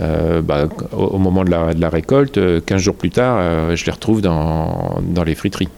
euh, 0.00 0.40
bah, 0.40 0.68
au, 0.92 0.96
au 1.04 1.18
moment 1.18 1.44
de 1.44 1.50
la, 1.50 1.74
de 1.74 1.80
la 1.80 1.90
récolte, 1.90 2.38
euh, 2.38 2.60
15 2.64 2.80
jours 2.80 2.94
plus 2.96 3.10
tard, 3.10 3.36
euh, 3.40 3.76
je 3.76 3.84
les 3.84 3.92
retrouve 3.92 4.22
dans, 4.22 5.00
dans 5.06 5.22
les 5.22 5.34
friteries. 5.34 5.68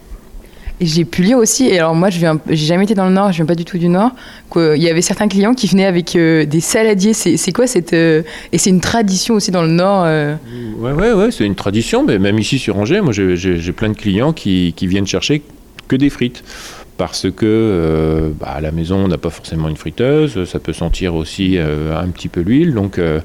Et 0.81 0.85
j'ai 0.85 1.05
pu 1.05 1.21
lire 1.21 1.37
aussi, 1.37 1.67
et 1.67 1.79
alors 1.79 1.95
moi 1.95 2.09
je 2.09 2.19
viens, 2.19 2.37
j'ai 2.49 2.65
jamais 2.65 2.83
été 2.83 2.95
dans 2.95 3.05
le 3.07 3.13
Nord, 3.13 3.31
je 3.31 3.37
viens 3.37 3.45
pas 3.45 3.55
du 3.55 3.63
tout 3.63 3.77
du 3.77 3.87
Nord, 3.87 4.11
qu'il 4.51 4.81
y 4.81 4.89
avait 4.89 5.01
certains 5.01 5.27
clients 5.29 5.53
qui 5.53 5.67
venaient 5.67 5.85
avec 5.85 6.15
euh, 6.17 6.45
des 6.45 6.59
saladiers. 6.59 7.13
C'est 7.13 7.51
quoi 7.53 7.65
cette. 7.65 7.93
euh, 7.93 8.23
et 8.51 8.57
c'est 8.57 8.71
une 8.71 8.81
tradition 8.81 9.35
aussi 9.35 9.51
dans 9.51 9.61
le 9.61 9.69
Nord 9.69 10.03
euh, 10.05 10.35
Ouais, 10.77 10.91
ouais, 10.91 11.13
ouais, 11.13 11.31
c'est 11.31 11.45
une 11.45 11.55
tradition, 11.55 12.03
mais 12.05 12.19
même 12.19 12.37
ici 12.39 12.59
sur 12.59 12.77
Angers, 12.77 12.99
moi 13.01 13.13
j'ai- 13.13 13.71
plein 13.71 13.89
de 13.89 13.95
clients 13.97 14.33
qui 14.33 14.73
viennent 14.81 15.07
chercher 15.07 15.41
que 15.87 15.95
des 15.95 16.09
frites. 16.09 16.43
Parce 16.97 17.29
que 17.29 17.45
euh, 17.45 18.29
bah, 18.39 18.53
à 18.55 18.61
la 18.61 18.71
maison, 18.71 18.95
on 19.03 19.07
n'a 19.09 19.17
pas 19.17 19.29
forcément 19.29 19.67
une 19.67 19.75
friteuse, 19.75 20.45
ça 20.45 20.59
peut 20.59 20.71
sentir 20.71 21.15
aussi 21.15 21.57
euh, 21.57 21.97
un 21.97 22.07
petit 22.07 22.29
peu 22.29 22.39
l'huile. 22.39 22.73
Donc, 22.73 22.99
euh, 22.99 23.19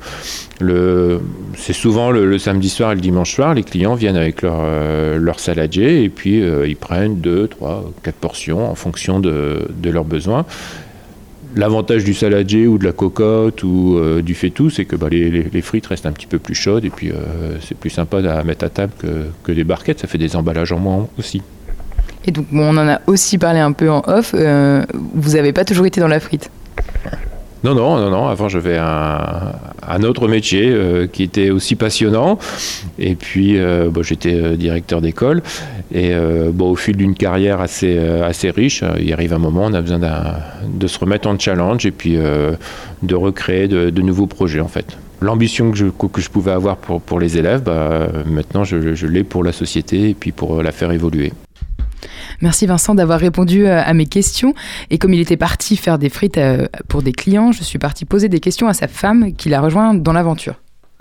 c'est 1.56 1.72
souvent 1.72 2.10
le, 2.10 2.36
samedi 2.38 2.68
soir 2.68 2.90
et 2.92 2.94
le 2.96 3.00
dimanche 3.00 3.32
soir, 3.32 3.54
les 3.54 3.62
clients 3.62 3.94
viennent 3.94 4.16
avec 4.16 4.42
leur, 4.42 5.38
saladier 5.38 6.02
et 6.02 6.08
puis 6.08 6.42
ils 6.66 6.76
prennent 6.76 7.20
2, 7.20 7.46
3, 7.46 7.92
4 8.02 8.14
portions 8.16 8.70
en 8.70 8.74
fonction 8.74 9.20
de, 9.20 9.68
leurs 9.84 10.04
besoins. 10.04 10.44
L'avantage 11.56 12.04
du 12.04 12.12
saladier 12.12 12.66
ou 12.66 12.76
de 12.76 12.84
la 12.84 12.92
cocotte 12.92 13.62
ou 13.62 13.98
du 14.20 14.34
faitout, 14.34 14.68
c'est 14.68 14.84
que 14.84 14.96
bah, 14.96 15.08
les, 15.10 15.62
frites 15.62 15.86
restent 15.86 16.06
un 16.06 16.12
petit 16.12 16.26
peu 16.26 16.38
plus 16.38 16.54
chaudes 16.54 16.84
et 16.84 16.90
puis 16.90 17.10
c'est 17.62 17.76
plus 17.76 17.90
sympa 17.90 18.18
à 18.18 18.42
mettre 18.42 18.64
à 18.64 18.68
table 18.68 18.92
que 19.44 19.52
des 19.52 19.64
barquettes. 19.64 20.00
Ça 20.00 20.08
fait 20.08 20.18
des 20.18 20.36
emballages 20.36 20.72
en 20.72 20.78
moins 20.78 21.08
aussi. 21.18 21.40
Et 22.26 22.32
donc 22.32 22.46
bon, 22.50 22.74
on 22.74 22.76
en 22.76 22.88
a 22.88 23.00
aussi 23.06 23.38
parlé 23.38 23.60
un 23.60 23.72
peu 23.72 23.90
en 23.90 24.02
off. 24.06 24.34
euh, 24.34 24.84
vous 25.14 25.36
avez 25.36 25.52
pas 25.52 25.64
toujours 25.64 25.86
été 25.86 26.00
dans 26.00 26.08
la 26.08 26.20
frite 26.20 26.50
Non, 27.64 27.74
non, 27.74 27.96
non, 27.96 28.10
non. 28.10 28.28
Avant, 28.28 28.48
j'avais 28.48 28.76
un, 28.76 29.52
un 29.88 30.02
autre 30.02 30.28
métier 30.28 30.68
euh, 30.68 31.06
qui 31.06 31.22
était 31.22 31.50
aussi 31.50 31.76
passionnant. 31.76 32.38
Et 32.98 33.14
puis, 33.14 33.58
euh, 33.58 33.88
bon, 33.90 34.02
j'étais 34.02 34.56
directeur 34.56 35.00
d'école. 35.00 35.42
Et 35.92 36.12
bon, 36.52 36.70
au 36.70 36.76
fil 36.76 36.96
d'une 36.96 37.14
carrière 37.14 37.60
assez, 37.60 37.98
assez 37.98 38.50
riche, 38.50 38.84
il 39.00 39.12
arrive 39.12 39.32
un 39.32 39.38
moment, 39.38 39.64
on 39.64 39.74
a 39.74 39.80
besoin 39.80 39.98
de 39.98 40.86
se 40.86 40.98
remettre 41.00 41.28
en 41.28 41.36
challenge 41.36 41.84
et 41.84 41.90
puis 41.90 42.16
de 42.16 43.14
recréer 43.16 43.66
de, 43.66 44.00
nouveaux 44.00 44.28
projets, 44.28 44.60
en 44.60 44.68
fait. 44.68 44.96
L'ambition 45.20 45.72
que 45.72 45.76
je, 45.76 46.28
pouvais 46.28 46.52
avoir 46.52 46.76
pour, 46.76 47.02
pour 47.02 47.18
les 47.18 47.38
élèves, 47.38 47.64
bah, 47.64 48.06
maintenant, 48.24 48.62
je, 48.62 48.94
je 48.94 49.06
l'ai 49.08 49.24
pour 49.24 49.42
la 49.42 49.50
société 49.50 50.10
et 50.10 50.14
puis 50.14 50.30
pour 50.30 50.62
la 50.62 50.70
faire 50.70 50.92
évoluer. 50.92 51.32
Merci 52.40 52.66
Vincent 52.66 52.94
d'avoir 52.94 53.20
répondu 53.20 53.66
euh, 53.66 53.82
à 53.82 53.92
mes 53.94 54.06
questions. 54.06 54.54
Et 54.90 54.98
comme 54.98 55.14
il 55.14 55.20
était 55.20 55.36
parti 55.36 55.76
faire 55.76 55.98
des 55.98 56.08
frites 56.08 56.38
euh, 56.38 56.66
pour 56.88 57.02
des 57.02 57.12
clients, 57.12 57.52
je 57.52 57.62
suis 57.62 57.78
partie 57.78 58.04
poser 58.04 58.28
des 58.28 58.40
questions 58.40 58.68
à 58.68 58.74
sa 58.74 58.88
femme 58.88 59.32
qui 59.34 59.48
l'a 59.48 59.60
rejoint 59.60 59.94
dans 59.94 60.12
l'aventure. 60.12 60.54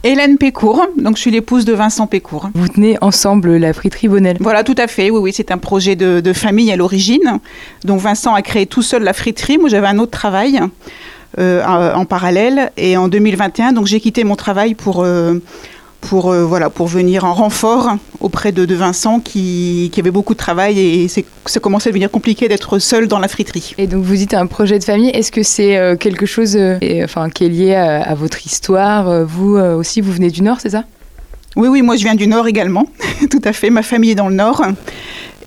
Hélène 0.04 0.38
Pécourt, 0.38 0.88
donc 0.98 1.18
je 1.18 1.22
suis 1.22 1.32
l'épouse 1.32 1.66
de 1.66 1.74
Vincent 1.74 2.08
Pécourt. 2.08 2.50
Vous 2.54 2.70
tenez 2.70 2.98
ensemble 3.02 3.58
la 3.58 3.74
friterie 3.74 4.08
Bonnel 4.08 4.38
Voilà, 4.40 4.64
tout 4.64 4.76
à 4.78 4.88
fait. 4.88 5.10
Oui, 5.10 5.20
oui, 5.20 5.34
c'est 5.34 5.52
un 5.52 5.58
projet 5.58 5.98
de, 5.98 6.22
de 6.22 6.32
famille 6.32 6.72
à 6.72 6.78
l'origine. 6.78 7.40
Donc 7.84 8.00
Vincent 8.00 8.34
a 8.34 8.42
créé 8.42 8.66
tout 8.66 8.82
seul 8.82 9.04
la 9.04 9.12
friterie. 9.12 9.58
Moi, 9.58 9.68
j'avais 9.68 9.88
un 9.88 10.00
autre 10.00 10.12
travail 10.12 10.62
euh, 11.38 11.64
en 11.64 12.00
en 12.00 12.06
parallèle. 12.06 12.72
Et 12.78 12.98
en 12.98 13.08
2021, 13.08 13.74
donc 13.74 13.88
j'ai 13.88 14.00
quitté 14.00 14.24
mon 14.24 14.36
travail 14.36 14.74
pour 14.74 15.04
euh, 15.04 15.36
pour 16.02 16.32
euh, 16.32 16.46
voilà 16.46 16.70
pour 16.70 16.88
venir 16.88 17.26
en 17.26 17.34
renfort 17.34 17.98
auprès 18.20 18.52
de, 18.52 18.66
de 18.66 18.76
Vincent 18.76 19.20
qui, 19.20 19.90
qui 19.92 20.00
avait 20.00 20.12
beaucoup 20.12 20.34
de 20.34 20.40
travail 20.40 20.80
et 20.80 21.08
c'est 21.08 21.26
ça 21.46 21.60
commençait 21.60 21.90
à 21.90 21.92
devenir 21.92 22.12
compliqué 22.12 22.48
d'être 22.48 22.80
seul 22.80 23.08
dans 23.08 23.20
la 23.20 23.28
friterie. 23.28 23.74
Et 23.78 23.88
donc 23.88 24.04
vous 24.04 24.16
dites 24.16 24.34
un 24.34 24.46
projet 24.46 24.80
de 24.80 24.84
famille, 24.84 25.10
est-ce 25.10 25.32
que 25.32 25.44
c'est 25.44 25.78
euh, 25.78 25.96
quelque 25.96 26.26
chose 26.26 26.56
euh, 26.56 26.78
et, 26.82 27.04
enfin, 27.04 27.30
qui 27.30 27.46
est 27.46 27.50
lié 27.50 27.76
à, 27.76 28.02
à 28.02 28.16
votre 28.16 28.46
histoire 28.46 29.26
Vous 29.26 29.56
aussi, 29.58 30.02
vous 30.02 30.12
venez 30.12 30.30
du 30.30 30.42
Nord, 30.42 30.58
c'est 30.62 30.72
ça? 30.72 30.84
Oui, 31.56 31.68
oui, 31.68 31.82
moi 31.82 31.96
je 31.96 32.04
viens 32.04 32.16
du 32.16 32.28
Nord 32.28 32.48
également, 32.48 32.86
tout 33.30 33.42
à 33.44 33.54
fait. 33.54 33.70
Ma 33.70 33.82
famille 33.82 34.12
est 34.12 34.16
dans 34.16 34.30
le 34.30 34.36
Nord. 34.36 34.64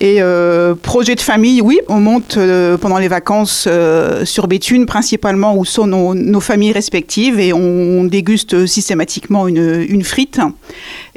Et 0.01 0.16
euh, 0.20 0.74
projet 0.74 1.14
de 1.14 1.20
famille, 1.20 1.61
oui, 1.61 1.80
on 1.88 2.01
monte 2.01 2.36
euh, 2.36 2.76
pendant 2.76 2.99
les 2.99 3.09
vacances 3.09 3.66
euh, 3.68 4.24
sur 4.24 4.49
Béthune, 4.49 4.86
principalement 4.86 5.57
où 5.57 5.64
sont 5.64 5.86
nos, 5.86 6.40
familles 6.40 6.72
respectives, 6.72 7.38
et 7.38 7.53
on, 7.53 8.05
déguste 8.05 8.66
systématiquement 8.66 9.47
une, 9.47 10.03
frite. 10.03 10.40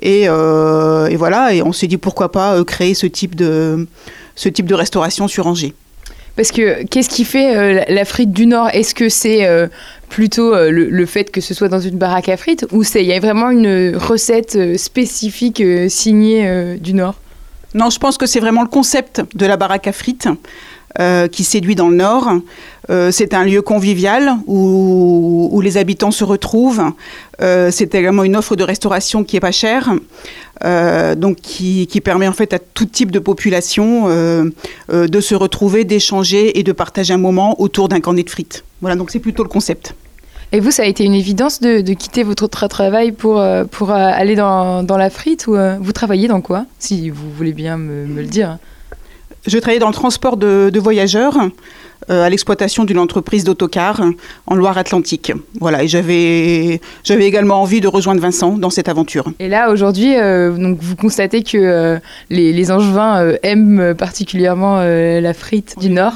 Et, 0.01 0.27
voilà, 0.27 1.53
et 1.53 1.61
on 1.63 1.73
s'est 1.73 1.87
dit 1.87 1.97
pourquoi 1.97 2.31
pas 2.31 2.63
créer 2.63 2.93
ce 2.93 3.07
type 3.07 3.35
de, 3.35 3.87
ce 4.35 4.49
type 4.49 4.67
de 4.67 4.75
restauration 4.75 5.27
sur 5.27 5.47
Angers. 5.47 5.73
Parce 6.35 6.51
que 6.51 6.83
qu'est-ce 6.85 7.09
qui 7.09 7.25
fait 7.25 7.85
la- 7.89 8.05
frite 8.05 8.31
du 8.31 8.45
Nord? 8.45 8.69
Est-ce 8.73 8.93
que 8.93 9.09
c'est 9.09 9.47
plutôt 10.09 10.53
le, 10.53 10.89
le 10.89 11.05
fait 11.05 11.31
que 11.31 11.41
ce 11.41 11.53
soit 11.53 11.69
dans 11.69 11.79
une 11.79 11.97
baraque 11.97 12.29
à 12.29 12.37
frites 12.37 12.67
ou 12.71 12.83
il 12.83 13.01
y 13.01 13.13
a 13.13 13.19
vraiment 13.19 13.49
une 13.49 13.95
recette 13.95 14.77
spécifique 14.77 15.63
signée 15.89 16.77
du 16.79 16.93
Nord? 16.93 17.15
Non, 17.75 17.89
je 17.89 17.99
pense 17.99 18.17
que 18.17 18.25
c'est 18.25 18.39
vraiment 18.39 18.61
le 18.61 18.69
concept 18.69 19.21
de 19.35 19.45
la 19.45 19.57
baraque 19.57 19.85
à 19.85 19.91
frites 19.91 20.29
euh, 20.97 21.27
qui 21.27 21.43
séduit 21.43 21.75
dans 21.75 21.89
le 21.89 21.97
Nord. 21.97 22.31
Euh, 22.89 23.11
c'est 23.11 23.33
un 23.33 23.43
lieu 23.43 23.61
convivial 23.61 24.37
où, 24.47 25.59
les 25.61 25.75
habitants 25.75 26.11
se 26.11 26.23
retrouvent. 26.23 26.93
Euh, 27.41 27.71
c'est 27.71 27.93
également 27.93 28.23
une 28.23 28.37
offre 28.37 28.55
de 28.55 28.63
restauration 28.63 29.25
qui 29.25 29.35
est 29.35 29.41
pas 29.41 29.51
chère, 29.51 29.91
donc 31.17 31.35
qui, 31.41 32.01
permet 32.01 32.29
en 32.29 32.33
fait 32.33 32.53
à 32.53 32.59
tout 32.59 32.85
type 32.85 33.11
de 33.11 33.19
population 33.19 34.07
de 34.07 35.21
se 35.21 35.35
retrouver, 35.35 35.83
d'échanger 35.83 36.57
et 36.57 36.63
de 36.63 36.71
partager 36.71 37.13
un 37.13 37.17
moment 37.17 37.59
autour 37.59 37.89
d'un 37.89 37.99
cornet 37.99 38.23
de 38.23 38.29
frites. 38.29 38.63
Voilà, 38.79 38.95
donc 38.95 39.11
c'est 39.11 39.19
plutôt 39.19 39.43
le 39.43 39.49
concept. 39.49 39.95
Et 40.55 40.61
vous, 40.61 40.71
ça 40.71 40.83
a 40.83 40.85
été 40.85 41.03
une 41.03 41.15
évidence 41.15 41.59
de, 41.59 41.81
de 41.81 41.93
quitter 41.93 42.23
votre 42.23 42.47
tra- 42.47 42.69
travail 42.69 43.11
pour, 43.11 43.41
euh, 43.41 43.65
pour 43.65 43.91
euh, 43.91 43.95
aller 43.95 44.37
dans, 44.37 44.83
dans 44.83 44.95
la 44.95 45.09
frite 45.09 45.47
ou 45.47 45.55
euh, 45.55 45.75
vous 45.81 45.91
travaillez 45.91 46.29
dans 46.29 46.39
quoi 46.39 46.65
Si 46.79 47.09
vous 47.09 47.29
voulez 47.29 47.51
bien 47.51 47.75
me, 47.75 48.05
me 48.05 48.21
le 48.21 48.27
dire? 48.27 48.57
Je 49.45 49.57
travaillais 49.57 49.81
dans 49.81 49.89
le 49.89 49.93
transport 49.93 50.37
de, 50.37 50.69
de 50.73 50.79
voyageurs 50.79 51.37
euh, 52.09 52.23
à 52.23 52.29
l'exploitation 52.29 52.85
d'une 52.85 52.99
entreprise 52.99 53.43
d'autocar 53.43 54.01
en 54.47 54.55
Loire-Atlantique. 54.55 55.33
Voilà, 55.59 55.83
et 55.83 55.89
j'avais 55.89 56.79
j'avais 57.03 57.25
également 57.25 57.61
envie 57.61 57.81
de 57.81 57.89
rejoindre 57.89 58.21
Vincent 58.21 58.57
dans 58.57 58.69
cette 58.69 58.87
aventure. 58.87 59.25
Et 59.39 59.49
là, 59.49 59.71
aujourd'hui, 59.71 60.15
euh, 60.15 60.51
donc 60.55 60.77
vous 60.79 60.95
constatez 60.95 61.43
que 61.43 61.57
euh, 61.57 61.99
les, 62.29 62.53
les 62.53 62.71
Angevins 62.71 63.33
aiment 63.43 63.93
particulièrement 63.93 64.79
la 64.79 65.33
frite 65.33 65.75
du 65.81 65.89
Nord. 65.89 66.13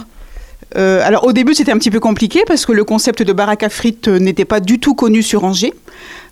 Euh, 0.78 1.01
alors 1.03 1.26
au 1.26 1.34
début 1.34 1.55
c'était 1.55 1.72
un 1.72 1.78
petit 1.78 1.89
peu 1.89 1.99
compliqué 1.99 2.43
parce 2.45 2.65
que 2.65 2.72
le 2.72 2.84
concept 2.84 3.24
de 3.24 3.34
baraque 3.34 3.63
à 3.63 3.70
frites 3.70 4.07
euh, 4.07 4.20
n'était 4.20 4.45
pas 4.45 4.59
du 4.59 4.80
tout 4.80 4.93
connu 4.93 5.24
sur 5.24 5.43
Angers. 5.43 5.74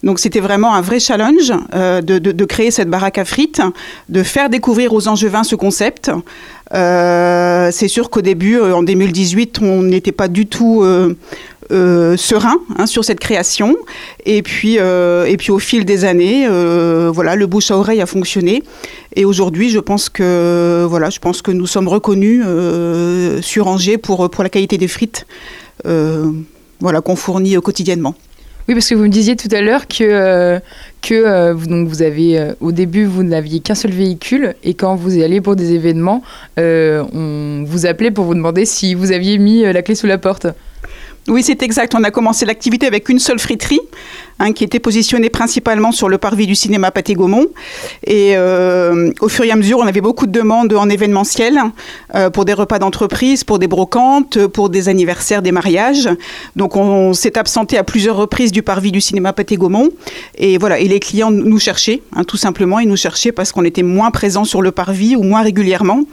Donc 0.03 0.19
c'était 0.19 0.39
vraiment 0.39 0.75
un 0.75 0.81
vrai 0.81 0.99
challenge 0.99 1.51
euh, 1.73 2.01
de, 2.01 2.45
créer 2.45 2.69
cette 2.69 2.89
baraque 2.89 3.17
à 3.17 3.25
frites, 3.25 3.61
de 4.09 4.21
faire 4.21 4.49
découvrir 4.49 4.93
aux 4.93 5.07
Angevins 5.07 5.43
ce 5.43 5.55
concept. 5.55 6.11
C'est 6.71 7.87
sûr 7.87 8.09
qu'au 8.09 8.21
début, 8.21 8.59
en 8.59 8.83
2018, 8.83 9.59
on 9.61 9.81
n'était 9.81 10.11
pas 10.11 10.27
du 10.27 10.45
tout 10.45 10.83
serein 11.69 12.57
hein, 12.77 12.85
sur 12.85 13.03
cette 13.03 13.19
création. 13.19 13.75
Et 14.25 14.41
puis, 14.41 14.77
euh, 14.79 15.25
et 15.25 15.37
puis 15.37 15.51
au 15.51 15.59
fil 15.59 15.85
des 15.85 16.05
années, 16.05 16.47
euh, 16.47 17.09
voilà, 17.13 17.35
le 17.35 17.47
bouche 17.47 17.71
à 17.71 17.77
oreille 17.77 18.01
a 18.01 18.05
fonctionné. 18.05 18.63
Et 19.15 19.25
aujourd'hui, 19.25 19.69
je 19.69 19.79
pense 19.79 20.09
que 20.09 20.85
voilà, 20.87 21.09
je 21.09 21.19
pense 21.19 21.41
que 21.41 21.51
nous 21.51 21.67
sommes 21.67 21.87
reconnus 21.87 22.43
euh, 22.45 23.41
sur 23.41 23.67
Angers 23.67 23.97
pour 23.97 24.29
pour 24.29 24.43
la 24.43 24.49
qualité 24.49 24.77
des 24.77 24.87
frites, 24.87 25.25
euh, 25.85 26.31
voilà, 26.79 27.01
qu'on 27.01 27.15
fournit 27.15 27.55
euh, 27.55 27.61
quotidiennement. 27.61 28.15
Oui, 28.67 28.73
parce 28.73 28.89
que 28.89 28.95
vous 28.95 29.03
me 29.03 29.07
disiez 29.07 29.37
tout 29.37 29.47
à 29.51 29.61
l'heure 29.61 29.87
que, 29.87 30.03
euh, 30.03 30.59
que 31.01 31.13
euh, 31.13 31.53
donc 31.53 31.87
vous 31.87 32.01
avez, 32.01 32.37
euh, 32.37 32.53
au 32.59 32.73
début, 32.73 33.05
vous 33.05 33.23
n'aviez 33.23 33.61
qu'un 33.61 33.75
seul 33.75 33.91
véhicule 33.91 34.55
et 34.61 34.73
quand 34.73 34.95
vous 34.95 35.21
allez 35.21 35.39
pour 35.39 35.55
des 35.55 35.71
événements, 35.71 36.21
euh, 36.59 37.01
on 37.13 37.63
vous 37.65 37.85
appelait 37.85 38.11
pour 38.11 38.25
vous 38.25 38.35
demander 38.35 38.65
si 38.65 38.93
vous 38.93 39.13
aviez 39.13 39.37
mis 39.37 39.63
euh, 39.63 39.71
la 39.71 39.83
clé 39.83 39.95
sous 39.95 40.05
la 40.05 40.17
porte. 40.17 40.47
Oui, 41.27 41.43
c'est 41.43 41.61
exact. 41.61 41.93
On 41.93 42.05
a 42.05 42.11
commencé 42.11 42.45
l'activité 42.45 42.87
avec 42.87 43.09
une 43.09 43.19
seule 43.19 43.37
friterie, 43.37 43.81
hein, 44.39 44.53
qui 44.53 44.63
était 44.63 44.79
positionnée 44.79 45.29
principalement 45.29 45.91
sur 45.91 46.07
le 46.07 46.17
parvis 46.17 46.47
du 46.47 46.55
cinéma 46.55 46.89
Pathé 46.89 47.15
Gaumont. 47.15 47.47
Et 48.05 48.37
euh, 48.37 49.11
au 49.19 49.27
fur 49.27 49.43
et 49.43 49.51
à 49.51 49.57
mesure, 49.57 49.79
on 49.79 49.87
avait 49.87 49.99
beaucoup 49.99 50.25
de 50.25 50.31
demandes 50.31 50.73
en 50.73 50.87
événementiel 50.89 51.59
euh, 52.15 52.29
pour 52.29 52.45
des 52.45 52.53
repas 52.53 52.79
d'entreprise, 52.79 53.43
pour 53.43 53.59
des 53.59 53.67
brocantes, 53.67 54.47
pour 54.47 54.69
des 54.69 54.87
anniversaires, 54.87 55.41
des 55.41 55.51
mariages. 55.51 56.09
Donc, 56.55 56.77
on, 56.77 57.11
s'est 57.13 57.37
absenté 57.37 57.77
à 57.77 57.83
plusieurs 57.83 58.15
reprises 58.15 58.53
du 58.53 58.61
parvis 58.61 58.93
du 58.93 59.01
cinéma 59.01 59.33
Pathé 59.33 59.57
Gaumont. 59.57 59.89
Et 60.37 60.57
voilà, 60.57 60.79
et 60.79 60.87
les 60.87 61.01
clients 61.01 61.31
nous 61.31 61.59
cherchaient, 61.59 62.01
hein, 62.15 62.23
tout 62.23 62.37
simplement, 62.37 62.79
ils 62.79 62.87
nous 62.87 62.95
cherchaient 62.95 63.33
parce 63.33 63.51
qu'on 63.51 63.65
était 63.65 63.83
moins 63.83 64.11
présents 64.11 64.45
sur 64.45 64.61
le 64.61 64.71
parvis 64.71 65.17
ou 65.17 65.23
moins 65.23 65.41
régulièrement. 65.41 66.03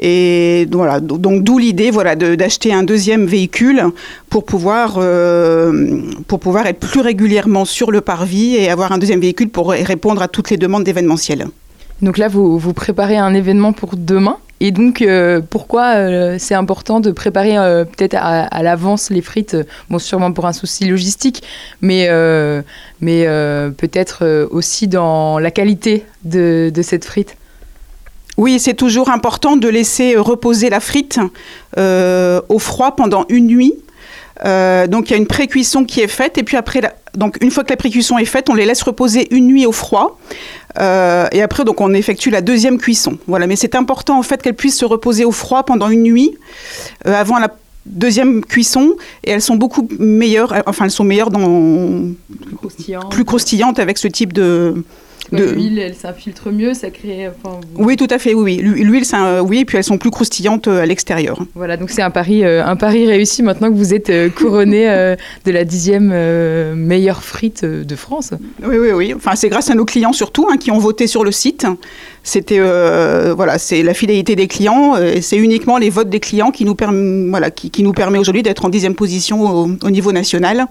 Et 0.00 0.66
voilà, 0.70 1.00
donc 1.00 1.42
d'où 1.42 1.58
l'idée 1.58 1.90
voilà, 1.90 2.14
d'acheter 2.16 2.72
un 2.72 2.82
deuxième 2.82 3.26
véhicule 3.26 3.84
pour 4.28 4.44
pouvoir, 4.50 4.96
euh, 4.98 6.02
pour 6.26 6.40
pouvoir 6.40 6.66
être 6.66 6.80
plus 6.80 7.00
régulièrement 7.00 7.64
sur 7.64 7.90
le 7.90 8.00
parvis 8.00 8.56
et 8.56 8.68
avoir 8.68 8.90
un 8.92 8.98
deuxième 8.98 9.20
véhicule 9.20 9.48
pour 9.48 9.70
répondre 9.70 10.20
à 10.20 10.28
toutes 10.28 10.50
les 10.50 10.56
demandes 10.56 10.84
d'événementiel. 10.84 11.46
Donc 12.02 12.18
là, 12.18 12.28
vous, 12.28 12.58
vous 12.58 12.72
préparez 12.72 13.16
un 13.16 13.32
événement 13.32 13.72
pour 13.72 13.96
demain. 13.96 14.38
Et 14.62 14.72
donc, 14.72 15.00
euh, 15.00 15.40
pourquoi 15.48 15.94
euh, 15.94 16.36
c'est 16.38 16.54
important 16.54 17.00
de 17.00 17.12
préparer 17.12 17.56
euh, 17.56 17.84
peut-être 17.84 18.14
à, 18.14 18.42
à 18.42 18.62
l'avance 18.62 19.08
les 19.08 19.22
frites 19.22 19.56
Bon, 19.88 19.98
sûrement 19.98 20.32
pour 20.32 20.46
un 20.46 20.52
souci 20.52 20.84
logistique, 20.84 21.42
mais, 21.80 22.08
mais 23.00 23.24
peut-être 23.76 24.48
aussi 24.50 24.88
dans 24.88 25.38
la 25.38 25.50
qualité 25.50 26.04
de, 26.24 26.70
de 26.74 26.82
cette 26.82 27.04
frite? 27.04 27.36
Oui, 28.36 28.58
c'est 28.58 28.74
toujours 28.74 29.10
important 29.10 29.56
de 29.56 29.68
laisser 29.68 30.16
reposer 30.16 30.70
la 30.70 30.80
frite 30.80 31.20
au 31.76 32.58
froid 32.58 32.96
pendant 32.96 33.24
une 33.28 33.46
nuit. 33.46 33.74
Euh, 34.44 34.86
donc 34.86 35.08
il 35.08 35.12
y 35.12 35.14
a 35.14 35.18
une 35.18 35.26
pré-cuisson 35.26 35.84
qui 35.84 36.00
est 36.00 36.08
faite 36.08 36.38
et 36.38 36.42
puis 36.42 36.56
après, 36.56 36.80
la- 36.80 36.94
donc 37.14 37.36
une 37.42 37.50
fois 37.50 37.62
que 37.64 37.70
la 37.70 37.76
pré-cuisson 37.76 38.16
est 38.18 38.24
faite, 38.24 38.48
on 38.48 38.54
les 38.54 38.64
laisse 38.64 38.82
reposer 38.82 39.28
une 39.34 39.46
nuit 39.48 39.66
au 39.66 39.72
froid. 39.72 40.18
Euh, 40.78 41.26
et 41.32 41.42
après, 41.42 41.64
donc 41.64 41.80
on 41.80 41.92
effectue 41.92 42.30
la 42.30 42.40
deuxième 42.40 42.78
cuisson. 42.78 43.18
Voilà, 43.26 43.46
mais 43.46 43.56
c'est 43.56 43.74
important 43.74 44.18
en 44.18 44.22
fait 44.22 44.40
qu'elles 44.42 44.54
puissent 44.54 44.78
se 44.78 44.84
reposer 44.84 45.24
au 45.24 45.32
froid 45.32 45.64
pendant 45.64 45.88
une 45.88 46.02
nuit 46.04 46.36
euh, 47.06 47.14
avant 47.14 47.38
la 47.38 47.48
deuxième 47.86 48.44
cuisson 48.44 48.94
et 49.24 49.30
elles 49.32 49.42
sont 49.42 49.56
beaucoup 49.56 49.88
meilleures. 49.98 50.54
Enfin, 50.66 50.84
elles 50.84 50.90
sont 50.90 51.04
meilleures 51.04 51.30
dans 51.30 52.02
plus 53.10 53.24
croustillantes 53.24 53.78
avec 53.78 53.98
ce 53.98 54.08
type 54.08 54.32
de. 54.32 54.84
De- 55.32 55.44
L'huile, 55.50 55.78
elle 55.78 55.94
s'infiltre 55.94 56.50
mieux, 56.50 56.74
ça 56.74 56.90
crée. 56.90 57.28
enfin, 57.28 57.60
vous- 57.74 57.84
Oui, 57.84 57.96
tout 57.96 58.06
à 58.10 58.18
fait, 58.18 58.34
oui, 58.34 58.42
oui. 58.42 58.56
L'hu- 58.62 58.84
L'huile, 58.84 59.04
oui, 59.44 59.60
et 59.60 59.64
puis 59.64 59.78
elles 59.78 59.84
sont 59.84 59.98
plus 59.98 60.10
croustillantes 60.10 60.68
euh, 60.68 60.82
à 60.82 60.86
l'extérieur. 60.86 61.38
Voilà, 61.54 61.76
donc 61.76 61.90
c'est 61.90 62.02
un 62.02 62.10
pari, 62.10 62.44
euh, 62.44 62.64
un 62.64 62.76
pari 62.76 63.06
réussi 63.06 63.42
maintenant 63.42 63.68
que 63.70 63.76
vous 63.76 63.94
êtes 63.94 64.10
euh, 64.10 64.28
couronné 64.28 64.88
euh, 64.88 65.16
de 65.44 65.50
la 65.52 65.64
dixième 65.64 66.10
euh, 66.12 66.74
meilleure 66.74 67.22
frite 67.22 67.64
de 67.64 67.96
France. 67.96 68.30
Oui, 68.62 68.76
oui, 68.78 68.92
oui. 68.92 69.14
Enfin, 69.14 69.36
c'est 69.36 69.48
grâce 69.48 69.70
à 69.70 69.74
nos 69.74 69.84
clients 69.84 70.12
surtout 70.12 70.46
hein, 70.50 70.56
qui 70.56 70.70
ont 70.70 70.78
voté 70.78 71.06
sur 71.06 71.24
le 71.24 71.32
site. 71.32 71.66
C'était 72.22 72.58
voilà, 72.60 73.58
c'est 73.58 73.82
la 73.82 73.94
fidélité 73.94 74.36
des 74.36 74.46
clients. 74.46 74.96
et 74.96 75.22
c'est 75.22 75.36
uniquement 75.38 75.78
les 75.78 75.88
votes 75.90 76.10
des 76.10 76.20
clients 76.20 76.50
qui 76.50 76.64
nous 76.64 76.74
permet 76.74 77.28
voilà, 77.30 77.50
qui, 77.50 77.70
qui 77.70 77.82
nous 77.82 77.92
permet 77.92 78.18
aujourd'hui 78.18 78.42
d'être 78.42 78.64
en 78.64 78.68
dixième 78.68 78.94
position 78.94 79.42
au, 79.42 79.70
au 79.82 79.90
niveau 79.90 80.12
national. 80.12 80.66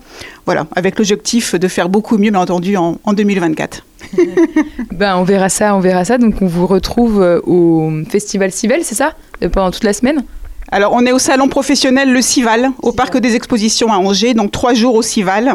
Voilà, 0.46 0.68
avec 0.76 0.98
l'objectif 0.98 1.56
de 1.56 1.68
faire 1.68 1.90
beaucoup 1.90 2.18
mieux, 2.18 2.30
bien 2.32 2.40
entendu, 2.42 2.78
en, 2.78 3.00
en 3.04 3.14
2024. 3.14 3.84
Ben, 4.92 5.16
on 5.18 5.24
verra 5.24 5.50
ça, 5.50 5.76
on 5.76 5.80
verra 5.80 6.06
ça. 6.06 6.18
Donc 6.18 6.42
on 6.42 6.48
vous 6.48 6.68
retrouve 6.68 7.22
euh, 7.22 7.40
au 7.46 7.92
Festival 8.10 8.52
Civel, 8.52 8.82
c'est 8.84 8.96
ça? 8.96 9.14
Euh, 9.44 9.50
Pendant 9.50 9.72
toute 9.72 9.84
la 9.84 9.94
semaine? 9.94 10.24
Alors, 10.72 10.94
on 10.94 11.04
est 11.04 11.12
au 11.12 11.18
salon 11.18 11.48
professionnel 11.48 12.14
Le 12.14 12.22
Cival, 12.22 12.70
au 12.84 12.92
parc 12.92 13.18
des 13.18 13.36
expositions 13.36 13.92
à 13.92 13.98
Angers, 13.98 14.36
donc 14.36 14.52
trois 14.52 14.76
jours 14.76 14.94
au 14.94 15.02
Cival. 15.02 15.54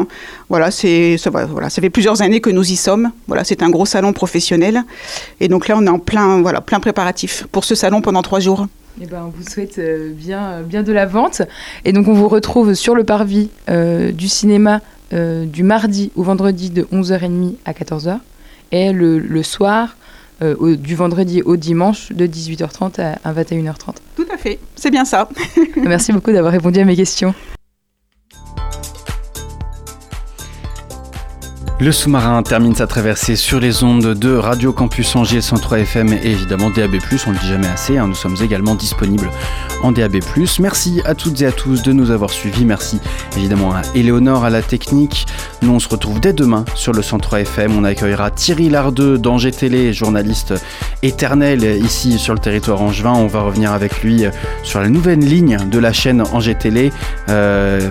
Voilà, 0.49 0.71
c'est 0.71 1.17
ça, 1.17 1.29
voilà, 1.29 1.69
ça 1.69 1.81
fait 1.81 1.89
plusieurs 1.89 2.21
années 2.21 2.41
que 2.41 2.49
nous 2.49 2.69
y 2.69 2.75
sommes. 2.75 3.11
Voilà, 3.27 3.45
c'est 3.45 3.63
un 3.63 3.69
gros 3.69 3.85
salon 3.85 4.11
professionnel, 4.11 4.83
et 5.39 5.47
donc 5.47 5.69
là, 5.69 5.75
on 5.77 5.85
est 5.85 5.89
en 5.89 5.99
plein, 5.99 6.41
voilà, 6.41 6.59
plein 6.59 6.81
préparatif 6.81 7.47
pour 7.53 7.63
ce 7.63 7.75
salon 7.75 8.01
pendant 8.01 8.23
trois 8.23 8.41
jours. 8.41 8.67
Eh 9.01 9.05
ben, 9.05 9.23
on 9.25 9.29
vous 9.29 9.49
souhaite 9.49 9.77
euh, 9.77 10.11
bien, 10.13 10.61
bien 10.61 10.83
de 10.83 10.91
la 10.91 11.05
vente. 11.05 11.41
Et 11.85 11.93
donc, 11.93 12.09
on 12.09 12.13
vous 12.13 12.27
retrouve 12.27 12.73
sur 12.73 12.93
le 12.93 13.05
parvis 13.05 13.49
euh, 13.69 14.11
du 14.11 14.27
cinéma 14.27 14.81
euh, 15.13 15.45
du 15.45 15.63
mardi 15.63 16.11
au 16.15 16.23
vendredi 16.23 16.69
de 16.71 16.83
11h30 16.83 17.55
à 17.65 17.73
14h. 17.73 18.19
Et 18.77 18.91
le, 18.91 19.19
le 19.19 19.41
soir, 19.43 19.95
euh, 20.41 20.53
au- 20.59 20.75
du 20.75 20.95
vendredi 20.95 21.41
au 21.41 21.55
dimanche, 21.55 22.11
de 22.11 22.25
18h30 22.27 22.99
à, 22.99 23.17
à 23.23 23.31
21h30. 23.33 23.95
Tout 24.17 24.25
à 24.33 24.37
fait, 24.37 24.59
c'est 24.75 24.91
bien 24.91 25.05
ça. 25.05 25.29
Merci 25.77 26.11
beaucoup 26.11 26.33
d'avoir 26.33 26.51
répondu 26.51 26.79
à 26.81 26.83
mes 26.85 26.95
questions. 26.97 27.33
Le 31.77 31.91
sous-marin 31.91 32.41
termine 32.41 32.73
sa 32.73 32.87
traversée 32.87 33.35
sur 33.35 33.59
les 33.59 33.83
ondes 33.83 34.13
de 34.13 34.33
Radio 34.33 34.71
Campus 34.71 35.13
Angers 35.17 35.41
103 35.41 35.79
FM 35.79 36.13
et 36.13 36.31
évidemment 36.31 36.69
DAB+, 36.69 36.95
on 37.27 37.31
le 37.31 37.37
dit 37.37 37.47
jamais 37.47 37.67
assez, 37.67 37.97
hein, 37.97 38.07
nous 38.07 38.15
sommes 38.15 38.37
également 38.41 38.75
disponibles 38.75 39.29
en 39.83 39.91
DAB+. 39.91 40.19
Merci 40.59 41.01
à 41.03 41.15
toutes 41.15 41.41
et 41.41 41.45
à 41.45 41.51
tous 41.51 41.83
de 41.83 41.91
nous 41.91 42.11
avoir 42.11 42.29
suivis, 42.29 42.63
merci 42.63 43.01
évidemment 43.35 43.73
à 43.75 43.81
Éléonore 43.93 44.45
à 44.45 44.49
la 44.49 44.61
technique. 44.61 45.25
Nous 45.61 45.71
on 45.73 45.79
se 45.79 45.89
retrouve 45.89 46.21
dès 46.21 46.31
demain 46.31 46.63
sur 46.75 46.93
le 46.93 47.01
103 47.01 47.41
FM, 47.41 47.77
on 47.77 47.83
accueillera 47.83 48.31
Thierry 48.31 48.69
Lardeux 48.69 49.17
d'Angers 49.17 49.51
Télé, 49.51 49.91
journaliste 49.91 50.53
éternel 51.03 51.61
ici 51.83 52.17
sur 52.17 52.33
le 52.33 52.39
territoire 52.39 52.81
angevin. 52.81 53.11
On 53.11 53.27
va 53.27 53.41
revenir 53.41 53.73
avec 53.73 54.01
lui 54.01 54.23
sur 54.63 54.79
la 54.79 54.87
nouvelle 54.87 55.19
ligne 55.19 55.57
de 55.69 55.79
la 55.79 55.91
chaîne 55.91 56.23
Angers 56.31 56.55
Télé. 56.55 56.93
euh, 57.27 57.89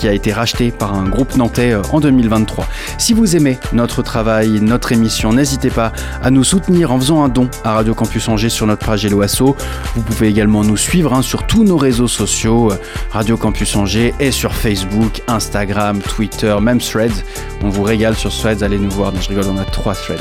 qui 0.00 0.08
a 0.08 0.14
été 0.14 0.32
racheté 0.32 0.70
par 0.70 0.94
un 0.94 1.06
groupe 1.06 1.36
nantais 1.36 1.72
euh, 1.72 1.82
en 1.92 2.00
2023. 2.00 2.66
Si 2.96 3.12
vous 3.12 3.36
aimez 3.36 3.58
notre 3.74 4.00
travail, 4.02 4.58
notre 4.62 4.92
émission, 4.92 5.34
n'hésitez 5.34 5.68
pas 5.68 5.92
à 6.22 6.30
nous 6.30 6.42
soutenir 6.42 6.90
en 6.90 6.98
faisant 6.98 7.22
un 7.22 7.28
don 7.28 7.50
à 7.64 7.74
Radio 7.74 7.94
Campus 7.94 8.26
Angers 8.28 8.48
sur 8.48 8.66
notre 8.66 8.86
page 8.86 9.04
Hello 9.04 9.20
Asso. 9.20 9.54
Vous 9.94 10.02
pouvez 10.02 10.28
également 10.28 10.64
nous 10.64 10.78
suivre 10.78 11.12
hein, 11.12 11.20
sur 11.20 11.46
tous 11.46 11.64
nos 11.64 11.76
réseaux 11.76 12.08
sociaux, 12.08 12.72
euh, 12.72 12.76
Radio 13.10 13.36
Campus 13.36 13.76
Angers 13.76 14.14
et 14.18 14.30
sur 14.30 14.54
Facebook, 14.54 15.20
Instagram, 15.28 15.98
Twitter, 16.00 16.56
même 16.62 16.80
Threads. 16.80 17.22
On 17.62 17.68
vous 17.68 17.82
régale 17.82 18.16
sur 18.16 18.34
Threads, 18.34 18.62
allez 18.62 18.78
nous 18.78 18.90
voir. 18.90 19.12
Non, 19.12 19.20
je 19.20 19.28
rigole, 19.28 19.44
on 19.54 19.58
a 19.58 19.66
trois 19.66 19.94
Threads. 19.94 20.16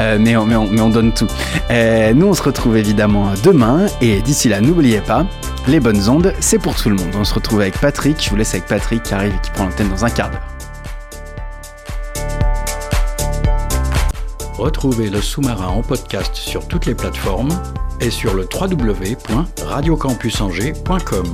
Euh, 0.00 0.16
mais, 0.18 0.36
on, 0.36 0.88
donne 0.88 1.12
tout. 1.12 1.28
Nous, 1.70 2.26
on 2.26 2.34
se 2.34 2.42
retrouve 2.42 2.78
évidemment 2.78 3.34
demain 3.44 3.86
et 4.00 4.22
d'ici 4.22 4.48
là, 4.48 4.62
n'oubliez 4.62 5.00
pas, 5.00 5.26
les 5.68 5.80
bonnes 5.80 6.08
ondes, 6.08 6.32
c'est 6.40 6.58
pour 6.58 6.76
tout 6.76 6.88
le 6.88 6.96
monde. 6.96 7.14
On 7.14 7.24
se 7.24 7.34
retrouve 7.34 7.60
avec 7.60 7.78
Patrick. 7.78 8.16
Je 8.22 8.30
vous 8.30 8.36
laisse 8.36 8.54
avec 8.54 8.64
Patrick 8.66 9.02
qui 9.02 9.12
arrive 9.12 9.34
et 9.34 9.40
qui 9.40 9.50
prend 9.50 9.64
l'antenne 9.64 9.90
dans 9.90 10.02
un 10.04 10.10
quart 10.10 10.30
d'heure. 10.30 10.40
Retrouvez 14.56 15.10
le 15.10 15.20
sous-marin 15.20 15.66
en 15.68 15.82
podcast 15.82 16.34
sur 16.34 16.66
toutes 16.66 16.86
les 16.86 16.94
plateformes 16.94 17.50
et 18.00 18.08
sur 18.10 18.32
le 18.34 18.48
www.radiocampusangers.com. 18.52 21.32